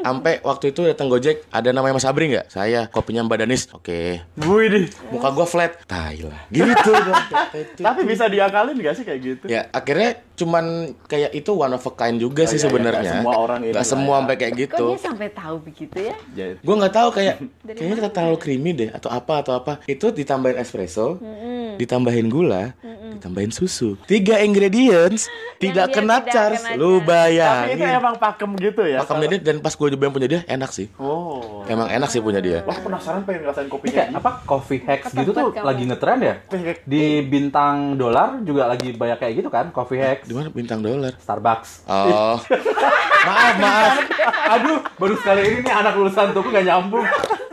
Sampai 0.03 0.43
waktu 0.43 0.75
itu 0.75 0.83
datang 0.83 1.07
Gojek, 1.07 1.47
ada 1.55 1.71
namanya 1.71 1.95
Mas 1.95 2.07
Abri 2.07 2.35
nggak? 2.35 2.51
Saya, 2.51 2.91
kopinya 2.91 3.23
Mbak 3.23 3.39
Danis. 3.47 3.63
Oke. 3.71 4.19
Wih 4.43 4.67
deh. 4.67 4.85
Muka 5.15 5.31
gua 5.31 5.47
flat. 5.47 5.79
Tai 5.87 6.19
lah. 6.27 6.43
Gitu 6.51 6.91
dong. 6.91 7.23
Tapi 7.87 8.01
bisa 8.03 8.27
diakalin 8.27 8.75
gak 8.83 8.99
sih 8.99 9.05
kayak 9.07 9.21
gitu? 9.23 9.45
Ya, 9.47 9.71
akhirnya 9.71 10.19
cuman 10.33 10.97
kayak 11.07 11.31
itu 11.37 11.55
one 11.55 11.71
of 11.77 11.85
a 11.87 11.93
kind 11.95 12.19
juga 12.19 12.49
sih 12.49 12.59
iya, 12.59 12.67
iya. 12.67 12.67
sebenarnya. 12.67 12.99
Nggak 12.99 13.15
semua 13.23 13.35
orang 13.39 13.61
ini 13.63 13.73
lah 13.73 13.85
semua 13.87 14.15
ya. 14.15 14.19
sampai 14.19 14.35
kayak 14.41 14.53
Kok 14.53 14.61
gitu. 14.63 14.87
dia 14.89 15.01
sampai 15.01 15.29
tahu 15.31 15.57
begitu 15.63 15.97
ya? 16.03 16.15
Gue 16.59 16.75
nggak 16.75 16.95
tahu 16.95 17.09
kayak 17.15 17.35
kayaknya 17.79 17.97
kita 18.03 18.11
terlalu 18.11 18.37
creamy 18.43 18.71
deh 18.75 18.91
atau 18.91 19.11
apa 19.13 19.35
atau 19.45 19.53
apa. 19.55 19.73
Itu 19.87 20.11
ditambahin 20.11 20.59
espresso, 20.59 21.21
ditambahin 21.79 22.27
gula, 22.33 22.75
ditambahin 23.21 23.53
susu. 23.55 23.95
Tiga 24.09 24.41
ingredients 24.43 25.29
tidak 25.61 25.95
kena 25.95 26.25
charge. 26.27 26.65
Lu 26.75 26.99
charge. 27.05 27.39
Tapi 27.39 27.73
itu 27.79 27.87
emang 27.87 28.15
pakem 28.19 28.51
gitu 28.59 28.83
ya? 28.83 28.99
Pakem 29.05 29.17
dia 29.29 29.39
dan 29.39 29.57
pas 29.63 29.75
gue 29.77 29.89
cobain 29.93 30.13
punya 30.13 30.29
dia 30.29 30.41
enak 30.49 30.71
sih. 30.73 30.89
Oh. 30.97 31.63
Emang 31.69 31.89
enak 31.89 32.09
sih 32.09 32.19
punya 32.19 32.41
dia. 32.43 32.65
Wah, 32.65 32.79
penasaran 32.81 33.23
pengen 33.23 33.47
ngerasain 33.47 33.67
Ini 33.67 33.73
kopinya. 33.73 33.95
kayak 34.03 34.19
apa 34.19 34.31
coffee 34.45 34.81
hacks 34.83 35.13
gitu 35.15 35.31
tuh 35.31 35.53
kamu. 35.53 35.67
lagi 35.67 35.83
ngetren 35.87 36.19
ya? 36.21 36.35
Di 36.83 37.05
bintang 37.23 37.95
dolar 37.95 38.41
juga 38.43 38.67
lagi 38.67 38.93
banyak 38.93 39.19
kayak 39.21 39.35
gitu 39.39 39.49
kan, 39.53 39.71
coffee 39.71 40.01
hacks. 40.01 40.27
Di 40.27 40.35
mana 40.35 40.49
bintang 40.51 40.81
dolar? 40.81 41.15
Starbucks. 41.21 41.87
Oh. 41.87 42.37
maaf, 43.29 43.55
maaf. 43.61 43.93
Aduh, 44.59 44.79
baru 44.99 45.15
sekali 45.21 45.41
ini 45.47 45.59
nih 45.63 45.75
anak 45.75 45.95
lulusan 45.95 46.35
tuh 46.35 46.43
gak 46.49 46.65
nyambung. 46.67 47.07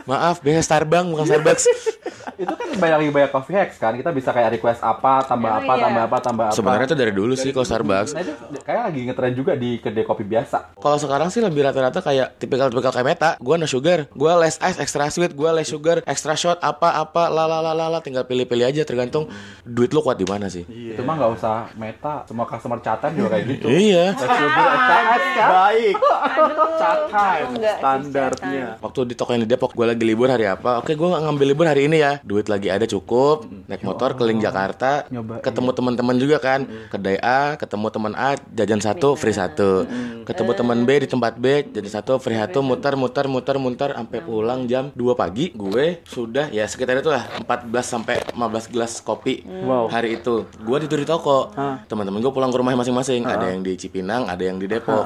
Maaf, 0.08 0.42
biasa 0.42 0.60
Starbucks 0.66 1.06
bukan 1.06 1.24
Starbucks. 1.28 1.64
Itu 2.40 2.56
kan 2.56 2.68
banyak 2.72 2.96
lagi 3.04 3.10
banyak 3.12 3.30
coffee 3.36 3.56
hacks 3.56 3.76
kan. 3.76 3.92
Kita 3.92 4.16
bisa 4.16 4.32
kayak 4.32 4.56
request 4.56 4.80
apa, 4.80 5.20
tambah 5.28 5.44
Emang 5.52 5.60
apa, 5.60 5.72
iya? 5.76 5.82
tambah 5.84 6.02
apa, 6.08 6.16
tambah 6.24 6.44
apa. 6.48 6.56
Sebenarnya 6.56 6.86
itu 6.88 6.96
dari 6.96 7.12
dulu 7.12 7.32
sih 7.36 7.52
kalau 7.52 7.68
Starbucks. 7.68 8.16
Nah 8.16 8.22
itu 8.24 8.32
kayak 8.64 8.82
lagi 8.88 9.00
ngetren 9.04 9.34
juga 9.36 9.52
di 9.60 9.76
kedai 9.76 10.04
kopi 10.08 10.24
biasa. 10.24 10.72
Kalau 10.80 10.96
sekarang 10.96 11.28
sih 11.28 11.44
lebih 11.44 11.68
rata-rata 11.68 12.00
kayak 12.00 12.29
tipikal-tipikal 12.38 12.94
kayak 12.94 13.06
meta. 13.06 13.30
Gua 13.40 13.58
no 13.58 13.66
sugar, 13.66 14.06
gua 14.14 14.38
less 14.38 14.60
ice, 14.62 14.78
extra 14.78 15.10
sweet, 15.10 15.34
gua 15.34 15.50
less 15.56 15.72
sugar, 15.72 16.04
extra 16.06 16.38
shot, 16.38 16.60
apa-apa, 16.62 17.26
la 17.32 17.98
tinggal 18.04 18.28
pilih-pilih 18.28 18.68
aja 18.68 18.86
tergantung 18.86 19.26
duit 19.66 19.90
lu 19.90 20.04
kuat 20.04 20.20
di 20.20 20.28
mana 20.28 20.46
sih. 20.46 20.62
Itu 20.68 21.02
mah 21.02 21.18
nggak 21.18 21.32
usah 21.40 21.72
meta, 21.74 22.22
semua 22.28 22.46
customer 22.46 22.78
chatan 22.78 23.16
juga 23.16 23.34
kayak 23.34 23.44
gitu. 23.58 23.66
Iya. 23.66 24.14
Less 24.14 24.36
sugar, 24.38 24.66
extra 24.70 24.98
ice? 25.10 25.38
Baik. 25.40 25.94
Aduh, 26.00 26.68
Cat 26.80 27.00
time 27.10 27.40
aku 27.40 27.52
nggak 27.56 27.74
sih 27.74 27.80
standarnya. 27.80 28.64
Waktu 28.80 29.00
di 29.08 29.14
toko 29.16 29.30
yang 29.32 29.42
di 29.44 29.50
Depok, 29.50 29.72
gue 29.72 29.86
lagi 29.88 30.04
libur 30.04 30.28
hari 30.28 30.46
apa? 30.46 30.78
Oke, 30.80 30.92
gue 30.94 31.08
ngambil 31.08 31.46
libur 31.48 31.66
hari 31.66 31.88
ini 31.88 32.00
ya. 32.00 32.20
Duit 32.22 32.46
lagi 32.46 32.68
ada 32.68 32.84
cukup. 32.84 33.48
Naik 33.66 33.82
motor 33.82 34.14
keliling 34.14 34.40
Jakarta. 34.40 35.08
Nyoba, 35.08 35.40
ketemu 35.40 35.70
teman-teman 35.72 36.16
juga 36.20 36.36
kan. 36.38 36.68
Kedai 36.92 37.16
A, 37.20 37.56
ketemu 37.56 37.86
teman 37.88 38.12
A, 38.14 38.36
jajan 38.52 38.80
satu, 38.80 39.16
free 39.16 39.34
satu. 39.34 39.88
Ketemu 40.28 40.50
teman 40.54 40.78
B 40.84 40.88
di 41.02 41.08
tempat 41.08 41.34
B, 41.40 41.66
jajan 41.72 41.92
satu, 42.00 42.19
free 42.20 42.36
satu. 42.36 42.60
Muter, 42.60 42.94
muter, 42.94 43.26
muter, 43.26 43.56
muter. 43.56 43.90
Sampai 43.92 44.20
pulang 44.20 44.64
jam 44.64 44.88
2 44.90 45.00
pagi. 45.14 45.50
Gue 45.50 46.04
sudah 46.04 46.48
ya 46.48 46.64
sekitar 46.64 46.96
itu 46.96 47.08
lah 47.08 47.24
14 47.40 47.48
sampai 47.82 48.16
15 48.30 48.36
gelas 48.68 49.00
kopi 49.00 49.42
Wow. 49.42 49.88
hari 49.88 50.16
itu. 50.16 50.44
Gue 50.58 50.76
tidur 50.78 50.96
di 50.96 51.06
toko. 51.06 51.50
Teman-teman 51.84 52.20
gue 52.20 52.30
pulang 52.30 52.48
ke 52.48 52.56
rumah 52.56 52.72
masing-masing. 52.72 53.24
Ada 53.24 53.50
yang 53.50 53.60
di 53.60 53.74
Cipinang, 53.74 54.26
ada 54.26 54.40
yang 54.40 54.56
di 54.56 54.66
Depok. 54.66 55.02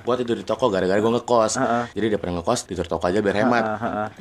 Gue 0.00 0.14
tidur 0.16 0.34
di 0.34 0.44
toko 0.44 0.66
gara-gara 0.66 0.96
gue 0.96 1.12
ngekos. 1.12 1.52
Jadi 1.90 2.06
daripada 2.08 2.32
ngekos 2.34 2.60
tidur 2.64 2.86
toko 2.86 3.04
aja 3.04 3.18
biar 3.18 3.36
hemat. 3.38 3.64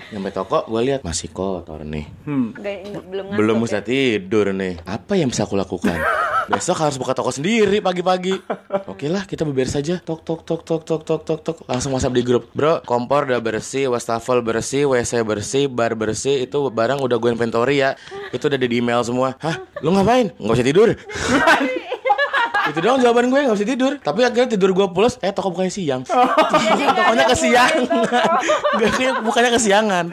Nyampe 0.10 0.30
toko 0.32 0.66
gue 0.66 0.82
lihat 0.84 1.02
masih 1.02 1.30
kotor 1.30 1.82
nih. 1.82 2.10
Nggak- 2.24 2.80
belum 3.04 3.26
ngantuk 3.28 3.38
Belum 3.38 3.56
ya? 3.56 3.62
bisa 3.62 3.80
tidur 3.80 4.46
nih. 4.50 4.74
Apa 4.84 5.14
yang 5.14 5.28
bisa 5.28 5.44
aku 5.44 5.54
lakukan? 5.54 5.96
Besok 6.42 6.74
harus 6.80 6.98
buka 6.98 7.14
toko 7.14 7.30
sendiri 7.30 7.80
pagi-pagi. 7.80 8.34
Oke 8.84 9.08
lah, 9.08 9.24
kita 9.24 9.46
beberes 9.46 9.72
saja. 9.72 10.02
Tok 10.02 10.20
tok 10.20 10.42
tok 10.42 10.66
tok 10.66 10.82
tok 10.84 11.02
tok 11.02 11.22
tok 11.24 11.40
tok. 11.40 11.58
Langsung 11.64 11.94
WhatsApp 11.94 12.12
di 12.12 12.24
grup. 12.32 12.48
Bro, 12.56 12.88
kompor 12.88 13.28
udah 13.28 13.44
bersih, 13.44 13.92
wastafel 13.92 14.40
bersih, 14.40 14.88
WC 14.88 15.28
bersih, 15.28 15.68
bar 15.68 16.00
bersih. 16.00 16.48
Itu 16.48 16.72
barang 16.72 17.04
udah 17.04 17.20
gue 17.20 17.30
inventory 17.36 17.84
ya. 17.84 18.00
Itu 18.32 18.48
udah 18.48 18.56
ada 18.56 18.68
di 18.72 18.80
email 18.80 19.04
semua. 19.04 19.36
Hah? 19.44 19.60
Lu 19.84 19.92
ngapain? 19.92 20.32
Nggak 20.40 20.56
bisa 20.56 20.66
tidur. 20.66 20.90
itu 22.72 22.80
doang 22.80 23.02
jawaban 23.04 23.28
gue 23.28 23.40
nggak 23.42 23.58
bisa 23.58 23.68
tidur 23.68 23.92
tapi 24.00 24.24
akhirnya 24.24 24.56
tidur 24.56 24.72
gue 24.72 24.88
pulas 24.94 25.20
eh 25.20 25.34
toko 25.36 25.52
bukanya 25.52 25.74
siang 25.74 26.02
tokonya 26.98 27.26
kesiangan 27.28 27.84
Gak, 28.80 28.92
kayak 28.96 29.14
bukanya 29.26 29.50
kesiangan 29.58 30.06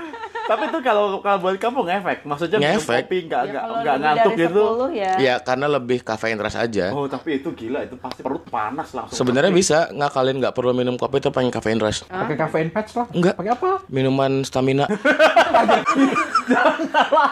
Tapi 0.49 0.63
itu 0.65 0.79
kalau 0.81 1.21
kalau 1.21 1.39
buat 1.39 1.55
kamu 1.55 1.81
ngefek, 1.85 2.19
maksudnya 2.25 2.57
Ngefek. 2.59 3.05
kopi 3.05 3.19
nggak 3.29 3.43
Ya, 3.45 3.53
nggak 3.53 3.65
nggak 3.69 3.97
ngantuk 4.01 4.33
dari 4.33 4.43
gitu. 4.43 4.63
10 4.89 4.97
ya. 4.97 5.13
ya 5.21 5.35
karena 5.39 5.67
lebih 5.69 5.99
kafein 6.01 6.39
ras 6.39 6.57
aja 6.57 6.85
Oh 6.91 7.05
tapi 7.05 7.37
itu 7.37 7.53
gila 7.53 7.85
itu 7.85 7.95
pasti 7.95 8.21
perut 8.21 8.43
panas 8.49 8.89
langsung. 8.91 9.13
Sebenarnya 9.15 9.53
bisa 9.53 9.93
ngakalin 9.93 10.41
nggak 10.41 10.55
perlu 10.57 10.73
minum 10.73 10.97
kopi 10.97 11.21
itu 11.21 11.29
pengen 11.29 11.53
kafein 11.53 11.77
rush. 11.77 12.03
Pakai 12.03 12.35
caffeine 12.35 12.71
patch 12.73 12.97
lah. 12.97 13.07
Enggak. 13.13 13.35
Pakai 13.37 13.53
apa? 13.53 13.71
Minuman 13.89 14.41
stamina. 14.43 14.89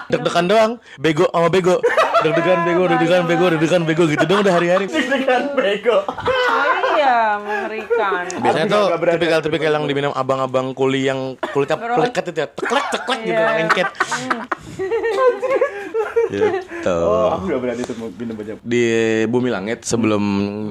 Deg-degan 0.06 0.46
doang. 0.46 0.72
Bego 0.96 1.26
sama 1.30 1.48
bego. 1.48 1.80
Deg-degan 2.16 2.58
bego, 2.64 2.84
deg-degan 2.88 3.22
bego, 3.24 3.46
deg-degan 3.50 3.82
bego 3.84 4.04
gitu 4.08 4.24
dong 4.24 4.40
udah 4.42 4.54
hari-hari. 4.54 4.86
dengan 4.88 5.42
bego. 5.52 6.04
Iya, 6.96 7.38
mengerikan. 7.38 8.22
Biasanya 8.40 8.66
tuh 8.66 8.84
nggak 8.88 9.00
tipikal-tipikal 9.16 9.72
yang 9.72 9.84
diminum 9.86 10.12
abang-abang 10.12 10.72
kuli 10.72 11.06
yang 11.06 11.36
kulitnya 11.52 11.76
pleket 11.76 12.24
itu 12.32 12.38
ya. 12.40 12.48
Teklek 12.50 12.84
teklek 13.06 13.20
gitu 13.22 13.38
Iya. 13.38 13.54
lengket. 13.56 13.88
gitu. 16.26 16.90
Oh, 16.90 17.30
aku 17.32 17.44
nggak 17.46 17.60
berani 17.60 17.82
tuh 17.82 17.94
minum 18.12 18.34
banyak. 18.34 18.56
di 18.60 18.84
Bumi 19.26 19.48
Langit 19.48 19.82
sebelum 19.82 20.22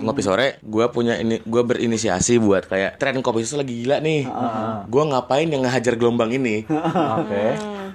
ngopi 0.03 0.19
sore, 0.19 0.59
gue 0.61 0.85
punya 0.89 1.15
ini, 1.15 1.39
gue 1.39 1.61
berinisiasi 1.61 2.37
buat 2.37 2.67
kayak 2.67 2.99
tren 2.99 3.19
kopi 3.19 3.41
susu 3.41 3.57
lagi 3.57 3.73
gila 3.77 3.99
nih. 3.99 4.27
Gue 4.85 5.03
ngapain 5.05 5.47
yang 5.47 5.63
ngehajar 5.63 5.95
gelombang 5.95 6.31
ini? 6.31 6.67
Oke. 7.19 7.45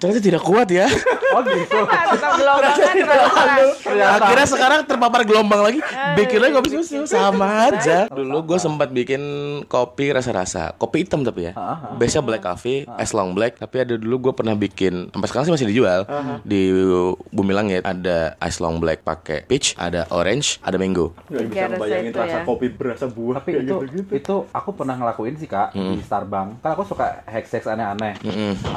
Ternyata 0.00 0.18
tidak 0.18 0.42
kuat 0.42 0.66
ya. 0.66 0.90
Oh 1.30 1.46
gitu. 1.46 1.78
Terus. 1.86 3.86
Akhirnya 3.86 4.46
sekarang 4.50 4.82
terpapar 4.82 5.22
gelombang 5.22 5.62
lagi, 5.62 5.78
bikin 6.18 6.42
lagi 6.42 6.58
kopi 6.58 6.70
susu 6.74 7.06
sama 7.06 7.70
aja. 7.70 8.10
Dulu 8.10 8.50
gue 8.50 8.58
sempat 8.58 8.90
bikin 8.90 9.22
kopi 9.70 10.10
rasa-rasa, 10.10 10.74
kopi 10.74 11.06
hitam 11.06 11.22
tapi 11.22 11.46
ya. 11.46 11.52
Biasanya 11.94 12.26
black 12.26 12.42
coffee, 12.42 12.82
es 12.98 13.14
long 13.14 13.30
black. 13.30 13.62
Tapi 13.62 13.76
ada 13.78 13.94
dulu 13.94 14.26
gue 14.26 14.32
pernah 14.34 14.58
bikin, 14.58 15.14
sampai 15.14 15.28
sekarang 15.30 15.44
sih 15.46 15.54
masih 15.54 15.68
dijual 15.70 16.00
di 16.42 16.74
Bumi 17.30 17.54
Langit. 17.54 17.86
Ada 17.86 18.34
ice 18.42 18.58
long 18.58 18.82
black 18.82 19.06
pakai 19.06 19.46
peach, 19.46 19.78
ada 19.78 20.10
orange, 20.10 20.58
ada 20.66 20.82
mango. 20.82 21.14
Nggak 21.30 21.30
bisa 21.30 21.46
Tiga 21.46 21.62
rasa 21.62 21.70
ngebayangin 21.70 22.10
itu 22.10 22.18
rasa 22.18 22.34
ya. 22.34 22.42
kopi 22.42 22.66
berasa 22.70 23.06
buah 23.06 23.34
Tapi 23.38 23.50
itu 23.54 23.58
gitu-gitu. 23.62 24.12
itu 24.18 24.34
aku 24.50 24.70
pernah 24.74 24.94
ngelakuin 24.98 25.34
sih 25.38 25.46
kak 25.46 25.74
di 25.74 26.02
Starbucks. 26.02 26.58
Kan 26.58 26.70
aku 26.74 26.82
suka 26.86 27.22
hacks 27.22 27.54
hacks 27.54 27.70
aneh-aneh. 27.70 28.18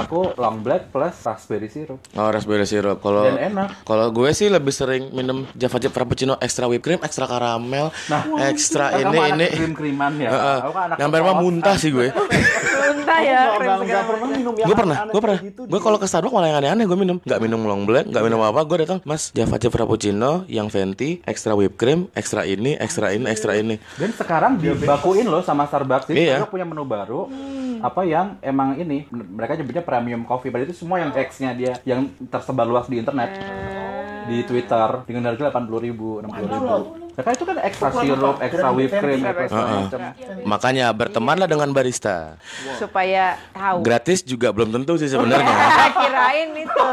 Aku 0.06 0.38
long 0.38 0.62
black 0.62 0.94
plus 0.94 1.12
raspberry 1.22 1.70
syrup. 1.70 1.99
Oh, 2.14 2.28
raspberry 2.28 2.66
syrup. 2.66 2.97
Kalau 2.97 3.24
Dan 3.24 3.53
enak. 3.53 3.86
Kalau 3.86 4.09
gue 4.09 4.30
sih 4.32 4.49
lebih 4.49 4.74
sering 4.74 5.14
minum 5.14 5.45
Java 5.53 5.78
Chip 5.78 5.91
Frappuccino 5.91 6.36
extra 6.38 6.66
whipped 6.66 6.82
cream, 6.82 6.99
extra 7.01 7.26
karamel, 7.26 7.93
extra 8.41 8.89
Kan 8.89 9.14
ini 9.14 9.20
ini. 9.30 9.47
krim-kriman 9.53 10.14
ya. 10.18 10.30
Heeh. 10.30 10.57
Kan 10.64 10.82
anak 10.89 10.97
Nyampe 10.97 11.16
rumah 11.20 11.36
kos. 11.36 11.43
muntah 11.43 11.76
sih 11.78 11.89
gue. 11.89 12.07
muntah 12.09 13.20
ya. 13.22 13.39
Pernah 13.53 13.78
minum 14.28 14.53
yang 14.55 14.68
Gue 14.68 14.76
pernah, 14.76 14.95
aneh-aneh 14.97 15.14
gue 15.14 15.22
pernah. 15.22 15.39
gitu 15.43 15.61
Gue 15.68 15.80
kalau 15.84 15.97
ke 15.97 16.07
Starbucks 16.07 16.34
malah 16.34 16.47
yang 16.49 16.57
aneh-aneh 16.64 16.86
gue 16.88 16.97
minum. 16.97 17.18
Gak 17.22 17.39
minum 17.39 17.61
long 17.64 17.84
black, 17.84 18.09
gak 18.09 18.24
minum 18.24 18.39
apa. 18.41 18.59
Gue 18.64 18.78
datang, 18.88 18.99
Mas 19.03 19.30
Java 19.30 19.59
Chip 19.59 19.70
Frappuccino, 19.70 20.47
yang 20.47 20.72
venti, 20.72 21.20
extra 21.24 21.53
whipped 21.53 21.78
cream, 21.78 22.07
extra 22.14 22.47
ini, 22.47 22.80
extra 22.80 23.11
ini, 23.11 23.26
extra 23.28 23.53
ini. 23.53 23.76
Dan 23.99 24.09
sekarang 24.16 24.57
dibakuin 24.57 25.28
loh 25.28 25.43
sama 25.43 25.68
Starbucks. 25.68 26.09
Iya. 26.09 26.45
Punya 26.47 26.64
menu 26.64 26.88
baru. 26.88 27.28
Apa 27.84 28.07
yang 28.07 28.39
emang 28.39 28.80
ini 28.80 29.03
mereka 29.11 29.59
nyebutnya 29.59 29.84
premium 29.84 30.24
coffee. 30.24 30.47
Padahal 30.47 30.72
itu 30.72 30.78
semua 30.78 31.03
yang 31.04 31.12
X-nya 31.12 31.51
dia 31.54 31.74
yang 31.84 32.08
tersebar 32.32 32.64
luas 32.64 32.88
di 32.88 33.04
internet. 33.04 33.36
Di 34.24 34.38
Twitter 34.44 34.90
dengan 35.04 35.24
harga 35.28 35.52
80.000 35.52 35.86
ribu, 35.86 36.10
60 36.20 36.48
ribu. 36.48 36.76
Ya 37.14 37.22
kan 37.22 37.34
itu 37.38 37.46
kan 37.46 37.58
ekstra 37.62 37.90
sirup, 37.94 38.42
ekstra 38.42 38.74
whipped 38.74 38.98
cream, 38.98 39.22
ekstra 39.22 39.46
segala 39.46 39.86
macam. 39.86 40.00
Makanya 40.44 40.86
bertemanlah 40.90 41.46
dengan 41.46 41.70
barista. 41.70 42.42
Supaya 42.74 43.38
tahu. 43.54 43.86
Gratis 43.86 44.26
juga 44.26 44.50
belum 44.50 44.74
tentu 44.74 44.98
sih 44.98 45.06
sebenarnya. 45.06 45.54
Kirain 45.94 46.50
itu. 46.58 46.88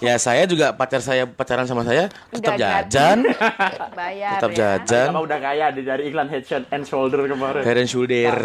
ya 0.00 0.16
saya 0.16 0.48
juga 0.48 0.72
pacar 0.72 1.04
saya 1.04 1.28
pacaran 1.28 1.68
sama 1.68 1.84
saya 1.84 2.08
tetap 2.32 2.56
jajan, 2.56 3.28
Bayar 3.98 4.40
tetap 4.40 4.50
ya. 4.50 4.80
jajan, 4.80 5.08
Sama 5.12 5.20
udah 5.20 5.36
kaya 5.36 5.68
di 5.68 5.84
dari 5.84 6.08
iklan 6.08 6.32
Head 6.32 6.48
and 6.70 6.88
Shoulder 6.88 7.28
kemarin. 7.28 7.60
head 7.60 7.76
and 7.76 7.90
shoulder. 7.92 8.36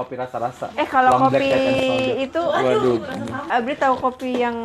Kopi 0.00 0.14
rasa-rasa. 0.16 0.72
Eh 0.80 0.88
kalau 0.88 1.28
kopi 1.28 1.50
itu 2.24 2.40
Waduh. 2.40 3.04
Abri 3.52 3.76
tahu 3.76 4.00
kopi 4.00 4.40
yang 4.40 4.56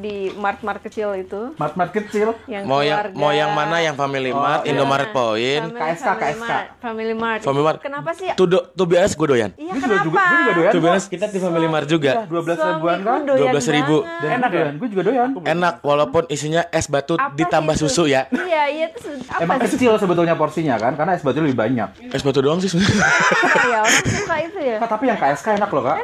di 0.00 0.16
mart-mart 0.32 0.80
kecil 0.80 1.12
itu 1.14 1.52
Mart-mart 1.54 1.92
kecil. 1.92 2.32
yang 2.46 2.64
Mau 2.64 2.80
yang 2.80 3.12
mau 3.12 3.30
yang 3.30 3.50
mana 3.50 3.78
yang 3.78 3.92
Family 3.92 4.32
Mart, 4.32 4.64
Indomaret 4.64 5.10
Point, 5.10 5.62
Family- 5.62 5.78
KSK, 5.78 6.00
Family 6.02 6.20
KSK. 6.24 6.40
Mart, 6.40 6.66
Family 6.80 7.14
Mart. 7.14 7.40
Family 7.40 7.62
Mart. 7.62 7.78
Kenapa 7.78 8.10
sih? 8.12 8.28
Tuh 8.32 8.46
do, 8.46 8.58
tuh 8.66 8.86
biasa 8.86 9.12
gue 9.12 9.28
doyan. 9.28 9.50
Iya 9.52 9.70
Gue 9.70 9.78
juga, 9.78 9.86
kenapa? 9.86 10.02
juga, 10.02 10.18
gue 10.18 10.38
juga 10.40 10.52
doyan. 10.54 10.72
Tuh 10.72 10.82
biasa 10.82 11.06
kita 11.06 11.24
di 11.26 11.38
Family 11.38 11.68
Mart 11.68 11.86
juga. 11.86 12.12
Dua 12.24 12.40
belas 12.40 12.58
ribuan 12.58 12.98
kan? 13.00 13.20
doyan 13.22 13.52
12.000. 13.52 13.52
banget. 13.52 14.00
Dan 14.18 14.30
enak 14.34 14.50
ya? 14.50 14.66
Gue 14.72 14.88
juga 14.88 15.02
doyan. 15.04 15.28
Enak 15.36 15.74
walaupun 15.80 16.22
isinya 16.26 16.62
es 16.70 16.86
batu 16.86 17.14
Apa 17.14 17.36
ditambah 17.36 17.74
itu? 17.74 17.82
susu 17.82 18.04
ya. 18.06 18.24
Iya, 18.30 18.62
iya 18.66 18.86
itu 18.88 19.10
apa 19.26 19.40
Emang 19.40 19.58
sih? 19.60 19.76
kecil 19.76 19.92
sebetulnya 19.94 20.34
porsinya 20.34 20.74
kan? 20.74 20.92
Karena 20.94 21.12
es 21.12 21.20
batu 21.20 21.38
lebih 21.38 21.54
banyak. 21.54 21.88
Es 22.08 22.22
batu 22.22 22.40
doang 22.40 22.58
sih 22.58 22.66
sebenarnya. 22.66 23.04
Apa 23.04 23.60
ya 23.62 23.78
orang 23.80 24.04
suka 24.06 24.36
itu 24.40 24.58
ya? 24.60 24.76
Kak, 24.78 24.88
tapi 24.90 25.04
yang 25.06 25.18
KSK 25.18 25.46
enak 25.54 25.70
loh 25.70 25.84
kak. 25.84 25.96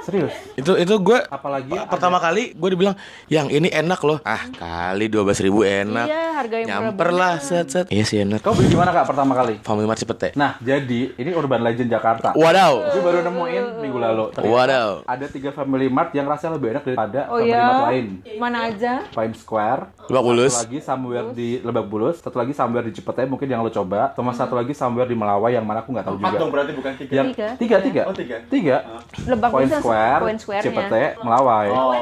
Serius. 0.00 0.32
itu 0.56 0.72
itu 0.74 0.94
gue 0.96 1.18
Apalagi 1.28 1.76
pertama 1.84 2.16
kali 2.16 2.56
gue 2.56 2.68
dibilang 2.68 2.96
yang 3.40 3.48
ini 3.50 3.68
enak 3.68 4.00
loh. 4.02 4.18
Ah 4.20 4.44
kali 4.50 5.08
12.000 5.08 5.40
ribu 5.42 5.60
enak. 5.62 6.06
Iya, 6.06 6.24
harga 6.36 6.56
yang 6.56 6.68
Nyamper 6.68 7.08
lah 7.10 7.34
set 7.38 7.66
set. 7.68 7.86
Iya 7.88 8.04
sih 8.04 8.20
enak. 8.20 8.40
Kau 8.40 8.52
beli 8.52 8.68
di 8.68 8.76
mana 8.76 8.90
kak 8.90 9.08
pertama 9.08 9.32
kali? 9.32 9.56
Family 9.60 9.84
Mart 9.84 9.96
Cipete. 9.96 10.32
Nah, 10.34 10.60
jadi 10.60 11.12
ini 11.12 11.30
urban 11.32 11.60
legend 11.60 11.88
Jakarta. 11.88 12.32
Wadaw. 12.32 12.74
Gue 12.90 13.02
baru 13.02 13.18
nemuin 13.22 13.64
minggu 13.80 13.98
lalu. 13.98 14.24
Ternyata 14.32 14.52
Wadaw. 14.52 14.90
Ada 15.06 15.26
tiga 15.26 15.50
Family 15.50 15.88
Mart 15.88 16.12
yang 16.12 16.26
rasanya 16.26 16.56
lebih 16.56 16.68
enak 16.70 16.82
daripada 16.84 17.20
Oh 17.26 17.38
Family 17.38 17.48
iya. 17.48 17.62
Mart 17.62 17.82
lain. 17.88 18.06
Mana 18.36 18.58
aja? 18.66 18.92
Pine 19.08 19.34
Square. 19.34 19.82
Lebak 20.06 20.22
Bulus. 20.22 20.52
Satu 20.52 20.64
lagi 20.66 20.78
somewhere 20.80 21.26
di 21.32 21.48
Lebak 21.60 21.86
Bulus. 21.86 22.16
Satu 22.18 22.36
lagi 22.36 22.52
somewhere 22.52 22.84
di 22.84 22.92
Cipete 22.92 23.24
mungkin 23.24 23.46
yang 23.46 23.60
lo 23.60 23.70
coba. 23.70 24.12
Sama 24.12 24.32
satu 24.32 24.52
lagi 24.52 24.72
somewhere 24.72 25.06
di 25.06 25.16
Melawai 25.16 25.50
yang 25.50 25.64
mana 25.64 25.80
aku 25.80 25.90
nggak 25.90 26.04
tahu 26.04 26.16
Empat 26.16 26.30
juga. 26.30 26.40
dong 26.40 26.50
berarti 26.50 26.72
bukan 26.72 26.92
tiga. 26.96 27.12
Yang 27.12 27.28
Tiga. 27.30 27.48
tiga 27.56 27.76
tiga. 27.80 28.02
Oh, 28.04 28.14
tiga. 28.14 28.36
Tiga. 28.46 28.76
Lebak 29.22 29.50
Point 29.50 29.68
Bulus, 29.68 29.80
Square, 29.80 30.20
Point 30.20 30.40
Square-nya. 30.40 30.66
Cipete, 30.66 31.04
Melawai. 31.22 31.68
Oh. 31.70 31.92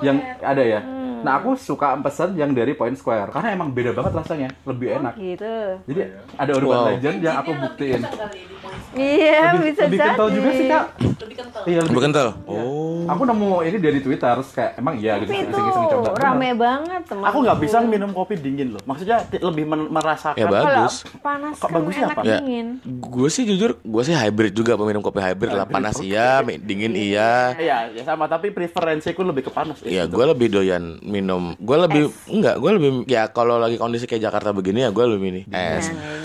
Yang 0.00 0.16
ada 0.40 0.62
ya. 0.64 0.80
Nah 1.24 1.40
aku 1.40 1.56
suka 1.56 1.96
pesen 2.04 2.36
yang 2.36 2.52
dari 2.52 2.76
Point 2.76 3.00
Square 3.00 3.32
karena 3.32 3.56
emang 3.56 3.72
beda 3.72 3.96
banget 3.96 4.12
rasanya, 4.12 4.48
lebih 4.68 5.00
enak. 5.00 5.14
Gitu. 5.16 5.54
Jadi 5.88 6.00
ada 6.36 6.52
urban 6.52 6.76
Wow. 6.76 6.88
legend 6.92 7.18
yang 7.24 7.36
aku 7.40 7.50
buktiin. 7.56 8.00
Iya, 8.94 9.58
Lebih, 9.58 9.70
bisa 9.74 9.82
lebih 9.86 9.98
jadi. 9.98 10.08
kental 10.14 10.28
juga 10.30 10.50
sih 10.54 10.66
kak. 10.70 10.84
Iya 11.64 11.80
Lebih 11.88 12.02
kental. 12.04 12.28
Oh. 12.44 13.04
Aku 13.04 13.22
nemu 13.28 13.48
ini 13.68 13.76
dari 13.80 14.00
Twitter, 14.00 14.32
terus 14.36 14.52
kayak 14.52 14.80
emang 14.80 14.96
iya 14.96 15.20
gitu 15.20 15.28
Tapi 15.28 15.44
itu 15.44 15.60
coba. 15.92 16.08
rame 16.16 16.50
banget 16.56 17.02
teman. 17.04 17.24
Aku 17.28 17.36
nggak 17.44 17.58
bisa 17.60 17.76
minum 17.84 18.10
kopi 18.12 18.34
dingin 18.40 18.76
loh. 18.76 18.82
Maksudnya 18.88 19.24
lebih 19.28 19.64
merasakan. 19.68 20.36
Ya. 20.40 20.46
Kalau 20.48 20.64
bagus. 20.64 20.94
panas 21.20 21.56
Kok 21.58 21.68
kan 21.68 21.74
bagusnya 21.74 22.04
enak 22.08 22.16
apa? 22.16 22.22
Ya. 22.24 22.36
dingin. 22.40 22.66
Gue 22.84 23.28
sih 23.28 23.44
jujur, 23.44 23.76
gue 23.80 24.02
sih 24.04 24.14
hybrid 24.14 24.52
juga 24.56 24.76
peminum 24.76 25.00
kopi 25.04 25.20
hybrid 25.20 25.52
lah. 25.52 25.66
Panas 25.68 26.00
iya, 26.00 26.40
dingin 26.44 26.92
iya. 26.96 27.56
Iya, 27.56 27.78
ya 27.92 28.02
sama 28.04 28.28
tapi 28.28 28.52
preferensiku 28.52 29.20
lebih 29.24 29.48
ke 29.48 29.50
panas. 29.52 29.80
Iya, 29.84 30.08
gue 30.08 30.24
lebih 30.24 30.48
doyan 30.52 31.00
minum. 31.04 31.56
Gue 31.60 31.76
lebih 31.80 32.12
enggak, 32.28 32.56
gue 32.60 32.70
lebih 32.76 32.90
ya 33.08 33.28
kalau 33.28 33.60
lagi 33.60 33.76
kondisi 33.76 34.08
kayak 34.08 34.30
Jakarta 34.30 34.52
begini 34.52 34.84
ya 34.84 34.90
gue 34.92 35.04
lebih 35.04 35.28
ini 35.28 35.42
es. 35.52 35.88
Yang 35.88 35.96
dingin. 35.96 36.23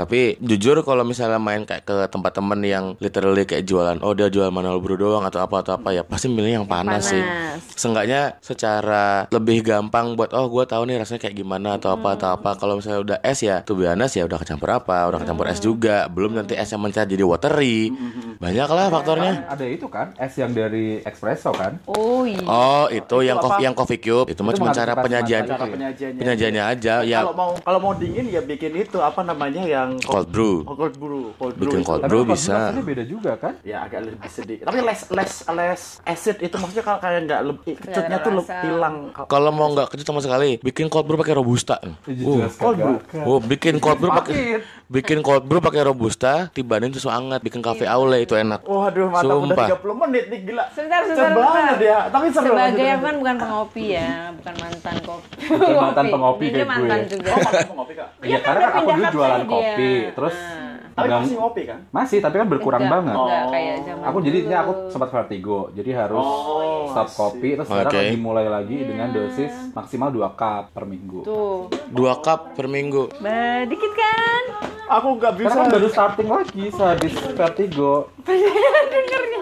Tapi 0.00 0.40
jujur 0.40 0.80
kalau 0.80 1.04
misalnya 1.04 1.36
main 1.36 1.68
kayak 1.68 1.84
ke 1.84 1.96
tempat 2.08 2.32
temen 2.32 2.56
yang 2.64 2.96
literally 3.04 3.44
kayak 3.44 3.68
jualan, 3.68 4.00
oh 4.00 4.16
dia 4.16 4.32
jual 4.32 4.48
manual 4.48 4.80
brew 4.80 4.96
doang 4.96 5.28
atau 5.28 5.44
apa 5.44 5.60
atau 5.60 5.76
apa 5.76 5.92
ya 5.92 6.00
pasti 6.00 6.32
milih 6.32 6.64
yang 6.64 6.66
panas, 6.66 7.12
sih. 7.12 7.20
Panas. 7.20 7.60
Seenggaknya 7.76 8.40
secara 8.40 9.28
lebih 9.28 9.60
gampang 9.60 10.16
buat 10.16 10.32
oh 10.32 10.48
gue 10.48 10.64
tahu 10.64 10.88
nih 10.88 11.04
rasanya 11.04 11.20
kayak 11.28 11.36
gimana 11.36 11.76
atau 11.76 11.92
apa 11.92 12.16
atau 12.16 12.32
apa. 12.32 12.56
Kalau 12.56 12.80
misalnya 12.80 13.00
udah 13.04 13.18
es 13.20 13.44
ya, 13.44 13.60
tuh 13.60 13.76
biasa 13.76 14.16
ya 14.16 14.24
udah 14.24 14.40
kecampur 14.40 14.72
apa, 14.72 15.04
udah 15.12 15.20
kecampur 15.20 15.44
es 15.52 15.60
juga. 15.60 16.08
Belum 16.08 16.32
nanti 16.32 16.56
esnya 16.56 16.80
mencair 16.80 17.04
jadi 17.04 17.24
watery. 17.28 17.92
Banyak 18.40 18.68
lah 18.72 18.88
faktornya. 18.88 19.44
Ada 19.52 19.68
itu 19.68 19.84
kan, 19.92 20.16
es 20.16 20.32
yang 20.40 20.56
dari 20.56 21.04
espresso 21.04 21.52
kan? 21.52 21.76
Oh 21.84 22.24
iya. 22.24 22.40
Oh 22.46 22.86
itu 22.88 23.16
yang 23.20 23.36
apa? 23.36 23.50
coffee 23.50 23.64
yang 23.66 23.74
coffee 23.76 24.00
cube 24.00 24.28
itu 24.30 24.40
mah 24.40 24.52
Itu 24.54 24.58
cuma 24.62 24.70
cara 24.70 24.92
penyajian 24.94 25.42
macam 25.44 25.58
Cara 25.58 25.66
penyajiannya. 25.74 26.20
penyajiannya 26.22 26.64
aja 26.64 26.94
ya 27.02 27.18
Kalau 27.26 27.34
mau 27.34 27.50
kalau 27.58 27.78
mau 27.82 27.92
dingin 27.96 28.26
ya 28.30 28.40
bikin 28.40 28.72
itu 28.78 28.98
apa 29.02 29.20
namanya 29.26 29.62
yang 29.66 29.89
cold 29.98 30.28
brew. 30.28 30.54
Oh, 30.62 30.76
cold 30.76 30.94
brew. 30.94 31.22
Cold 31.34 31.54
brew 31.54 31.64
Bikin 31.66 31.82
cold 31.82 32.00
Tapi 32.00 32.08
brew 32.08 32.22
bisa. 32.24 32.54
rasanya 32.68 32.84
beda 32.84 33.04
juga 33.04 33.32
kan? 33.34 33.52
Ya 33.62 33.82
agak 33.82 34.00
lebih 34.04 34.28
sedikit. 34.28 34.64
Tapi 34.64 34.78
less 34.80 35.02
less 35.08 35.32
less 35.48 35.82
acid 36.02 36.36
itu 36.38 36.54
maksudnya 36.54 36.84
kalau 36.84 36.98
kayak 36.98 37.20
nggak 37.24 37.40
lebih 37.44 37.74
kecutnya 37.76 38.18
tuh 38.18 38.30
le- 38.32 38.44
rasa. 38.44 38.56
hilang. 38.62 38.96
Kalau 39.24 39.50
mau 39.50 39.68
nggak 39.68 39.88
kecut 39.88 40.06
sama 40.06 40.20
sekali, 40.20 40.60
bikin 40.60 40.86
cold 40.86 41.04
brew 41.04 41.16
pakai 41.16 41.34
robusta. 41.34 41.80
Jelas 42.04 42.54
cold 42.54 42.76
brew. 42.76 42.96
Oh, 43.20 43.38
bikin 43.38 43.76
cold 43.76 43.98
brew 43.98 44.12
pakai 44.12 44.60
bikin 44.86 45.18
cold 45.20 45.42
brew 45.42 45.58
pakai 45.58 45.82
robusta, 45.82 46.32
tibanin 46.48 46.90
susu 46.90 47.06
hangat, 47.06 47.40
bikin 47.40 47.58
kafe 47.58 47.84
aule 47.84 48.20
itu 48.20 48.34
enak. 48.34 48.62
Waduh, 48.62 49.06
mantap 49.08 49.30
Sumpah. 49.32 49.66
udah 49.70 49.78
30 49.78 50.02
menit 50.02 50.24
nih 50.26 50.40
gila. 50.44 50.64
Sebentar, 50.70 51.00
Seru 51.02 51.16
sebentar, 51.16 51.38
banget 51.46 51.78
ya. 51.80 51.98
Tapi 52.08 52.26
seru. 52.28 52.46
Sebagai 52.50 52.58
lanjut. 52.82 52.98
kan 53.00 53.14
bukan 53.16 53.36
pengopi 53.38 53.84
ya, 53.88 54.10
bukan 54.32 54.54
mantan 54.56 54.96
kopi. 55.00 55.28
Bukan 55.46 55.76
mantan 55.76 56.04
pengopi 56.08 56.44
Dia 56.44 56.52
kayak 56.52 56.60
gue. 56.60 56.72
mantan 56.72 57.00
juga. 57.06 57.30
Kamu 57.30 57.72
ngopi 57.72 57.92
kak? 57.94 58.08
Iya, 58.20 58.36
kan 58.36 58.44
karena 58.44 58.58
udah 58.58 58.68
kan 58.68 58.76
aku 58.76 58.90
dulu 58.90 59.06
jualan 59.10 59.42
kopi, 59.44 59.69
dia. 59.72 60.10
terus 60.10 60.34
Nah. 60.34 60.68
Tapi 60.90 61.06
masih 61.08 61.38
ngopi 61.38 61.62
kan? 61.64 61.78
masih, 61.88 62.18
tapi 62.18 62.36
kan 62.36 62.46
berkurang 62.46 62.82
Enggak, 62.82 62.94
banget. 62.98 63.16
Enggak 63.16 63.40
Oh. 63.40 63.48
kayak 63.48 63.76
zaman 63.80 64.04
Aku 64.04 64.18
jadi 64.20 64.38
dulu. 64.42 64.52
aku 64.52 64.72
sempat 64.90 65.08
vertigo, 65.10 65.58
jadi 65.72 65.90
harus 65.96 66.20
Oh, 66.20 66.84
stop 66.86 67.08
kopi, 67.10 67.48
terus 67.54 67.66
sekarang 67.66 67.88
Oke. 67.88 68.00
lagi 68.02 68.16
mulai 68.18 68.46
lagi 68.46 68.76
dengan 68.82 69.08
dosis 69.08 69.52
maksimal 69.70 70.10
2 70.10 70.28
cup 70.34 70.64
per 70.70 70.84
minggu. 70.84 71.20
Tuh. 71.22 71.70
Dua 71.88 72.18
cup 72.18 72.52
per 72.52 72.66
minggu. 72.66 73.06
Bah, 73.16 73.64
dikit 73.64 73.92
kan? 73.92 74.42
Aku 74.90 75.14
nggak 75.16 75.32
bisa. 75.36 75.48
Karena 75.48 75.62
kan 75.62 75.72
baru 75.72 75.88
starting 75.88 76.28
lagi 76.28 76.64
sehabis 76.68 77.12
vertigo. 77.30 77.92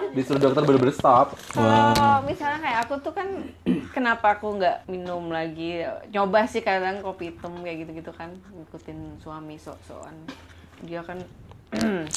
Disuruh 0.09 0.39
dokter 0.39 0.61
bener-bener 0.63 0.93
stop. 0.93 1.33
Kalau 1.49 2.21
misalnya 2.23 2.59
kayak 2.59 2.79
aku 2.83 2.93
tuh 2.99 3.11
kan 3.11 3.27
kenapa 3.93 4.37
aku 4.37 4.57
nggak 4.57 4.89
minum 4.89 5.29
lagi? 5.33 5.83
Nyoba 6.13 6.45
sih 6.45 6.61
kadang 6.61 7.01
kopi 7.01 7.33
hitam 7.33 7.53
kayak 7.61 7.85
gitu-gitu 7.85 8.11
kan 8.13 8.33
ngikutin 8.53 9.21
suami 9.21 9.57
sok-sokan. 9.57 10.15
Dia 10.85 11.03
kan 11.03 11.19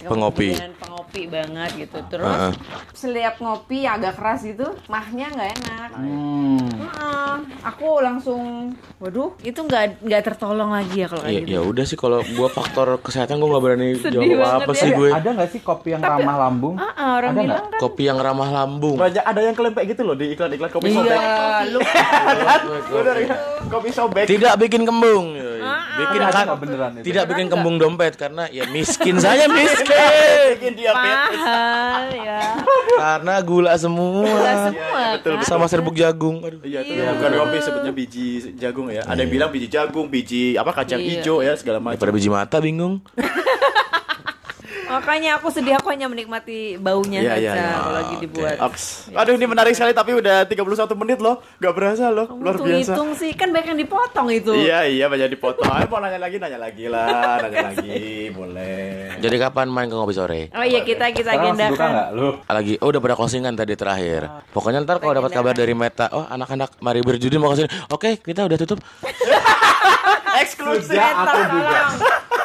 Pengopi. 0.02 0.48
kemudian 0.50 0.72
pengopi 0.74 1.22
banget 1.26 1.70
gitu 1.78 1.98
terus 2.08 2.24
Heeh. 2.26 2.52
setiap 2.90 3.36
ngopi 3.36 3.84
agak 3.84 4.16
keras 4.16 4.40
gitu 4.42 4.64
mahnya 4.86 5.28
nggak 5.28 5.50
enak 5.54 5.90
Hmm. 5.92 6.56
Heeh. 6.72 7.34
aku 7.62 8.00
langsung 8.00 8.42
waduh 8.96 9.36
itu 9.40 9.58
nggak 9.58 10.00
nggak 10.00 10.22
tertolong 10.24 10.70
lagi 10.70 10.96
ya 10.98 11.06
kalau 11.06 11.22
kayak 11.22 11.34
Ya, 11.34 11.40
gitu 11.42 11.52
ya 11.52 11.60
udah 11.62 11.84
sih 11.84 11.96
kalau 11.96 12.18
gua 12.30 12.48
faktor 12.48 12.96
kesehatan 12.98 13.36
gua 13.36 13.48
nggak 13.50 13.62
berani 13.62 13.88
jawab 14.00 14.40
apa 14.58 14.72
ya. 14.72 14.78
sih 14.78 14.90
gue. 14.90 15.10
Ada 15.10 15.28
nggak 15.30 15.50
sih 15.50 15.60
kopi 15.60 15.88
yang 15.90 16.02
ramah 16.02 16.36
lambung? 16.40 16.74
Ah, 16.74 16.88
ah, 16.90 17.10
orang 17.14 17.32
Ada 17.32 17.42
bilang 17.42 17.64
kan 17.66 17.78
Kopi 17.78 18.02
yang 18.04 18.18
ramah 18.18 18.50
lambung. 18.50 18.96
Banyak 18.96 19.20
ada 19.22 19.40
yang 19.42 19.52
kelempek 19.52 19.84
gitu 19.86 20.02
loh 20.02 20.14
di 20.14 20.32
iklan-iklan 20.32 20.70
kopi 20.70 20.88
sobek. 20.90 21.12
iya 21.12 21.68
lu? 21.72 21.80
Kopi 23.68 23.90
sobek. 23.90 24.24
Tidak 24.26 24.54
bikin 24.56 24.82
kembung. 24.82 25.36
Yoi. 25.62 25.98
Bikin 25.98 26.20
kan 26.24 26.44
nggak 26.44 26.58
beneran 26.58 26.90
itu? 26.94 27.04
tidak 27.06 27.24
bikin 27.28 27.46
kembung 27.46 27.76
dompet 27.76 28.14
karena 28.14 28.44
ya 28.48 28.66
miskin 28.66 29.16
saya 29.16 29.46
miskin. 29.58 30.58
Bikin 30.58 30.72
diabetes. 30.74 31.38
mahal 31.38 32.06
ya 32.12 32.40
karena 32.92 33.34
gula 33.40 33.72
semua. 33.76 34.24
Nggak 34.24 34.56
semua 34.66 35.00
kan 35.18 35.38
Sama 35.42 35.66
serbuk 35.66 35.94
jagung. 35.94 36.42
Aduh. 36.42 36.60
Iya, 36.62 36.82
itu 36.82 36.98
bukan 36.98 37.30
kopi 37.38 37.58
sebutnya 37.58 37.92
biji 37.92 38.26
jagung 38.56 38.86
ya. 38.88 39.02
Ada 39.04 39.20
yang 39.20 39.30
bilang 39.30 39.50
biji 39.50 39.68
jagung, 39.68 40.06
biji 40.06 40.54
apa 40.54 40.70
kacang 40.72 40.98
Iya. 40.98 41.20
hijau 41.20 41.40
ya 41.40 41.52
segala 41.54 41.78
macam. 41.78 41.96
Daripada 41.96 42.12
biji 42.12 42.28
mata 42.28 42.56
bingung. 42.58 43.00
Makanya 44.92 45.40
aku 45.40 45.48
sedih 45.48 45.74
aku 45.74 45.88
hanya 45.88 46.04
menikmati 46.04 46.76
baunya 46.76 47.20
Iya, 47.20 47.34
iya, 47.40 47.52
saja 47.52 47.56
iya. 47.56 47.72
kalau 47.72 47.92
lagi 47.96 48.14
dibuat. 48.20 48.56
Ops. 48.60 48.84
Aduh 49.10 49.32
ini 49.32 49.46
menarik 49.48 49.72
sekali 49.72 49.92
tapi 49.92 50.12
udah 50.12 50.44
31 50.44 51.00
menit 51.00 51.18
loh. 51.18 51.40
Gak 51.56 51.72
berasa 51.72 52.12
loh. 52.12 52.28
Kamu 52.28 52.40
Luar 52.42 52.56
biasa. 52.60 52.92
hitung 52.92 53.10
sih 53.16 53.32
kan 53.32 53.48
banyak 53.48 53.72
yang 53.72 53.80
dipotong 53.80 54.28
itu. 54.28 54.52
Iya 54.52 54.84
iya 54.84 55.06
banyak 55.08 55.32
dipotong. 55.32 55.64
Ayo 55.64 55.86
mau 55.88 55.98
nanya 55.98 56.20
lagi 56.20 56.36
nanya 56.36 56.58
lagi 56.60 56.84
lah, 56.86 57.40
nanya 57.40 57.58
lagi 57.72 58.02
boleh. 58.30 59.16
Jadi 59.16 59.36
kapan 59.38 59.66
main 59.66 59.88
ke 59.88 59.96
ngopi 59.96 60.12
sore? 60.12 60.40
Oh 60.52 60.62
iya 60.62 60.84
kita 60.84 61.08
kita 61.10 61.30
agendakan. 61.32 61.90
Lagi, 62.44 62.76
oh 62.78 62.92
udah 62.92 63.00
pada 63.00 63.14
closingan 63.16 63.56
tadi 63.56 63.72
terakhir. 63.72 64.28
Pokoknya 64.52 64.84
ntar 64.84 65.00
kalau 65.00 65.16
dapat 65.16 65.32
kabar 65.32 65.56
dari 65.56 65.72
Meta, 65.72 66.12
oh 66.12 66.28
anak-anak 66.28 66.76
mari 66.78 67.00
berjudi 67.00 67.40
mau 67.40 67.50
ke 67.50 67.64
sini. 67.64 67.68
Oke, 67.88 68.10
kita 68.18 68.44
udah 68.44 68.58
tutup. 68.60 68.78
Eksklusif. 70.42 70.96
Ya, 70.96 71.12
aku 71.14 71.38
juga. 71.50 71.80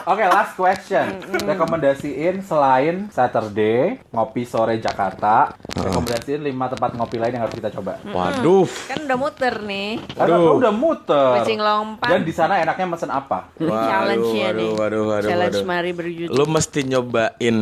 Oke, 0.08 0.24
last 0.24 0.56
question. 0.56 1.20
Rekomendasiin 1.44 2.40
selain 2.40 3.12
Saturday, 3.12 4.00
ngopi 4.08 4.48
sore 4.48 4.80
Jakarta, 4.80 5.52
rekomendasiin 5.76 6.40
5 6.40 6.74
tempat 6.76 6.96
ngopi 6.96 7.20
lain 7.20 7.36
yang 7.36 7.44
harus 7.44 7.56
kita 7.56 7.68
coba. 7.76 8.00
Waduh. 8.08 8.64
Kan 8.88 9.04
udah 9.04 9.18
muter 9.20 9.54
nih. 9.68 10.00
Karena 10.16 10.36
lu 10.40 10.64
udah 10.64 10.72
muter. 10.72 11.44
Kucing 11.44 11.60
lompat. 11.60 12.08
Dan 12.08 12.24
di 12.24 12.32
sana 12.32 12.64
enaknya 12.64 12.88
mesen 12.88 13.12
apa? 13.12 13.52
Challenge-nya 13.60 14.48
nih. 14.56 14.70
waduh, 14.72 14.80
waduh, 14.80 15.04
waduh, 15.12 15.28
Challenge 15.28 15.60
waduh. 15.60 15.68
mari 15.68 15.92
berjudi. 15.92 16.32
Lu 16.32 16.44
mesti 16.48 16.80
nyobain 16.88 17.58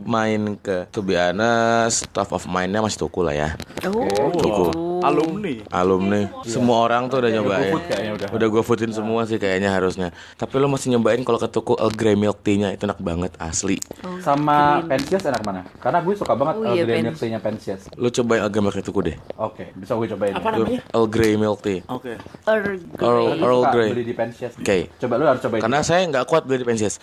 main 0.00 0.56
ke 0.56 0.88
To 0.90 1.04
be 1.04 1.14
honest, 1.14 2.08
top 2.10 2.32
of 2.32 2.48
mind-nya 2.48 2.80
masih 2.80 3.04
tuku 3.04 3.20
lah 3.20 3.36
ya. 3.36 3.48
Oh, 3.84 4.32
Tuku. 4.32 4.64
Alumni. 5.00 5.64
Alumni. 5.72 6.28
Semua 6.44 6.84
orang 6.84 7.08
tuh 7.08 7.24
udah 7.24 7.30
nyobain. 7.30 7.72
Udah. 8.16 8.28
Udah 8.32 8.46
gue 8.48 8.62
foodin 8.64 8.92
semua 8.92 9.24
sih 9.24 9.36
kayaknya 9.36 9.72
harusnya. 9.72 10.12
Tapi 10.36 10.56
lu 10.56 10.68
mesti 10.68 10.92
nyobain 10.92 11.20
kalau 11.22 11.40
ke 11.40 11.48
tuku 11.48 11.69
Earl 11.76 11.92
Grey 11.92 12.16
milk 12.16 12.40
tea-nya 12.40 12.72
itu 12.72 12.82
enak 12.82 12.98
banget 12.98 13.32
asli. 13.36 13.76
Sama 14.20 14.82
Pensias 14.82 15.22
enak 15.22 15.42
mana? 15.42 15.62
Karena 15.78 16.00
gue 16.00 16.14
suka 16.14 16.32
banget 16.32 16.54
Oh 16.56 16.64
Earl 16.64 16.76
iya, 16.76 16.84
Grey 16.84 16.96
Pen- 16.96 17.06
milk 17.06 17.18
tea-nya 17.18 17.40
Pensias. 17.40 17.80
Lu 17.94 18.08
cobain 18.08 18.40
Earl 18.40 18.50
Grey 18.50 18.62
milk 18.62 18.74
tea 18.74 18.84
tuku 18.84 19.00
deh. 19.04 19.16
Oke, 19.36 19.64
bisa 19.76 19.92
gue 19.94 20.08
cobain. 20.08 20.32
Apa 20.32 20.48
ya. 20.48 20.52
namanya? 20.56 20.80
Earl 20.90 21.06
Grey 21.06 21.34
milk 21.36 21.58
tea. 21.60 21.78
Oke. 21.86 22.12
Earl 22.46 22.64
Earl, 22.98 23.26
Gue 23.30 23.44
Earl 23.44 23.60
suka 23.60 23.72
Grey. 23.74 23.90
beli 23.92 24.04
di 24.04 24.14
Pensias. 24.14 24.52
Oke. 24.56 24.78
Coba 24.96 25.14
lu 25.16 25.24
harus 25.26 25.40
cobain. 25.40 25.60
Karena 25.60 25.80
saya 25.80 26.00
nggak 26.06 26.24
kuat 26.24 26.42
beli 26.46 26.58
di 26.62 26.66
Pensias. 26.66 26.94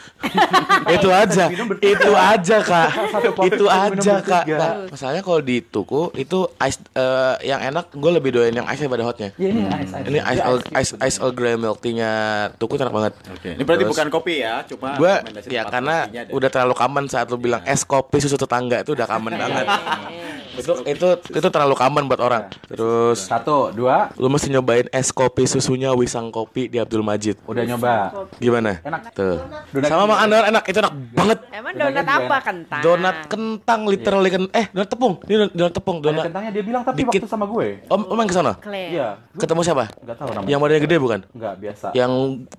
itu 0.97 1.09
aja, 1.11 1.45
itu 1.81 2.11
aja 2.15 2.57
kak, 2.63 2.89
itu 3.43 3.65
aja 3.67 4.13
kak. 4.23 4.43
Nah, 4.47 4.71
masalahnya 4.87 5.21
kalau 5.21 5.41
di 5.43 5.59
tuku 5.59 6.13
itu 6.15 6.47
ice 6.59 6.79
eh, 6.93 7.35
yang 7.45 7.59
enak, 7.61 7.91
gue 7.91 8.11
lebih 8.11 8.31
doyan 8.33 8.53
yang 8.53 8.67
ice 8.67 8.81
daripada 8.81 9.03
hotnya. 9.03 9.29
Iya 9.35 9.49
ini 9.51 9.61
ice 9.67 9.91
ice. 9.93 10.05
Ini 10.07 10.19
ice 10.23 10.41
Earl, 10.41 10.59
cream 10.63 10.79
ice, 10.79 10.91
ice 10.97 11.17
Earl 11.19 11.33
Grey 11.33 11.55
milk 11.57 11.77
tea-nya 11.79 12.11
tuku 12.55 12.77
enak 12.77 12.93
banget. 12.93 13.13
Oke. 13.33 13.49
Ini 13.57 13.63
berarti 13.63 13.85
bukan 13.85 14.07
kopi 14.09 14.33
ya, 14.41 14.56
cuma 14.65 14.97
rekomendasi 14.97 15.47
ya 15.51 15.63
karena 15.67 16.07
udah 16.31 16.49
terlalu 16.49 16.73
common 16.73 17.05
saat 17.05 17.27
lu 17.29 17.37
bilang 17.37 17.61
es 17.67 17.83
kopi 17.83 18.17
susu 18.17 18.39
tetangga 18.39 18.81
itu 18.81 18.97
udah 18.97 19.05
common 19.05 19.33
banget. 19.37 19.65
Itu 20.57 20.73
itu 20.85 21.07
itu 21.31 21.47
terlalu 21.47 21.73
common 21.73 22.03
buat 22.05 22.19
orang. 22.19 22.43
Terus 22.67 23.23
Satu, 23.23 23.69
dua, 23.71 24.09
lu 24.15 24.27
mesti 24.27 24.49
nyobain 24.49 24.89
es 24.89 25.09
kopi 25.09 25.45
susunya 25.45 25.91
Wisang 25.91 26.29
Kopi 26.29 26.67
di 26.67 26.77
Abdul 26.77 27.01
Majid. 27.01 27.39
udah 27.43 27.63
nyoba. 27.63 27.93
Gimana? 28.37 28.81
Enak. 28.81 29.13
Tuh. 29.13 29.37
Donat 29.69 29.87
Sama 29.87 30.03
Mang 30.05 30.19
Anwar 30.19 30.43
enak, 30.45 30.63
itu 30.65 30.77
enak 30.77 30.93
banget. 31.11 31.39
Emang 31.49 31.73
donat 31.73 31.93
juga 31.95 32.13
apa 32.17 32.37
kentang? 32.41 32.81
Donat 32.81 33.17
kentang 33.27 33.79
literally 33.85 34.29
kan 34.29 34.43
eh 34.51 34.65
donat 34.69 34.89
tepung. 34.89 35.13
Ini 35.23 35.35
donat, 35.37 35.51
donat 35.53 35.73
tepung, 35.73 35.97
Ada 35.97 36.05
donat. 36.05 36.23
kentangnya 36.25 36.51
dia 36.51 36.63
bilang 36.63 36.81
tapi 36.81 36.97
Dikit. 36.99 37.21
waktu 37.21 37.29
sama 37.29 37.45
gue. 37.45 37.67
Om, 37.87 38.01
om 38.03 38.15
main 38.15 38.25
ke 38.25 38.33
sana? 38.33 38.53
Iya. 38.63 39.07
Ketemu 39.33 39.61
siapa? 39.61 39.83
Enggak 39.97 40.17
tahu 40.17 40.29
namanya. 40.31 40.49
Yang 40.49 40.59
badannya 40.59 40.81
gede 40.83 40.97
bukan? 40.97 41.19
Enggak 41.31 41.53
biasa. 41.57 41.87
Yang 41.93 42.11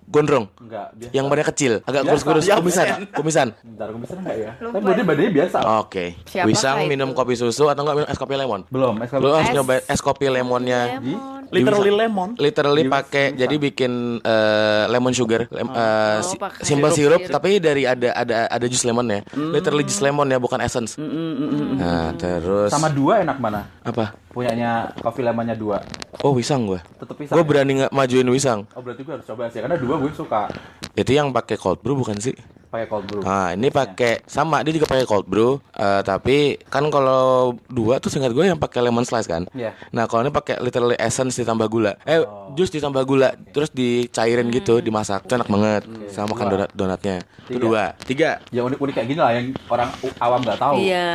gondrong? 0.06 0.46
Enggak 0.58 0.86
biasa. 0.94 1.12
Yang 1.12 1.24
badannya 1.24 1.48
kecil, 1.48 1.72
agak 1.82 2.02
kurus-kurus, 2.04 2.44
Ya, 2.44 2.54
kumisan, 2.56 2.86
kumisan. 3.12 3.48
Bentar, 3.58 3.86
gue 3.90 4.00
bisa 4.00 4.14
enggak 4.14 4.36
ya? 4.36 4.50
Tapi 4.54 4.78
badannya 4.78 5.04
badannya 5.04 5.32
biasa. 5.34 5.58
Oke. 5.78 6.04
Wisang 6.44 6.78
minum 6.86 7.10
kopi 7.12 7.34
susu 7.34 7.66
atau 7.66 7.82
enggak 7.88 7.96
minum 7.98 8.10
es 8.10 8.18
kopi 8.18 8.34
lemon? 8.34 8.60
Belum, 8.68 8.94
es 8.98 9.08
Lu 9.10 9.28
harus 9.30 9.48
Es- 9.48 9.54
nyobain 9.54 9.80
es 9.82 10.00
kopi 10.00 10.26
lemonnya. 10.26 10.80
Lemon. 10.98 11.40
literally 11.48 11.88
lemon. 11.90 12.28
Literally 12.36 12.82
pakai 12.86 13.32
jadi 13.32 13.56
bikin 13.56 14.20
eh, 14.20 14.84
lemon 14.86 15.10
sugar, 15.10 15.48
lem, 15.48 15.64
eh, 15.66 16.18
si- 16.20 16.36
pakai 16.36 16.60
simple 16.60 16.92
sirup. 16.92 17.16
sirup, 17.18 17.32
tapi 17.32 17.56
dari 17.56 17.82
ada 17.82 18.12
ada 18.12 18.36
ada 18.46 18.66
jus 18.66 18.84
lemon 18.84 19.08
ya. 19.08 19.20
Literally 19.32 19.80
jus 19.82 19.96
lemon 19.98 20.28
ya, 20.28 20.36
bukan 20.36 20.60
essence. 20.60 21.00
Nah, 21.00 22.12
terus 22.14 22.68
Sama 22.68 22.88
dua 22.88 23.24
enak 23.24 23.38
mana? 23.38 23.64
apa? 23.80 24.12
Punyanya 24.28 24.92
coffee 24.98 25.22
lemonnya 25.22 25.54
dua. 25.54 25.80
Oh, 26.20 26.30
wisang 26.30 26.66
gua. 26.66 26.84
Tetep 26.94 27.16
pisang. 27.16 27.34
Gue 27.34 27.42
ya? 27.42 27.48
berani 27.48 27.72
nggak 27.78 27.92
majuin 27.92 28.28
wisang. 28.28 28.68
Oh 28.70 28.80
berarti 28.80 29.00
gue 29.00 29.14
harus 29.14 29.24
coba 29.24 29.48
sih 29.48 29.58
karena 29.58 29.74
dua 29.74 29.96
gue 29.96 30.12
suka 30.12 30.52
Itu 30.92 31.10
yang 31.10 31.30
pakai 31.30 31.54
cold 31.54 31.78
brew 31.78 31.94
bukan 31.94 32.18
sih? 32.18 32.34
Pakai 32.68 32.86
cold 32.86 33.04
brew. 33.08 33.20
Nah, 33.24 33.56
ini 33.56 33.68
pakai 33.72 34.20
sama 34.28 34.60
dia 34.60 34.76
juga 34.76 34.86
pakai 34.86 35.08
cold 35.08 35.26
brew, 35.26 35.56
eh, 35.72 36.00
tapi 36.04 36.60
kan 36.68 36.84
kalau 36.92 37.56
dua 37.66 37.96
tuh 37.98 38.12
seingat 38.12 38.36
gue 38.36 38.44
yang 38.44 38.60
pakai 38.60 38.84
lemon 38.84 39.02
slice 39.02 39.26
kan. 39.26 39.48
Iya. 39.56 39.72
Nah, 39.90 40.04
kalau 40.04 40.28
ini 40.28 40.32
pakai 40.32 40.60
literally 40.60 40.96
essence 41.00 41.40
ditambah 41.40 41.66
gula. 41.66 41.96
Eh, 42.04 42.20
jus 42.52 42.68
ditambah 42.68 43.02
gula, 43.08 43.32
terus 43.50 43.72
dicairin 43.72 44.52
gitu, 44.52 44.84
dimasak. 44.84 45.24
Itu 45.24 45.40
enak 45.40 45.48
banget. 45.48 45.82
Sama 46.12 46.36
makan 46.36 46.46
donat 46.52 46.70
donatnya. 46.76 47.16
Itu 47.48 47.56
Tiga. 47.56 47.64
dua. 47.64 47.82
Tiga. 48.04 48.30
Yang 48.52 48.64
unik-unik 48.74 48.94
kayak 48.94 49.08
gini 49.08 49.20
lah 49.20 49.32
yang 49.32 49.46
orang 49.72 49.88
awam 50.20 50.40
nggak 50.44 50.58
tahu. 50.60 50.74
Iya. 50.84 51.08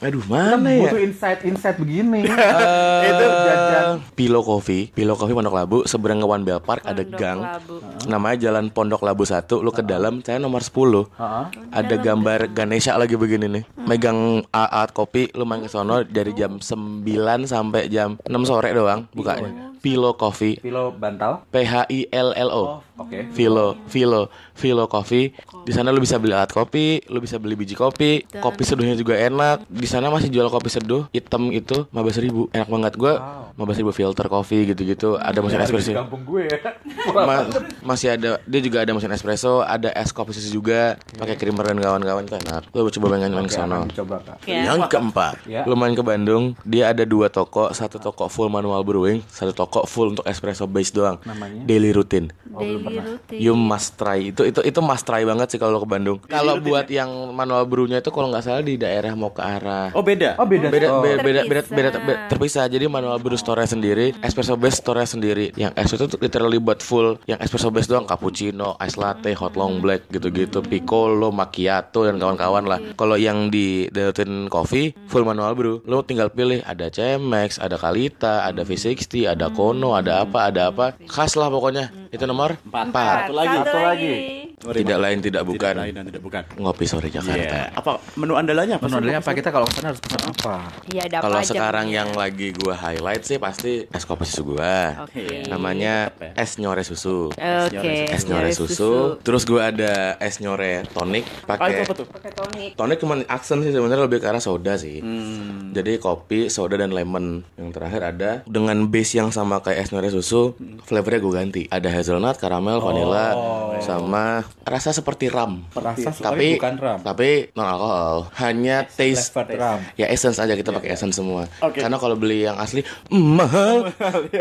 Aduh, 0.00 0.22
Kita 0.24 0.32
mana 0.56 0.68
ya? 0.72 0.80
butuh 0.88 1.00
insight-insight 1.04 1.76
begini. 1.76 2.20
itu 3.10 3.24
jajan. 3.28 3.86
Pilo 4.16 4.40
Coffee, 4.40 4.88
Pilo 4.96 5.12
Coffee 5.14 5.36
Pondok 5.36 5.54
Labu, 5.54 5.78
seberang 5.84 6.24
ke 6.24 6.26
One 6.26 6.44
Bell 6.48 6.60
Park 6.64 6.80
ada 6.88 7.04
Pondok 7.04 7.20
gang. 7.20 7.38
Labu. 7.44 7.74
Namanya 8.08 8.36
Jalan 8.48 8.72
Pondok 8.72 9.04
Labu 9.04 9.28
1, 9.28 9.44
lu 9.60 9.70
ke 9.70 9.82
dalam, 9.84 10.24
saya 10.24 10.40
nomor 10.40 10.64
10. 10.64 10.85
Heeh. 10.92 11.44
Ada 11.70 11.96
gambar 11.96 12.50
Ganesha 12.50 12.94
lagi 12.94 13.14
begini 13.14 13.46
nih. 13.46 13.64
Megang 13.78 14.18
a- 14.48 14.70
alat 14.72 14.90
kopi, 14.90 15.30
lu 15.32 15.42
main 15.42 15.60
ke 15.60 15.68
sono 15.68 16.02
dari 16.02 16.32
jam 16.32 16.58
9 16.58 17.02
sampai 17.44 17.86
jam 17.86 18.16
6 18.22 18.42
sore 18.42 18.70
doang 18.70 19.06
bukanya. 19.10 19.75
Pilo 19.86 20.18
Coffee, 20.18 20.58
Pilo 20.58 20.90
bantal. 20.90 21.46
P 21.46 21.62
H 21.62 21.86
I 21.86 22.10
L 22.10 22.34
L 22.34 22.50
O. 22.50 22.82
Oke. 22.96 23.28
Philo, 23.30 23.76
Philo, 23.86 24.32
Philo 24.50 24.88
Coffee. 24.88 25.30
Di 25.62 25.70
sana 25.70 25.92
lu 25.92 26.00
bisa 26.00 26.16
beli 26.16 26.32
alat 26.32 26.48
kopi, 26.48 27.04
lu 27.06 27.20
bisa 27.20 27.36
beli 27.36 27.54
biji 27.54 27.76
kopi, 27.76 28.24
kopi 28.34 28.62
seduhnya 28.64 28.96
juga 28.96 29.14
enak. 29.14 29.68
Di 29.68 29.84
sana 29.84 30.08
masih 30.08 30.26
jual 30.26 30.48
kopi 30.48 30.66
seduh 30.66 31.04
hitam 31.12 31.52
itu 31.52 31.86
15.000 31.92 32.24
ribu, 32.24 32.42
enak 32.50 32.66
banget. 32.66 32.92
Gua 32.96 33.12
15.000 33.54 33.78
ribu 33.78 33.92
filter 33.92 34.26
kopi 34.26 34.66
gitu-gitu. 34.66 35.14
Ada 35.14 35.38
mesin 35.38 35.60
Di 35.60 35.64
espresso. 35.68 35.92
kampung 35.92 36.24
gue 36.24 36.48
ya. 36.48 36.56
Ma- 37.28 37.46
masih 37.84 38.16
ada 38.16 38.40
dia 38.42 38.60
juga 38.60 38.80
ada 38.82 38.90
mesin 38.90 39.12
espresso, 39.12 39.60
ada 39.60 39.92
es 39.92 40.10
kopi 40.10 40.32
susu 40.32 40.50
juga, 40.50 40.96
pakai 41.14 41.36
creamer 41.36 41.68
dan 41.68 41.78
kawan-kawan 41.78 42.24
itu 42.24 42.34
enak. 42.40 42.64
Lu 42.72 42.88
coba 42.88 43.06
main 43.12 43.28
main 43.28 43.44
ke 43.44 43.52
Oke, 43.52 43.60
sana. 43.60 43.84
dicoba 43.84 44.16
kak. 44.24 44.36
Ya. 44.48 44.72
Yang 44.72 44.88
keempat, 44.88 45.34
Ya. 45.44 45.62
lu 45.62 45.76
main 45.76 45.92
ke 45.92 46.00
Bandung, 46.00 46.56
dia 46.64 46.90
ada 46.90 47.04
dua 47.04 47.28
toko, 47.28 47.68
satu 47.70 48.00
toko 48.00 48.26
full 48.26 48.48
manual 48.48 48.80
brewing, 48.82 49.20
satu 49.28 49.52
toko 49.52 49.75
full 49.82 50.08
untuk 50.10 50.24
espresso 50.24 50.64
base 50.64 50.88
doang. 50.90 51.20
Namanya? 51.22 51.60
Daily 51.62 51.92
Routine. 51.92 52.32
Daily 52.48 52.80
routine. 52.80 53.36
You 53.36 53.52
must 53.52 53.96
try 53.96 54.32
itu 54.32 54.42
itu 54.42 54.60
itu 54.62 54.80
must 54.80 55.04
try 55.04 55.20
banget 55.22 55.50
sih 55.50 55.58
kalau 55.58 55.76
ke 55.76 55.84
Bandung. 55.86 56.16
Kalau 56.24 56.56
buat 56.58 56.88
yang 56.88 57.10
manual 57.30 57.66
brewnya 57.66 58.00
itu 58.00 58.08
kalau 58.08 58.30
nggak 58.30 58.40
salah 58.42 58.62
di 58.62 58.76
daerah 58.76 59.12
mau 59.12 59.28
ke 59.28 59.42
arah 59.42 59.92
Oh 59.92 60.00
beda. 60.00 60.36
Oh 60.36 60.46
beda. 60.46 60.66
beda 60.66 60.86
store. 60.86 61.02
beda, 61.02 61.16
beda, 61.18 61.40
beda, 61.42 61.60
Terpisah. 61.60 61.74
beda- 61.74 62.00
beda- 62.00 62.20
terpisah. 62.26 62.64
Jadi 62.66 62.84
manual 62.86 63.18
brew 63.18 63.34
store 63.34 63.60
sendiri, 63.62 64.16
espresso 64.20 64.54
base 64.54 64.78
store 64.78 65.04
sendiri. 65.04 65.52
Yang 65.52 65.72
espresso 65.76 66.04
itu 66.06 66.16
literally 66.18 66.56
buat 66.56 66.80
full. 66.80 67.18
Yang 67.24 67.42
espresso 67.42 67.68
base 67.68 67.84
doang 67.86 68.06
cappuccino, 68.06 68.78
ice 68.78 68.96
latte, 68.96 69.34
hot 69.34 69.52
long 69.52 69.78
black 69.78 70.06
gitu-gitu, 70.08 70.62
piccolo, 70.62 71.28
macchiato 71.30 72.04
dan 72.04 72.16
kawan-kawan 72.16 72.64
lah. 72.64 72.78
Kalau 72.94 73.16
yang 73.16 73.48
di 73.48 73.66
Delton 73.90 74.46
Coffee 74.46 74.94
full 75.06 75.24
manual 75.24 75.52
brew, 75.52 75.82
lo 75.84 76.00
tinggal 76.00 76.28
pilih 76.28 76.62
ada 76.62 76.86
Chemex, 76.86 77.58
ada 77.58 77.74
Kalita, 77.76 78.44
ada 78.44 78.62
V60, 78.62 78.96
ada 79.26 79.50
Kono, 79.56 79.96
ada 79.96 80.20
apa, 80.20 80.52
ada 80.52 80.68
apa. 80.68 80.92
Khas 81.08 81.32
lah 81.32 81.48
pokoknya. 81.48 81.88
Itu 82.16 82.24
nomor 82.24 82.56
Empat. 82.64 83.28
Satu 83.28 83.32
lagi. 83.36 83.56
Satu 83.60 83.78
lagi. 83.84 84.14
Tidak 84.56 84.98
lain 84.98 85.18
tidak 85.20 85.44
bukan. 85.44 85.74
Tidak 85.76 85.84
lain 85.84 85.94
dan 85.94 86.04
tidak 86.08 86.22
bukan. 86.24 86.42
Ngopi 86.56 86.84
sore 86.88 87.12
Jakarta. 87.12 87.68
Iya. 87.70 87.76
Apa 87.76 88.00
menu 88.16 88.40
andalannya 88.40 88.80
apa? 88.80 88.88
Menu 88.88 88.96
andalannya 89.04 89.20
apa 89.20 89.30
kita 89.36 89.52
kalau 89.52 89.68
ke 89.68 89.76
sana 89.76 89.92
harus 89.92 90.00
pesan 90.00 90.22
apa? 90.32 90.56
Iya, 90.88 91.02
ada 91.12 91.16
Kalau 91.20 91.40
sekarang 91.44 91.86
yang 91.92 92.10
lagi 92.16 92.56
gua 92.56 92.72
highlight 92.72 93.22
sih 93.28 93.36
pasti 93.36 93.84
es 93.84 94.04
kopi 94.08 94.24
susu 94.24 94.56
gua. 94.56 95.04
Oke. 95.04 95.44
Namanya 95.46 96.08
es 96.34 96.56
nyore 96.56 96.82
susu. 96.88 97.30
Oke. 97.36 98.08
Es 98.08 98.24
nyore 98.24 98.50
susu. 98.56 99.20
Terus 99.20 99.44
gua 99.44 99.68
ada 99.68 100.16
es 100.18 100.40
nyore 100.40 100.88
tonic 100.96 101.28
Ah, 101.46 101.68
itu 101.68 101.84
pakai 101.84 101.84
apa 101.84 101.94
tuh? 101.94 102.06
Pakai 102.08 102.30
tonic. 102.32 102.70
tonic 102.80 102.98
cuma 102.98 103.14
aksen 103.28 103.60
sih 103.60 103.70
sebenarnya 103.70 104.08
lebih 104.08 104.24
ke 104.24 104.26
arah 104.26 104.40
soda 104.40 104.80
sih. 104.80 105.04
Hmm. 105.04 105.76
Jadi 105.76 106.00
kopi, 106.00 106.48
soda 106.48 106.80
dan 106.80 106.96
lemon. 106.96 107.44
Yang 107.60 107.70
terakhir 107.76 108.02
ada 108.02 108.30
dengan 108.48 108.88
base 108.88 109.20
yang 109.20 109.28
sama 109.28 109.60
kayak 109.60 109.84
es 109.84 109.90
nyore 109.92 110.08
susu, 110.08 110.56
flavornya 110.88 111.20
gue 111.20 111.32
ganti. 111.32 111.62
Ada 111.68 111.92
hazelnut, 112.06 112.38
karamel, 112.38 112.78
vanilla, 112.78 113.34
sama 113.82 114.46
rasa 114.62 114.94
seperti 114.94 115.26
ram. 115.26 115.66
Rasa 115.74 116.14
tapi 116.14 116.54
bukan 116.54 116.74
ram. 116.78 116.98
tapi 117.02 117.50
non 117.58 117.66
alkohol. 117.66 118.30
Hanya 118.38 118.86
taste 118.86 119.34
ram. 119.34 119.82
Ya 119.98 120.06
essence 120.06 120.38
aja 120.38 120.54
kita 120.54 120.70
pakai 120.70 120.94
essence 120.94 121.18
semua. 121.18 121.50
Oke. 121.58 121.82
Karena 121.82 121.98
kalau 121.98 122.14
beli 122.14 122.46
yang 122.46 122.54
asli 122.62 122.86
mahal. 123.10 123.90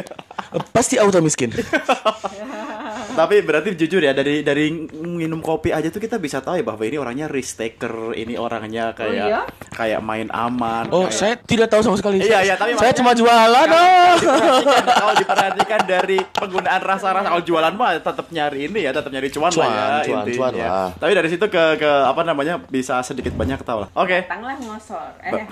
Pasti 0.78 1.02
auto 1.02 1.18
miskin. 1.26 1.50
Tapi 3.16 3.36
berarti 3.42 3.70
jujur 3.74 4.00
ya 4.00 4.12
dari 4.12 4.44
dari 4.44 4.70
minum 4.94 5.40
kopi 5.40 5.72
aja 5.72 5.88
tuh 5.88 5.98
kita 5.98 6.16
bisa 6.18 6.40
tahu 6.40 6.60
ya 6.60 6.64
bahwa 6.64 6.84
ini 6.84 6.98
orangnya 6.98 7.26
risk 7.26 7.56
taker, 7.56 8.12
ini 8.14 8.36
orangnya 8.36 8.92
kayak 8.92 9.16
iya? 9.26 9.42
kayak 9.72 10.00
main 10.00 10.28
aman. 10.30 10.88
Oh, 10.90 11.08
kayak- 11.08 11.16
saya 11.16 11.34
tidak 11.40 11.68
tahu 11.68 11.82
sama 11.82 11.96
sekali. 11.96 12.20
Iya, 12.20 12.44
iya, 12.44 12.56
tapi 12.56 12.76
saya 12.76 12.92
cuma 12.92 13.12
jualan. 13.12 13.68
Oh. 13.68 14.16
diperhatikan, 14.16 14.84
kalau 14.86 15.14
diperhatikan 15.16 15.82
dari 15.86 16.18
penggunaan 16.22 16.82
rasa-rasa 16.82 17.26
kalau 17.26 17.42
jualan 17.42 17.74
mah 17.74 17.96
tetap 17.96 18.28
nyari 18.30 18.68
ini 18.68 18.80
ya, 18.82 18.92
tetap 18.92 19.10
nyari 19.10 19.30
cuan, 19.30 19.50
Cuan, 19.50 19.66
lah 19.66 19.76
ya 19.76 20.06
cuan, 20.06 20.24
intinya. 20.24 20.36
cuan 20.36 20.52
lah. 20.54 20.88
Tapi 20.96 21.12
dari 21.14 21.30
situ 21.30 21.46
ke 21.46 21.64
ke 21.78 21.92
apa 22.06 22.22
namanya 22.22 22.60
bisa 22.60 23.00
sedikit 23.02 23.32
banyak 23.32 23.62
tahu 23.62 23.86
lah. 23.86 23.90
Oke. 23.96 24.26
Datanglah 24.26 24.56
ngosor. 24.60 25.10
Eh, 25.22 25.32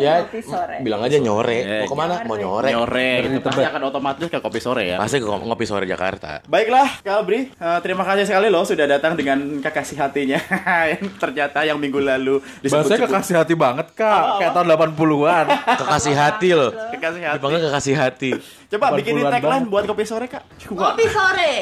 Ya, 0.00 0.24
kopi 0.24 0.40
sore. 0.40 0.80
bilang 0.80 1.02
aja 1.02 1.16
nyore. 1.16 1.58
Eh, 1.60 1.80
Mau 1.84 1.90
ke 1.90 1.96
mana? 1.96 2.14
Mau 2.24 2.36
nyore. 2.36 2.68
Nyore, 2.70 3.10
gitu. 3.26 3.38
pasti 3.42 3.62
akan 3.62 3.80
otomatis 3.84 4.26
ke 4.26 4.38
kopi 4.38 4.60
sore 4.60 4.84
ya. 4.86 4.96
Pasti 4.96 5.18
ke 5.18 5.26
ngopi 5.26 5.64
sore 5.64 5.84
Jakarta. 5.84 6.40
Baiklah, 6.46 6.99
Kak 7.00 7.24
Bri, 7.24 7.48
eh, 7.48 7.78
terima 7.80 8.04
kasih 8.04 8.28
sekali 8.28 8.52
loh 8.52 8.60
sudah 8.60 8.84
datang 8.84 9.16
dengan 9.16 9.40
kekasih 9.64 9.96
hatinya 9.96 10.36
yang 10.84 11.04
ternyata 11.22 11.64
yang 11.64 11.80
minggu 11.80 11.96
lalu 11.96 12.44
disebut 12.60 12.92
Bahasanya 12.92 13.08
kekasih 13.08 13.34
hati 13.40 13.54
banget, 13.56 13.86
Kak. 13.96 14.36
Kayak 14.36 14.52
tahun 14.52 14.66
80-an. 14.68 15.46
Kekasih 15.80 16.14
hati 16.14 16.48
loh. 16.52 16.70
kekasih 16.92 17.22
hati. 17.24 17.36
Dipanggil 17.40 17.60
kekasih 17.64 17.94
hati. 17.96 18.30
Coba 18.68 18.84
80-an 19.00 19.32
tagline 19.32 19.40
banget. 19.40 19.72
buat 19.72 19.84
kopi 19.88 20.04
sore, 20.04 20.28
Kak. 20.28 20.44
Coba. 20.60 20.92
Kopi 20.92 21.04
sore, 21.08 21.52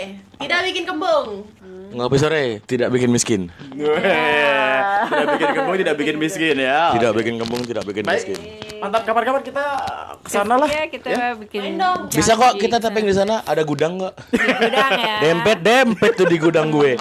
tidak 0.42 0.58
bikin 0.66 0.82
kembung. 0.82 1.26
Ngopi 1.88 2.16
sore 2.18 2.42
tidak 2.66 2.88
bikin 2.90 3.08
miskin. 3.14 3.42
Weh, 3.78 3.86
tidak 5.06 5.26
bikin 5.38 5.48
kembung, 5.54 5.76
tidak 5.78 5.94
bikin 6.02 6.16
miskin 6.18 6.56
ya. 6.58 6.98
Tidak 6.98 7.10
bikin 7.14 7.34
kembung, 7.38 7.62
tidak 7.62 7.84
bikin 7.86 8.02
Baik. 8.02 8.26
miskin. 8.26 8.67
Mantap, 8.78 9.02
kapan-kapan 9.02 9.42
kita 9.42 9.64
ke 10.18 10.28
sana 10.28 10.54
lah. 10.56 10.68
Iya, 10.68 10.84
kita 10.86 11.06
Ya. 11.08 11.26
bikin. 11.34 11.78
Bisa 12.08 12.32
kok 12.32 12.54
kita 12.56 12.78
tapping 12.78 13.04
di 13.04 13.12
sana. 13.12 13.42
Ada 13.42 13.62
gudang 13.62 13.98
nggak? 13.98 14.14
gudang 14.30 14.92
ya. 14.94 15.14
Dempet 15.20 15.58
dempet 15.60 16.10
tuh 16.14 16.26
di 16.26 16.36
gudang 16.36 16.68
gue. 16.68 16.94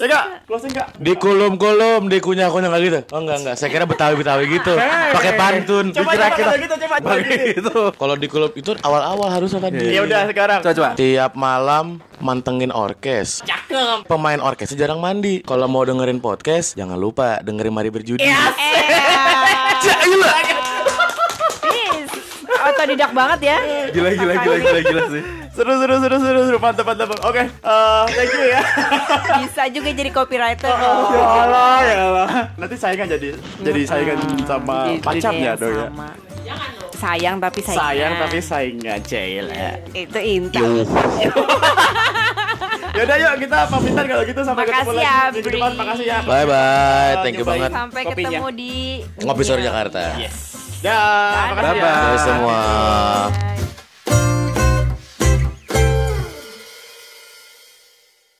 Ya, 0.00 0.08
Kak, 0.08 0.48
closing, 0.48 0.72
Kak. 0.72 0.96
Di 0.96 1.12
kolom 1.12 1.60
kolom, 1.60 2.08
di 2.08 2.24
kunyah 2.24 2.48
kunyah 2.48 2.72
nggak 2.72 2.82
gitu. 2.82 3.00
Oh 3.12 3.20
enggak 3.20 3.36
enggak. 3.38 3.54
Saya 3.54 3.68
kira 3.68 3.84
betawi 3.84 4.16
betawi 4.16 4.48
gitu. 4.48 4.72
Pakai 5.12 5.32
pantun. 5.36 5.92
Coba 5.92 6.16
coba 6.16 6.28
kalau 6.32 6.56
gitu, 6.56 6.74
coba. 6.78 6.96
coba 6.96 7.16
gitu. 7.20 7.76
Kalau 7.92 8.14
di 8.16 8.26
klub 8.26 8.52
itu 8.56 8.70
awal-awal 8.80 9.28
harusnya 9.28 9.60
tadi. 9.60 9.92
Ya 9.92 10.00
udah 10.00 10.24
sekarang. 10.24 10.64
Coba 10.64 10.72
coba. 10.72 10.90
Tiap 10.96 11.36
malam 11.36 12.00
mantengin 12.16 12.72
orkes. 12.72 13.44
Cakep. 13.44 14.08
Pemain 14.08 14.40
orkesnya 14.40 14.80
jarang 14.80 15.04
mandi. 15.04 15.44
Kalau 15.44 15.68
mau 15.68 15.84
dengerin 15.84 16.16
podcast, 16.16 16.72
jangan 16.72 16.96
lupa 16.96 17.44
dengerin 17.44 17.72
Mari 17.72 17.90
Berjudi. 17.92 18.24
Eh, 19.80 19.96
Ini 20.06 20.59
otodidak 22.80 23.12
banget 23.12 23.40
ya. 23.44 23.58
Gila 23.92 24.10
gila 24.16 24.32
gila 24.40 24.56
gila 24.56 24.80
gila 24.80 25.02
sih. 25.12 25.22
Seru 25.50 25.72
seru 25.76 25.94
seru 26.00 26.16
seru 26.16 26.40
seru 26.48 26.58
mantap 26.58 26.84
mantap. 26.88 27.12
Oke, 27.20 27.44
eh, 27.44 28.04
thank 28.16 28.32
you 28.32 28.44
ya. 28.48 28.62
Bisa 29.44 29.62
juga 29.68 29.90
jadi 29.92 30.08
copywriter. 30.08 30.72
ya 30.72 30.88
Allah, 31.44 31.76
ya 31.84 31.96
Allah. 32.08 32.28
Nanti 32.56 32.76
saingan 32.80 33.04
jadi 33.04 33.28
jadi 33.60 33.80
saingan 33.84 34.16
sama 34.48 34.88
Di 34.88 34.96
dunia 34.96 35.04
pacarnya 35.04 35.52
dong 35.58 35.74
ya. 35.76 35.86
sama. 35.92 36.08
Sayang 36.96 37.36
tapi 37.40 37.60
sayang. 37.60 37.80
Sayang 37.80 38.12
tapi 38.20 38.38
saingan 38.40 39.00
cel 39.04 39.46
ya. 39.48 39.72
itu 39.92 40.18
intan. 40.20 40.84
Ya 43.00 43.08
udah 43.08 43.16
yuk 43.16 43.32
kita 43.48 43.58
pamitan 43.72 44.04
kalau 44.12 44.22
gitu 44.28 44.40
sampai 44.44 44.64
ketemu 44.68 44.76
Makasih 44.76 45.00
lagi 45.00 45.08
ya, 45.08 45.16
minggu 45.32 45.48
Bri. 45.48 45.56
depan. 45.56 45.72
Makasih 45.72 46.04
ya. 46.04 46.18
Bye 46.20 46.44
bye. 46.44 47.12
Thank 47.24 47.36
you 47.40 47.46
banget. 47.48 47.70
Sampai 47.72 48.02
kopinya. 48.04 48.28
ketemu 48.28 48.48
di. 48.52 48.74
Ngopi 49.24 49.42
sore 49.48 49.62
Jakarta. 49.64 50.00
Dah, 50.84 51.56
makasih 51.56 51.80
ya. 51.80 51.80
Bye-bye. 51.80 52.12
Bye 52.12 52.20
semua. 52.20 52.60